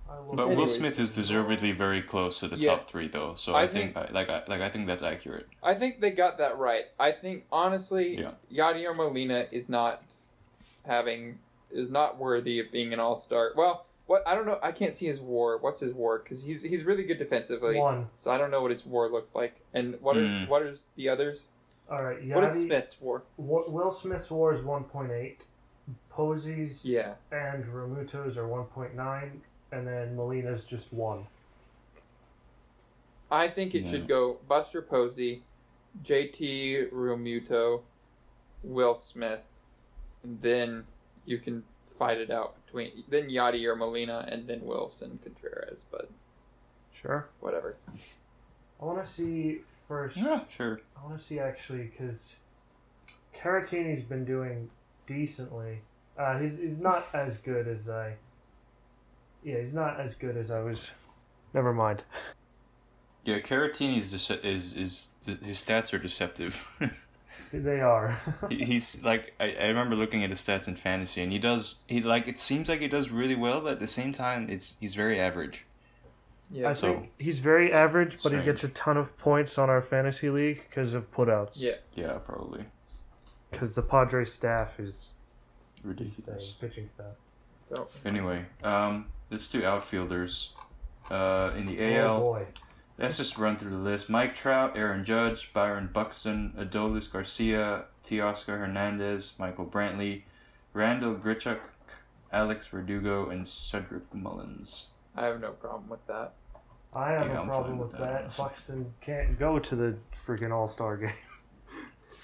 I 0.09 0.19
will 0.19 0.35
But 0.35 0.49
Will 0.49 0.67
Smith 0.67 0.99
is 0.99 1.15
deservedly 1.15 1.71
very 1.71 2.01
close 2.01 2.39
to 2.39 2.47
the 2.49 2.57
Yeah. 2.57 2.71
top 2.71 2.89
three, 2.89 3.07
though. 3.07 3.35
So 3.35 3.53
I 3.55 3.63
I, 3.63 3.67
think, 3.67 3.95
I, 3.95 4.09
like 4.11 4.29
I, 4.29 4.43
like 4.47 4.59
I 4.61 4.69
think 4.69 4.87
that's 4.87 5.03
accurate. 5.03 5.47
I 5.63 5.73
think 5.75 6.01
they 6.01 6.11
got 6.11 6.37
that 6.39 6.57
right. 6.57 6.85
I 6.99 7.11
think 7.13 7.45
honestly, 7.51 8.19
Yeah. 8.19 8.31
Yadier 8.51 8.95
Molina 8.95 9.47
is 9.51 9.69
not 9.69 10.03
having 10.85 11.39
is 11.71 11.89
not 11.89 12.17
worthy 12.17 12.59
of 12.59 12.69
being 12.71 12.91
an 12.91 12.99
all 12.99 13.15
star. 13.15 13.51
Well, 13.55 13.85
what 14.11 14.27
I 14.27 14.35
don't 14.35 14.45
know. 14.45 14.59
I 14.61 14.71
can't 14.73 14.93
see 14.93 15.07
his 15.07 15.21
WAR. 15.21 15.57
What's 15.57 15.79
his 15.79 15.93
WAR? 15.93 16.19
Because 16.19 16.43
he's 16.43 16.61
he's 16.61 16.83
really 16.83 17.03
good 17.03 17.17
defensively. 17.17 17.77
One. 17.77 18.07
So 18.19 18.29
I 18.29 18.37
don't 18.37 18.51
know 18.51 18.61
what 18.61 18.71
his 18.71 18.85
WAR 18.85 19.09
looks 19.09 19.33
like. 19.33 19.55
And 19.73 19.99
what 20.01 20.17
are 20.17 20.21
Mm. 20.21 20.47
what 20.49 20.61
are 20.61 20.75
the 20.97 21.07
others? 21.09 21.45
All 21.89 22.03
right. 22.03 22.21
What 22.27 22.43
is 22.43 22.61
Smith's 22.61 22.95
WAR? 22.99 23.23
Wa- 23.37 23.63
Will 23.67 23.93
Smith's 23.93 24.29
war 24.29 24.53
is 24.53 24.61
1.8. 24.61 25.37
Posey's 26.09 26.85
Yeah. 26.85 27.13
and 27.31 27.63
Realmuto's 27.65 28.37
are 28.37 28.47
1.9, 28.47 29.41
and 29.71 29.87
then 29.87 30.15
Molina's 30.15 30.63
just 30.65 30.91
1. 30.93 31.25
I 33.29 33.47
think 33.47 33.73
it 33.75 33.83
Yeah. 33.83 33.91
should 33.91 34.07
go 34.07 34.39
Buster 34.47 34.81
Posey, 34.81 35.43
JT 36.03 36.89
Realmuto, 36.91 37.81
Will 38.63 38.95
Smith, 38.95 39.41
and 40.23 40.41
then 40.41 40.85
you 41.25 41.37
can 41.39 41.63
fight 42.01 42.17
it 42.17 42.31
out 42.31 42.55
between 42.65 43.03
then 43.09 43.29
Yadi 43.29 43.63
or 43.67 43.75
Molina 43.75 44.25
and 44.27 44.47
then 44.47 44.61
Willson 44.61 45.19
Contreras. 45.23 45.81
But 45.91 46.09
Sure. 46.99 47.27
whatever. 47.41 47.75
I 48.81 48.85
want 48.85 49.05
to 49.05 49.13
see 49.13 49.59
first. 49.87 50.17
Yeah, 50.17 50.41
sure. 50.49 50.81
I 50.97 51.05
want 51.05 51.19
to 51.19 51.23
see 51.25 51.37
actually 51.39 51.91
because 51.95 52.33
Caratini's 53.39 54.03
been 54.03 54.25
doing 54.25 54.67
decently. 55.05 55.81
Uh, 56.17 56.39
he's, 56.39 56.57
he's 56.59 56.79
not 56.79 57.05
as 57.13 57.37
good 57.37 57.67
as 57.67 57.87
I. 57.87 58.15
Yeah, 59.43 59.59
he's 59.61 59.73
not 59.73 59.99
as 59.99 60.15
good 60.15 60.37
as 60.37 60.49
I 60.49 60.61
was. 60.61 60.89
Never 61.53 61.73
mind. 61.73 62.03
Yeah, 63.23 63.39
Caratini 63.39 63.99
is 63.99 64.11
dece- 64.13 64.43
is 64.43 64.75
is 64.75 65.11
his 65.25 65.63
stats 65.63 65.93
are 65.93 65.99
deceptive. 65.99 66.67
They 67.53 67.81
are. 67.81 68.17
He- 68.49 68.63
He's 68.65 69.03
like 69.03 69.33
I, 69.39 69.55
I 69.59 69.67
remember 69.67 69.95
looking 69.95 70.23
at 70.23 70.29
his 70.29 70.39
stats 70.39 70.67
in 70.67 70.75
fantasy, 70.75 71.21
and 71.21 71.31
he 71.31 71.39
does 71.39 71.75
he 71.87 72.01
like 72.01 72.27
it 72.27 72.37
seems 72.39 72.69
like 72.69 72.79
he 72.79 72.87
does 72.87 73.09
really 73.11 73.35
well, 73.35 73.61
but 73.61 73.73
at 73.73 73.79
the 73.79 73.87
same 73.87 74.11
time, 74.13 74.47
it's 74.49 74.75
he's 74.79 74.95
very 74.95 75.19
average. 75.19 75.65
Yeah. 76.49 76.69
I 76.69 76.71
so- 76.73 76.93
think 76.93 77.11
he's 77.17 77.39
very 77.39 77.71
average, 77.73 78.21
but 78.23 78.31
he 78.33 78.41
gets 78.41 78.63
a 78.63 78.69
ton 78.69 78.97
of 78.97 79.17
points 79.17 79.57
on 79.57 79.69
our 79.69 79.81
fantasy 79.81 80.29
league 80.29 80.63
because 80.69 80.93
of 80.93 81.09
putouts. 81.11 81.53
yeah. 81.61 81.75
Yeah, 81.95 82.13
probably. 82.23 82.65
because 83.51 83.73
the 83.73 83.81
Padres 83.81 84.31
staff 84.31 84.79
is 84.79 85.11
Ridiculous. 85.83 86.53
pitching 86.59 86.89
staff. 86.95 87.15
So, 87.73 87.87
Anyway, 88.05 88.45
um, 88.63 89.07
let's 89.29 89.49
do 89.49 89.63
outfielders. 89.65 90.49
Uh, 91.09 91.51
in 91.57 91.65
the 91.65 91.79
Oh 91.81 91.97
AL, 92.05 92.19
boy, 92.21 92.45
let's 93.01 93.17
just 93.17 93.37
run 93.37 93.57
through 93.57 93.71
the 93.71 93.77
list. 93.77 94.09
Mike 94.09 94.35
Trout, 94.35 94.77
Aaron 94.77 95.03
Judge, 95.03 95.51
Byron 95.53 95.89
Buxton, 95.91 96.53
Adolis 96.57 97.11
Garcia, 97.11 97.85
Teoscar 98.05 98.59
Hernandez, 98.59 99.33
Michael 99.39 99.65
Brantley, 99.65 100.23
Randal 100.73 101.15
Grichuk, 101.15 101.59
Alex 102.31 102.67
Verdugo, 102.67 103.29
and 103.29 103.47
Cedric 103.47 104.13
Mullins. 104.13 104.87
I 105.15 105.25
have 105.25 105.41
no 105.41 105.51
problem 105.51 105.89
with 105.89 106.05
that. 106.07 106.33
I 106.93 107.11
have 107.11 107.27
Yeah, 107.27 107.39
a 107.39 107.41
I'm 107.41 107.47
problem 107.47 107.77
with 107.79 107.91
with 107.91 107.99
that, 107.99 108.29
that. 108.29 108.37
Buxton 108.37 108.93
can't 109.01 109.37
go 109.39 109.59
to 109.59 109.75
the 109.75 109.97
freaking 110.25 110.51
All 110.53 110.67
Star 110.67 110.97
game. 110.97 111.11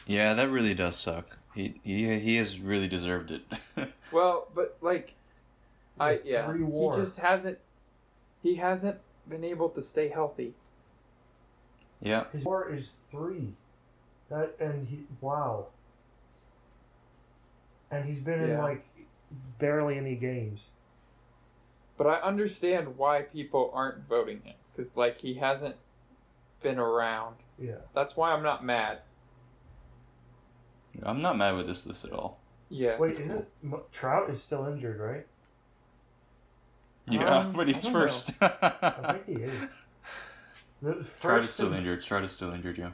Yeah, 0.09 0.35
that 0.35 0.49
really 0.49 0.73
does 0.73 0.95
suck. 0.95 1.37
He 1.53 1.81
he 1.83 2.17
he 2.19 2.37
has 2.37 2.59
really 2.61 2.87
deserved 2.87 3.29
it. 3.29 3.41
Well, 4.09 4.47
but 4.55 4.77
like, 4.79 5.15
I 5.99 6.21
yeah, 6.23 6.49
he 6.55 6.63
just 6.95 7.17
hasn't. 7.17 7.57
He 8.41 8.55
hasn't 8.55 8.99
been 9.27 9.43
able 9.43 9.67
to 9.71 9.81
stay 9.81 10.07
healthy. 10.07 10.53
Yeah, 12.01 12.25
His 12.31 12.43
WAR 12.43 12.73
is 12.73 12.85
three. 13.11 13.53
That 14.29 14.55
and 14.59 14.87
he 14.87 14.99
wow. 15.21 15.67
And 17.89 18.05
he's 18.05 18.19
been 18.19 18.41
in 18.43 18.57
like 18.57 18.85
barely 19.59 19.97
any 19.97 20.15
games. 20.15 20.59
But 21.97 22.07
I 22.07 22.15
understand 22.15 22.97
why 22.97 23.23
people 23.23 23.71
aren't 23.73 24.07
voting 24.07 24.41
him 24.43 24.55
because 24.71 24.95
like 24.95 25.19
he 25.19 25.35
hasn't 25.35 25.75
been 26.61 26.77
around. 26.77 27.35
Yeah. 27.57 27.75
That's 27.95 28.15
why 28.15 28.31
I'm 28.31 28.43
not 28.43 28.63
mad. 28.63 28.99
I'm 31.03 31.21
not 31.21 31.37
mad 31.37 31.55
with 31.55 31.67
this 31.67 31.85
list 31.85 32.05
at 32.05 32.11
all. 32.11 32.39
Yeah. 32.69 32.97
Wait, 32.97 33.13
is 33.13 33.19
it 33.19 33.47
Trout 33.91 34.29
is 34.29 34.41
still 34.41 34.65
injured, 34.65 34.99
right? 34.99 35.25
Yeah, 37.09 37.39
Um, 37.39 37.53
but 37.53 37.67
he's 37.67 37.81
don't 37.81 37.93
first. 37.93 38.31
I 38.41 39.13
think 39.13 39.25
he 39.25 39.43
is. 39.43 39.69
The 40.81 41.05
Trout 41.19 41.43
is 41.43 41.51
still 41.53 41.73
injured. 41.73 42.01
Trout 42.03 42.23
is 42.23 42.31
still 42.31 42.51
injured. 42.53 42.77
Yeah. 42.77 42.91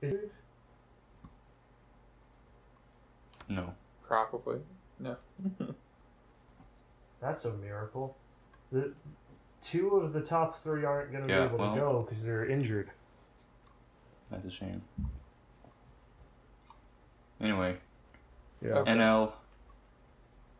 is- 0.00 0.30
No. 3.48 3.74
Probably. 4.06 4.58
No. 4.98 5.16
That's 7.20 7.44
a 7.44 7.52
miracle. 7.52 8.16
The 8.72 8.92
two 9.64 9.96
of 9.96 10.12
the 10.12 10.20
top 10.20 10.62
three 10.62 10.84
aren't 10.84 11.12
going 11.12 11.24
to 11.24 11.30
Yeah, 11.32 11.40
be 11.40 11.46
able 11.54 11.58
well- 11.58 11.74
to 11.74 11.80
go 11.80 12.06
because 12.08 12.22
they're 12.24 12.46
injured. 12.46 12.90
That's 14.30 14.44
a 14.46 14.50
shame. 14.50 14.82
Anyway, 17.40 17.76
Yeah. 18.62 18.78
Okay. 18.78 18.92
NL 18.92 19.32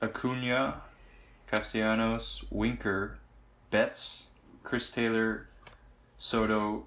Acuna, 0.02 0.82
Castellanos, 1.46 2.44
Winker, 2.50 3.18
Betts, 3.70 4.26
Chris 4.64 4.90
Taylor, 4.90 5.48
Soto, 6.26 6.84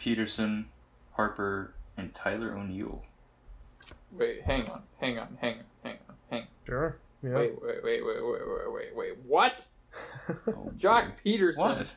Pederson, 0.00 0.64
Harper, 1.12 1.74
and 1.98 2.14
Tyler 2.14 2.56
O'Neill. 2.56 3.02
Wait, 4.10 4.40
hang 4.40 4.70
on, 4.70 4.80
hang 4.98 5.18
on, 5.18 5.36
hang 5.38 5.56
on, 5.58 5.64
hang 5.84 5.98
on, 6.08 6.14
hang 6.30 6.40
on. 6.40 6.48
Sure. 6.66 6.96
Yeah. 7.22 7.34
Wait, 7.34 7.52
wait, 7.62 7.84
wait, 7.84 8.02
wait, 8.02 8.22
wait, 8.24 8.40
wait, 8.48 8.72
wait, 8.72 8.96
wait. 8.96 9.12
What? 9.26 9.66
Oh, 10.48 10.72
Jock 10.78 11.08
boy. 11.08 11.12
Pederson. 11.30 11.56
What? 11.58 11.90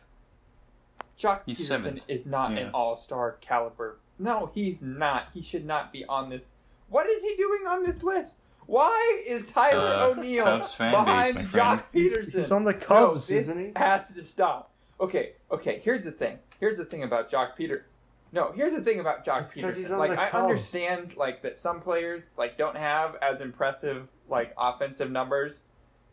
Joc 1.18 1.40
He's 1.46 1.62
Pederson 1.62 1.64
seventh. 1.68 2.04
is 2.10 2.28
not 2.28 2.52
Yeah. 2.52 2.58
an 2.58 2.72
all-star 2.74 3.38
caliber. 3.40 4.00
No, 4.20 4.52
he's 4.54 4.82
not. 4.84 5.28
He 5.34 5.42
should 5.42 5.66
not 5.66 5.94
be 5.94 6.04
on 6.04 6.30
this. 6.30 6.50
What 6.90 7.08
is 7.08 7.24
he 7.24 7.34
doing 7.38 7.66
on 7.66 7.84
this 7.86 8.04
list? 8.04 8.36
Why 8.66 9.22
is 9.26 9.48
Tyler 9.48 9.88
Uh, 9.88 10.08
O'Neill 10.20 10.44
Cubs 10.44 10.74
fan 10.74 10.92
base, 10.92 11.32
behind. 11.32 11.48
Joc 11.48 11.84
Pederson? 11.94 12.36
He's 12.36 12.52
on 12.52 12.66
the 12.66 12.74
no, 12.74 12.78
Cubs, 12.78 13.28
this 13.28 13.48
isn't 13.48 13.68
he? 13.68 13.72
has 13.78 14.10
to 14.10 14.22
stop. 14.26 14.72
Okay, 15.00 15.34
okay. 15.50 15.80
Here's 15.84 16.04
the 16.04 16.12
thing. 16.12 16.40
Here's 16.64 16.78
the 16.78 16.86
thing 16.86 17.04
about 17.04 17.30
Joc 17.30 17.58
Peter. 17.58 17.88
No, 18.32 18.54
here's 18.54 18.72
the 18.72 18.80
thing 18.80 19.02
about 19.02 19.26
Joc 19.26 19.48
It's 19.48 19.56
Pederson. 19.56 19.98
Like 19.98 20.18
I 20.18 20.30
understand 20.30 21.14
like 21.18 21.42
that 21.42 21.58
some 21.58 21.82
players 21.82 22.30
like 22.38 22.58
don't 22.58 22.78
have 22.78 23.18
as 23.22 23.42
impressive 23.42 24.08
like 24.30 24.54
offensive 24.58 25.12
numbers 25.12 25.60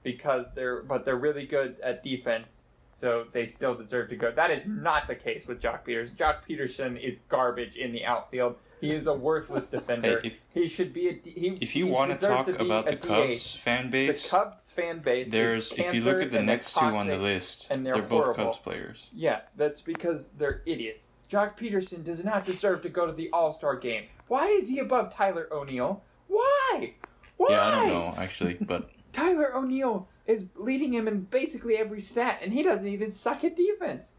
because 0.03 0.47
they're 0.57 0.83
but 0.83 1.05
they're 1.05 1.15
really 1.15 1.47
good 1.47 1.77
at 1.85 2.03
defense, 2.03 2.65
so 2.89 3.27
they 3.33 3.47
still 3.47 3.77
deserve 3.77 4.09
to 4.09 4.17
go. 4.17 4.33
That 4.33 4.51
is 4.51 4.67
not 4.67 5.07
the 5.07 5.15
case 5.15 5.47
with 5.47 5.63
Joc 5.63 5.87
Pederson. 5.87 6.17
Joc 6.17 6.39
Pederson 6.49 7.01
is 7.01 7.21
garbage 7.29 7.77
in 7.77 7.93
the 7.93 8.05
outfield. 8.05 8.57
He 8.81 8.93
is 8.93 9.07
a 9.07 9.15
worthless 9.15 9.67
defender. 9.67 10.21
Hey, 10.21 10.29
if- 10.29 10.41
he 10.53 10.69
should 10.69 10.93
be 10.93 11.09
a 11.09 11.13
he, 11.13 11.59
If 11.61 11.77
you 11.77 11.87
want 11.87 12.19
to 12.19 12.27
talk 12.27 12.49
about 12.49 12.87
the. 12.87 12.97
Cubs 12.97 13.55
fan 13.55 13.91
base, 13.91 14.23
the 14.23 14.29
Cubs 14.29 14.65
fan 14.75 15.01
base 15.01 15.27
is 15.27 15.33
there's 15.33 15.73
if 15.73 15.95
you 15.95 16.03
look 16.03 16.23
at 16.23 16.33
the 16.33 16.43
next 16.43 16.75
two 16.75 16.81
on 16.81 17.07
the 17.07 17.17
list, 17.17 17.67
and 17.71 17.85
they're 17.85 17.95
they're 17.95 18.03
both. 18.03 18.37
Cubs 18.37 18.59
players. 18.59 19.09
Yeah, 19.13 19.41
that's 19.57 19.81
because 19.81 20.29
they're 20.31 20.63
idiots. 20.67 21.07
Joc 21.31 21.57
Pederson 21.57 22.03
does 22.05 22.25
not 22.25 22.45
deserve 22.45 22.83
to 22.83 22.89
go 22.89 23.07
to 23.07 23.13
the 23.13 23.31
All 23.33 23.53
Star 23.53 23.77
game. 23.77 24.05
Why 24.27 24.47
is 24.47 24.69
he 24.69 24.79
above 24.79 25.15
Tyler 25.15 25.49
O'Neill? 25.53 26.03
Why? 26.27 26.95
Why? 27.37 27.49
Yeah, 27.51 27.67
I 27.67 27.71
don't 27.71 27.89
know 27.89 28.15
actually, 28.17 28.55
but 28.61 28.91
Tyler 29.13 29.55
O'Neill 29.55 30.09
is 30.27 30.47
leading 30.57 30.95
him 30.95 31.07
in 31.07 31.23
basically 31.23 31.77
every 31.77 32.01
stat, 32.01 32.41
and 32.43 32.53
he 32.53 32.63
doesn't 32.63 32.87
even 32.87 33.13
suck 33.13 33.45
at 33.45 33.57
defense. 33.57 34.15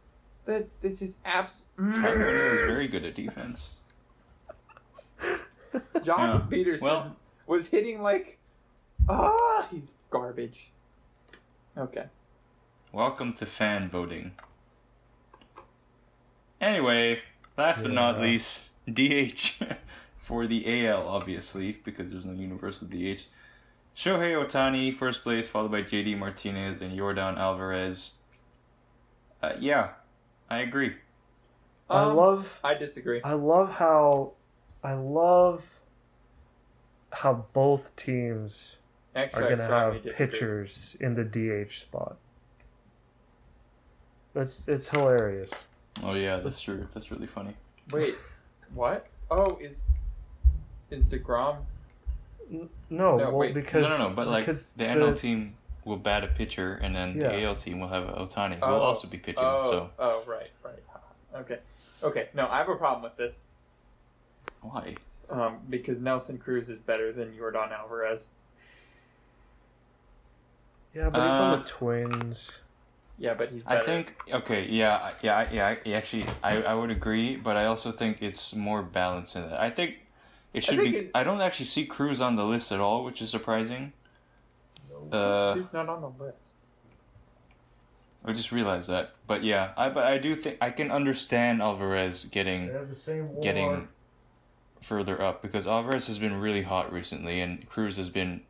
That's 0.45 0.75
this 0.75 1.01
is 1.01 1.17
abs. 1.25 1.65
Tyler 1.77 2.25
O'Neill 2.25 2.53
is 2.53 2.59
mm. 2.59 2.67
very 2.67 2.87
good 2.87 3.05
at 3.05 3.15
defense. 3.15 3.71
Joc 5.97 6.17
Yeah. 6.17 6.41
Pederson 6.49 6.81
Well- 6.81 7.15
was 7.47 7.67
hitting 7.67 8.01
like, 8.01 8.37
ah, 9.09 9.67
he's 9.71 9.95
garbage. 10.09 10.71
Okay. 11.77 12.05
Welcome 12.93 13.33
to 13.33 13.45
fan 13.45 13.89
voting. 13.89 14.31
Anyway, 16.59 17.19
last 17.57 17.81
but 17.81 17.91
not 17.91 18.19
least, 18.19 18.69
DH 18.91 19.53
for 20.17 20.45
the 20.47 20.85
AL, 20.87 21.07
obviously, 21.07 21.79
because 21.83 22.09
there's 22.11 22.25
no 22.25 22.33
universal 22.33 22.87
DH. 22.87 23.27
Shohei 23.95 24.33
Ohtani, 24.35 24.93
first 24.93 25.23
place, 25.23 25.47
followed 25.49 25.71
by 25.71 25.81
JD 25.81 26.17
Martinez 26.17 26.81
and 26.81 26.97
Yordan 26.97 27.37
Alvarez. 27.37 28.13
Uh, 29.41 29.53
yeah, 29.59 29.89
I 30.49 30.59
agree. 30.59 30.95
I 31.89 32.03
Um, 32.03 32.15
love 32.15 32.59
I 32.63 32.75
disagree. 32.75 33.21
I 33.23 33.33
love 33.33 33.69
how 33.71 34.33
I 34.83 34.93
love 34.93 35.69
how 37.11 37.45
both 37.53 37.95
teams 37.95 38.77
Actually, 39.15 39.43
are 39.43 39.47
going 39.47 39.59
to 39.59 39.65
have 39.65 40.15
pitchers 40.15 40.95
in 40.99 41.13
the 41.15 41.23
DH 41.23 41.73
spot. 41.81 42.17
That's 44.33 44.63
it's 44.67 44.87
hilarious. 44.89 45.51
Oh 46.03 46.13
yeah, 46.13 46.37
that's 46.37 46.61
true. 46.61 46.87
That's 46.93 47.11
really 47.11 47.27
funny. 47.27 47.53
Wait, 47.91 48.15
what? 48.73 49.07
Oh, 49.29 49.57
is 49.61 49.87
is 50.89 51.05
deGrom? 51.05 51.57
N- 52.49 52.69
No, 52.89 53.17
No, 53.17 53.25
well, 53.25 53.33
wait. 53.33 53.53
because 53.53 53.83
no, 53.83 53.89
no, 53.89 54.09
no. 54.09 54.15
But 54.15 54.27
like 54.27 54.45
the 54.45 54.85
NL 54.85 55.17
team 55.19 55.55
will 55.83 55.97
bat 55.97 56.23
a 56.23 56.27
pitcher, 56.27 56.79
and 56.81 56.95
then 56.95 57.17
Yeah. 57.19 57.27
the 57.29 57.43
AL 57.43 57.55
team 57.55 57.81
will 57.81 57.89
have 57.89 58.05
Ohtani, 58.05 58.55
who 58.55 58.65
Oh, 58.65 58.73
will 58.75 58.81
also 58.81 59.07
be 59.07 59.17
pitching. 59.17 59.43
Oh, 59.43 59.69
So 59.69 59.89
oh, 59.99 60.23
right, 60.25 60.51
right. 60.63 60.79
Okay, 61.35 61.59
okay. 62.03 62.29
No, 62.33 62.47
I 62.47 62.57
have 62.59 62.69
a 62.69 62.75
problem 62.75 63.03
with 63.03 63.17
this 63.17 63.35
why? 64.61 64.95
um, 65.29 65.59
because 65.69 65.99
Nelson 65.99 66.37
Cruz 66.37 66.69
is 66.69 66.79
better 66.79 67.11
than 67.13 67.31
Yordan 67.33 67.71
Alvarez. 67.71 68.21
yeah, 70.93 71.09
but 71.09 71.21
he's 71.23 71.39
on 71.39 71.53
Uh, 71.53 71.55
the 71.57 71.63
Twins. 71.63 72.59
Yeah, 73.17 73.33
but 73.35 73.49
he's 73.51 73.61
I 73.67 73.79
think 73.79 74.15
okay, 74.31 74.65
yeah, 74.67 74.95
I- 74.97 75.13
yeah, 75.21 75.37
I- 75.37 75.77
yeah. 75.85 75.97
Actually, 75.97 76.25
I, 76.43 76.61
I 76.63 76.73
would 76.73 76.89
agree, 76.89 77.35
but 77.35 77.55
I 77.55 77.65
also 77.65 77.91
think 77.91 78.21
it's 78.21 78.55
more 78.55 78.81
balanced 78.81 79.35
in 79.35 79.47
that. 79.47 79.61
I 79.61 79.69
think 79.69 79.99
it 80.53 80.63
should 80.63 80.79
think 80.79 80.91
be. 80.91 80.97
it- 81.01 81.11
I 81.13 81.23
don't 81.23 81.39
actually 81.39 81.67
see 81.67 81.85
Cruz 81.85 82.19
on 82.19 82.35
the 82.35 82.43
list 82.45 82.71
at 82.71 82.79
all, 82.79 83.03
which 83.03 83.21
is 83.21 83.29
surprising. 83.29 83.93
Uh, 85.11 85.53
Cruz 85.53 85.67
not 85.71 85.87
on 85.87 86.01
the 86.01 86.23
list. 86.23 86.43
I 88.25 88.33
just 88.33 88.51
realized 88.51 88.89
that, 88.89 89.13
but 89.27 89.43
yeah, 89.43 89.71
I 89.77 89.89
but 89.89 90.03
I 90.05 90.17
do 90.17 90.35
think 90.35 90.57
I 90.61 90.71
can 90.71 90.91
understand 90.91 91.61
Alvarez 91.61 92.25
getting 92.25 92.67
They 92.67 92.73
have 92.73 92.89
the 92.89 92.95
same 92.95 93.33
WAR. 93.33 93.41
getting 93.43 93.87
further 94.81 95.21
up 95.21 95.41
because 95.41 95.67
Alvarez 95.67 96.07
has 96.07 96.19
been 96.19 96.39
really 96.39 96.63
hot 96.63 96.91
recently, 96.91 97.39
and 97.41 97.67
Cruz 97.67 97.97
has 97.97 98.09
been. 98.09 98.41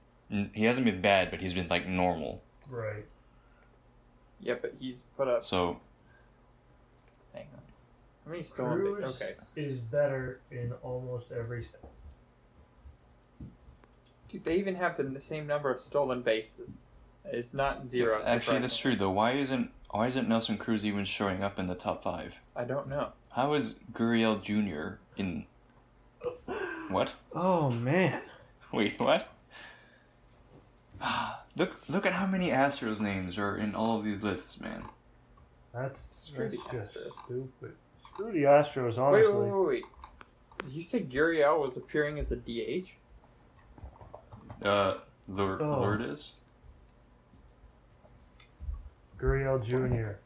He 0.54 0.64
hasn't 0.64 0.86
been 0.86 1.02
bad, 1.02 1.30
but 1.30 1.42
he's 1.42 1.54
been 1.54 1.68
like 1.68 1.88
normal. 1.88 2.42
right. 2.70 3.06
Yeah, 4.40 4.56
but 4.60 4.74
he's 4.80 5.04
put 5.18 5.28
up. 5.28 5.44
So 5.44 5.80
Hang 7.34 7.46
on. 7.54 7.62
How 8.26 8.32
many 8.32 8.44
stolen 8.44 8.80
Cruz 8.80 9.18
bases? 9.20 9.54
Okay, 9.56 9.62
is 9.62 9.80
better 9.80 10.40
in 10.52 10.74
almost 10.82 11.32
every 11.32 11.64
stat. 11.66 11.82
dude, 14.30 14.44
they 14.44 14.56
even 14.56 14.76
have 14.76 14.98
the, 14.98 15.04
the 15.04 15.22
same 15.22 15.46
number 15.48 15.72
of 15.72 15.82
stolen 15.82 16.22
bases. 16.22 16.78
It's 17.26 17.54
not 17.54 17.86
zero. 17.86 18.22
actually, 18.26 18.60
that's 18.60 18.78
true 18.78 18.96
though. 18.96 19.12
Why 19.12 19.34
isn't 19.34 19.72
why 19.92 20.08
isn't 20.08 20.28
Nelson 20.28 20.58
Cruz 20.58 20.86
even 20.86 21.06
showing 21.06 21.44
up 21.44 21.60
in 21.60 21.68
the 21.68 21.76
top 21.76 22.02
five? 22.02 22.36
I 22.56 22.64
don't 22.64 22.88
know. 22.88 23.10
How 23.32 23.54
is 23.54 23.76
Gurriel 23.94 24.42
Jr. 24.42 24.96
in 25.18 25.46
what? 26.92 27.14
Oh 27.34 27.72
man, 27.72 28.22
Wait, 28.72 29.00
what? 29.00 29.28
look, 31.58 31.80
look 31.89 32.06
at 32.06 32.14
how 32.14 32.26
many 32.26 32.50
Astros 32.50 33.00
names 33.00 33.38
are 33.38 33.58
in 33.58 33.76
all 33.76 33.98
of 33.98 34.06
these 34.06 34.22
lists, 34.22 34.60
man. 34.62 34.84
That's, 35.74 36.00
Screw 36.12 36.50
that's 36.50 36.64
the 36.64 36.72
just 36.78 36.94
Astros. 36.94 37.24
stupid. 37.26 37.74
Screw 38.14 38.32
the 38.32 38.44
Astros, 38.44 38.98
Wait, 38.98 39.00
honestly. 39.00 39.34
wait, 39.34 39.52
wait, 39.52 39.68
wait. 39.68 39.84
Did 40.66 40.74
you 40.74 40.84
say 40.84 41.02
Gurriel 41.02 41.60
was 41.60 41.76
appearing 41.78 42.20
as 42.20 42.32
a 42.32 42.36
DH? 42.36 42.89
Uh, 44.64 44.96
Lour- 45.28 45.62
Oh. 45.64 45.80
Lourdes, 45.82 46.34
Gurriel 49.20 49.64
Jr. 49.66 50.18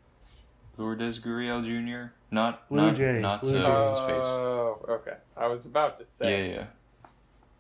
Lourdes 0.78 1.20
Gurriel 1.20 1.64
Jr. 1.64 2.12
Not 2.32 2.68
Blue 2.70 2.78
not 2.78 2.96
Jays, 2.96 3.22
not 3.22 3.42
Blue 3.42 3.58
uh, 3.58 3.62
Jays. 3.62 3.90
what's 3.92 4.00
his 4.00 4.10
face. 4.10 4.26
Oh, 4.26 4.86
okay. 4.90 5.14
I 5.38 5.48
was 5.48 5.66
about 5.66 6.00
to 6.00 6.06
say 6.08 6.50
yeah, 6.50 6.56
yeah. 6.56 6.66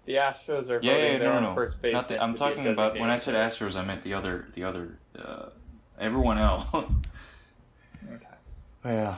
the 0.05 0.13
Astros 0.13 0.69
are 0.69 0.79
yeah, 0.81 0.93
voting 0.93 1.11
yeah. 1.13 1.17
their 1.19 1.29
No, 1.29 1.35
own 1.37 1.43
no, 1.43 1.49
no. 1.49 1.55
first 1.55 1.81
base. 1.81 1.93
Not 1.93 2.09
the, 2.09 2.21
I'm 2.21 2.35
talking 2.35 2.67
about 2.67 2.99
when 2.99 3.09
I 3.09 3.17
said 3.17 3.35
Astros, 3.35 3.75
I 3.75 3.83
meant 3.85 4.03
the 4.03 4.13
other, 4.13 4.47
the 4.53 4.63
other, 4.63 4.97
uh, 5.17 5.49
everyone 5.99 6.37
else. 6.37 6.65
Okay. 6.73 8.25
Yeah. 8.83 9.15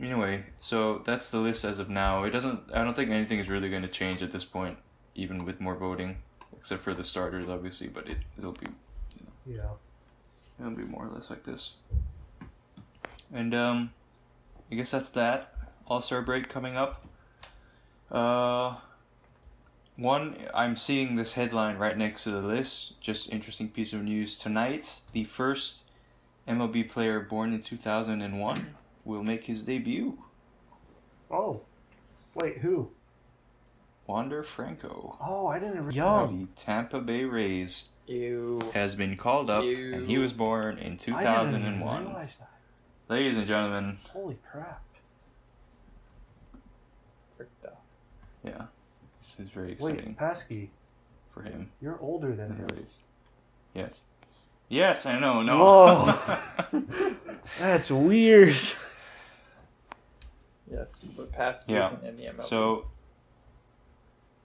Anyway, 0.00 0.44
so 0.60 0.98
that's 1.04 1.30
the 1.30 1.38
list 1.38 1.64
as 1.64 1.78
of 1.78 1.88
now. 1.88 2.24
It 2.24 2.30
doesn't. 2.30 2.60
I 2.74 2.82
don't 2.82 2.94
think 2.94 3.10
anything 3.10 3.38
is 3.38 3.48
really 3.48 3.70
going 3.70 3.82
to 3.82 3.88
change 3.88 4.22
at 4.22 4.32
this 4.32 4.44
point, 4.44 4.76
even 5.14 5.44
with 5.44 5.60
more 5.60 5.76
voting, 5.76 6.18
except 6.58 6.80
for 6.82 6.92
the 6.94 7.04
starters, 7.04 7.48
obviously. 7.48 7.86
But 7.88 8.08
it 8.08 8.18
it'll 8.36 8.52
be 8.52 8.66
you 9.46 9.56
know, 9.56 9.56
Yeah. 10.58 10.64
it'll 10.66 10.76
be 10.76 10.84
more 10.84 11.06
or 11.06 11.10
less 11.10 11.30
like 11.30 11.44
this. 11.44 11.74
And 13.32 13.54
um, 13.54 13.92
I 14.70 14.74
guess 14.74 14.90
that's 14.90 15.10
that. 15.10 15.52
All 15.86 16.00
Star 16.00 16.22
break 16.22 16.48
coming 16.48 16.76
up. 16.76 17.04
Uh, 18.10 18.76
one 19.96 20.36
I'm 20.52 20.76
seeing 20.76 21.16
this 21.16 21.34
headline 21.34 21.76
right 21.76 21.96
next 21.96 22.24
to 22.24 22.30
the 22.30 22.40
list. 22.40 23.00
Just 23.00 23.30
interesting 23.32 23.68
piece 23.68 23.92
of 23.92 24.02
news 24.02 24.38
tonight. 24.38 25.00
The 25.12 25.24
first 25.24 25.84
MLB 26.48 26.88
player 26.88 27.20
born 27.20 27.52
in 27.52 27.60
2001 27.62 28.74
will 29.04 29.22
make 29.22 29.44
his 29.44 29.62
debut. 29.62 30.18
Oh. 31.30 31.60
Wait, 32.34 32.58
who? 32.58 32.90
Wander 34.06 34.42
Franco 34.42 35.16
Oh, 35.20 35.46
I 35.46 35.58
didn't. 35.58 35.92
Young. 35.92 36.40
the 36.40 36.60
Tampa 36.60 37.00
Bay 37.00 37.24
Rays 37.24 37.88
Ew. 38.06 38.60
has 38.74 38.94
been 38.94 39.16
called 39.16 39.48
up, 39.48 39.64
and 39.64 40.06
he 40.06 40.18
was 40.18 40.32
born 40.32 40.76
in 40.78 40.84
I 40.84 40.88
didn't 40.88 41.00
2001. 41.00 42.28
Even 43.08 43.08
realize 43.08 43.08
that. 43.08 43.14
Ladies 43.14 43.36
and 43.38 43.46
gentlemen, 43.46 43.98
Holy 44.12 44.38
crap. 44.50 44.82
Fricked 47.36 47.64
out. 47.66 47.78
yeah, 48.44 48.66
this 49.22 49.46
is 49.46 49.50
very 49.52 49.72
exciting 49.72 49.96
Wait, 50.06 50.18
Pasky, 50.18 50.68
for 51.30 51.42
him. 51.42 51.70
you're 51.80 51.98
older 52.00 52.34
than 52.34 52.52
and 52.52 52.70
him. 52.70 52.86
Yes. 53.74 54.00
Yes, 54.68 55.04
I 55.06 55.18
know. 55.18 55.42
No. 55.42 55.58
Whoa. 55.58 56.38
That's 57.58 57.90
weird. 57.90 58.56
Yes, 60.70 60.88
but 61.16 61.30
past 61.32 61.62
Yeah. 61.68 61.88
isn't 61.94 62.04
in 62.08 62.16
the 62.16 62.22
MLB. 62.24 62.44
so 62.44 62.86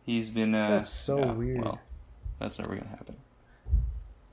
he's 0.06 0.30
been. 0.30 0.54
Uh, 0.54 0.70
That's 0.80 0.90
so 0.92 1.18
yeah, 1.20 1.32
weird. 1.32 1.62
Well, 1.64 1.80
that's 2.40 2.60
never 2.60 2.76
gonna 2.76 2.90
happen. 2.90 3.16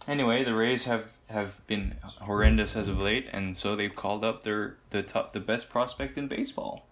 Anyway, 0.09 0.44
the 0.44 0.54
Rays 0.54 0.84
have 0.84 1.14
have 1.28 1.66
been 1.66 1.96
horrendous 2.04 2.76
as 2.76 2.86
of 2.88 3.00
late, 3.00 3.28
and 3.32 3.57
so 3.57 3.74
they've 3.74 3.94
called 3.94 4.24
up 4.24 4.44
their 4.44 4.76
the 4.90 5.02
top 5.02 5.32
the 5.32 5.40
best 5.40 5.68
prospect 5.68 6.16
in 6.16 6.28
baseball, 6.28 6.86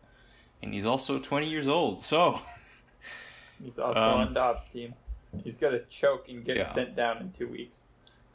and 0.62 0.74
he's 0.74 0.84
also 0.86 1.18
20 1.20 1.48
years 1.48 1.68
old. 1.68 2.02
So 2.02 2.40
he's 3.62 3.78
also 3.78 4.00
um, 4.00 4.20
on 4.20 4.34
Dobbs' 4.34 4.68
team. 4.68 4.94
He's 5.44 5.56
gonna 5.58 5.80
choke 5.90 6.28
and 6.28 6.44
get 6.44 6.56
Yeah. 6.56 6.72
sent 6.72 6.96
down 6.96 7.18
in 7.18 7.32
two 7.32 7.48
weeks. 7.48 7.78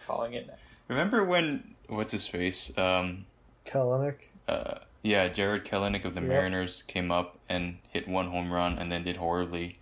Calling 0.07 0.34
it 0.34 0.47
now. 0.47 0.53
remember 0.88 1.23
when 1.25 1.75
what's 1.88 2.11
his 2.13 2.25
face? 2.27 2.75
Um, 2.77 3.25
Kelenic. 3.65 4.15
uh, 4.47 4.75
yeah, 5.03 5.27
Jared 5.27 5.65
Kelenic 5.65 6.03
of 6.05 6.15
the 6.15 6.21
Yep. 6.21 6.30
Mariners 6.30 6.84
came 6.84 7.11
up 7.11 7.38
and 7.49 7.77
hit 7.89 8.07
one 8.07 8.30
home 8.32 8.51
run 8.51 8.80
and 8.80 8.91
then 8.91 9.03
did 9.03 9.17
horribly. 9.17 9.77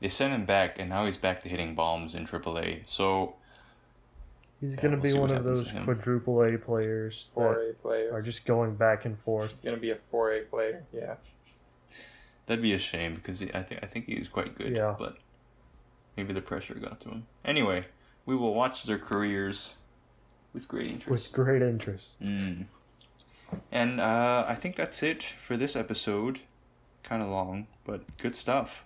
They 0.00 0.08
sent 0.08 0.32
him 0.32 0.44
back, 0.44 0.78
and 0.78 0.88
now 0.88 1.04
he's 1.06 1.16
back 1.16 1.42
to 1.42 1.48
hitting 1.48 1.74
bombs 1.74 2.14
in 2.14 2.26
AAA. 2.26 2.82
So 2.86 3.36
He's 4.60 4.74
Yeah, 4.74 4.80
going 4.82 4.92
to 4.94 5.00
we'll 5.00 5.14
be 5.14 5.18
one 5.18 5.30
of 5.32 5.44
those 5.44 5.72
quadruple 5.84 6.42
A 6.42 6.58
players 6.58 7.30
that 7.34 7.40
4A 7.40 7.78
player. 7.80 8.10
are 8.12 8.20
just 8.22 8.44
going 8.44 8.74
back 8.76 9.04
and 9.06 9.18
forth. 9.20 9.52
He's 9.52 9.64
gonna 9.64 9.76
be 9.80 9.90
a 9.90 9.98
4A 10.12 10.50
player. 10.50 10.84
Yeah. 10.92 11.14
that'd 12.46 12.60
be 12.62 12.74
a 12.74 12.78
shame 12.78 13.14
because 13.14 13.40
he, 13.40 13.52
I 13.54 13.62
think 13.62 13.80
I 13.82 13.86
think 13.86 14.06
he's 14.06 14.28
quite 14.28 14.54
good. 14.56 14.76
Yeah. 14.76 14.94
But 14.98 15.16
maybe 16.16 16.32
the 16.32 16.42
pressure 16.42 16.74
got 16.74 17.00
to 17.00 17.08
him. 17.08 17.26
Anyway, 17.44 17.86
we 18.26 18.36
will 18.36 18.52
watch 18.54 18.84
their 18.84 18.98
careers 18.98 19.76
with 20.52 20.68
great 20.68 20.90
interest. 20.90 21.28
With 21.28 21.32
great 21.32 21.62
interest. 21.62 22.20
Mm. 22.22 22.66
And 23.72 24.00
uh, 24.00 24.44
I 24.46 24.54
think 24.54 24.76
that's 24.76 25.02
it 25.02 25.22
for 25.22 25.56
this 25.56 25.74
episode. 25.76 26.40
Kind 27.02 27.22
of 27.22 27.28
long, 27.30 27.66
but 27.84 28.02
good 28.18 28.36
stuff. 28.36 28.84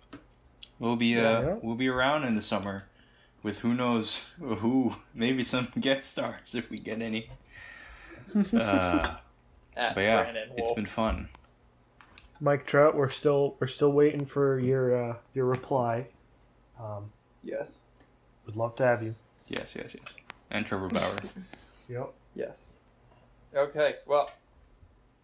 We'll 0.78 0.96
be 0.96 1.18
uh, 1.18 1.22
Yeah, 1.22 1.40
yeah. 1.48 1.54
we'll 1.62 1.74
be 1.74 1.88
around 1.88 2.24
in 2.24 2.34
the 2.36 2.42
summer 2.42 2.84
with 3.45 3.61
who 3.61 3.74
knows 3.74 4.32
who, 4.40 4.97
maybe 5.14 5.45
some 5.45 5.68
guest 5.80 6.11
stars 6.11 6.57
if 6.57 6.68
we 6.70 6.78
get 6.78 7.01
any. 7.01 7.30
Uh, 9.76 9.92
but 9.95 10.01
yeah, 10.01 10.32
it's 10.57 10.70
been 10.72 10.86
fun. 10.86 11.28
Mike 12.40 12.64
Trout, 12.64 12.97
we're 12.97 13.11
still 13.11 13.57
we're 13.61 13.66
still 13.66 13.90
waiting 13.92 14.24
for 14.24 14.59
your 14.59 15.11
uh, 15.11 15.16
your 15.34 15.47
reply. 15.47 16.07
Um, 16.80 17.11
Yes. 17.42 17.80
would 18.47 18.55
love 18.57 18.76
to 18.76 18.84
have 18.84 19.03
you. 19.03 19.14
Yes, 19.49 19.74
yes, 19.76 19.95
yes. 19.95 20.14
And 20.51 20.64
Trevor 20.64 20.88
Bauer. 20.88 21.16
Yep. 21.88 22.12
Yes. 22.34 22.66
Okay. 23.55 23.97
Well, 24.07 24.30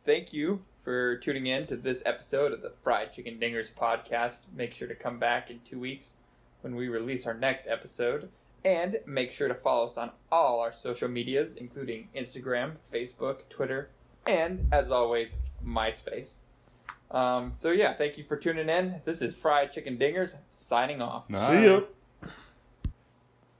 thank 0.04 0.32
you 0.32 0.60
for 0.84 1.16
tuning 1.18 1.46
in 1.46 1.66
to 1.68 1.76
this 1.76 2.02
episode 2.04 2.52
of 2.52 2.60
the 2.60 2.72
Fried 2.84 3.12
Chicken 3.14 3.38
Dingers 3.40 3.70
podcast. 3.72 4.36
Make 4.54 4.74
sure 4.74 4.88
to 4.88 4.94
come 4.94 5.18
back 5.18 5.48
in 5.50 5.60
two 5.68 5.78
weeks 5.80 6.14
when 6.62 6.76
we 6.76 6.88
release 6.88 7.26
our 7.26 7.34
next 7.34 7.66
episode. 7.66 8.28
And 8.64 9.00
make 9.06 9.32
sure 9.32 9.48
to 9.48 9.54
follow 9.54 9.86
us 9.86 9.96
on 9.96 10.10
all 10.30 10.60
our 10.60 10.72
social 10.72 11.08
medias, 11.08 11.56
including 11.56 12.08
Instagram, 12.14 12.72
Facebook, 12.92 13.48
Twitter, 13.48 13.88
and, 14.26 14.68
as 14.70 14.90
always, 14.90 15.34
MySpace. 15.66 16.32
Um, 17.10 17.52
so, 17.54 17.70
yeah, 17.70 17.94
thank 17.94 18.18
you 18.18 18.24
for 18.24 18.36
tuning 18.36 18.68
in. 18.68 19.00
This 19.06 19.22
is 19.22 19.34
Fried 19.34 19.72
Chicken 19.72 19.96
Dingers 19.96 20.34
signing 20.50 21.00
off. 21.00 21.26
See. 21.28 21.32
Bye. 21.34 21.82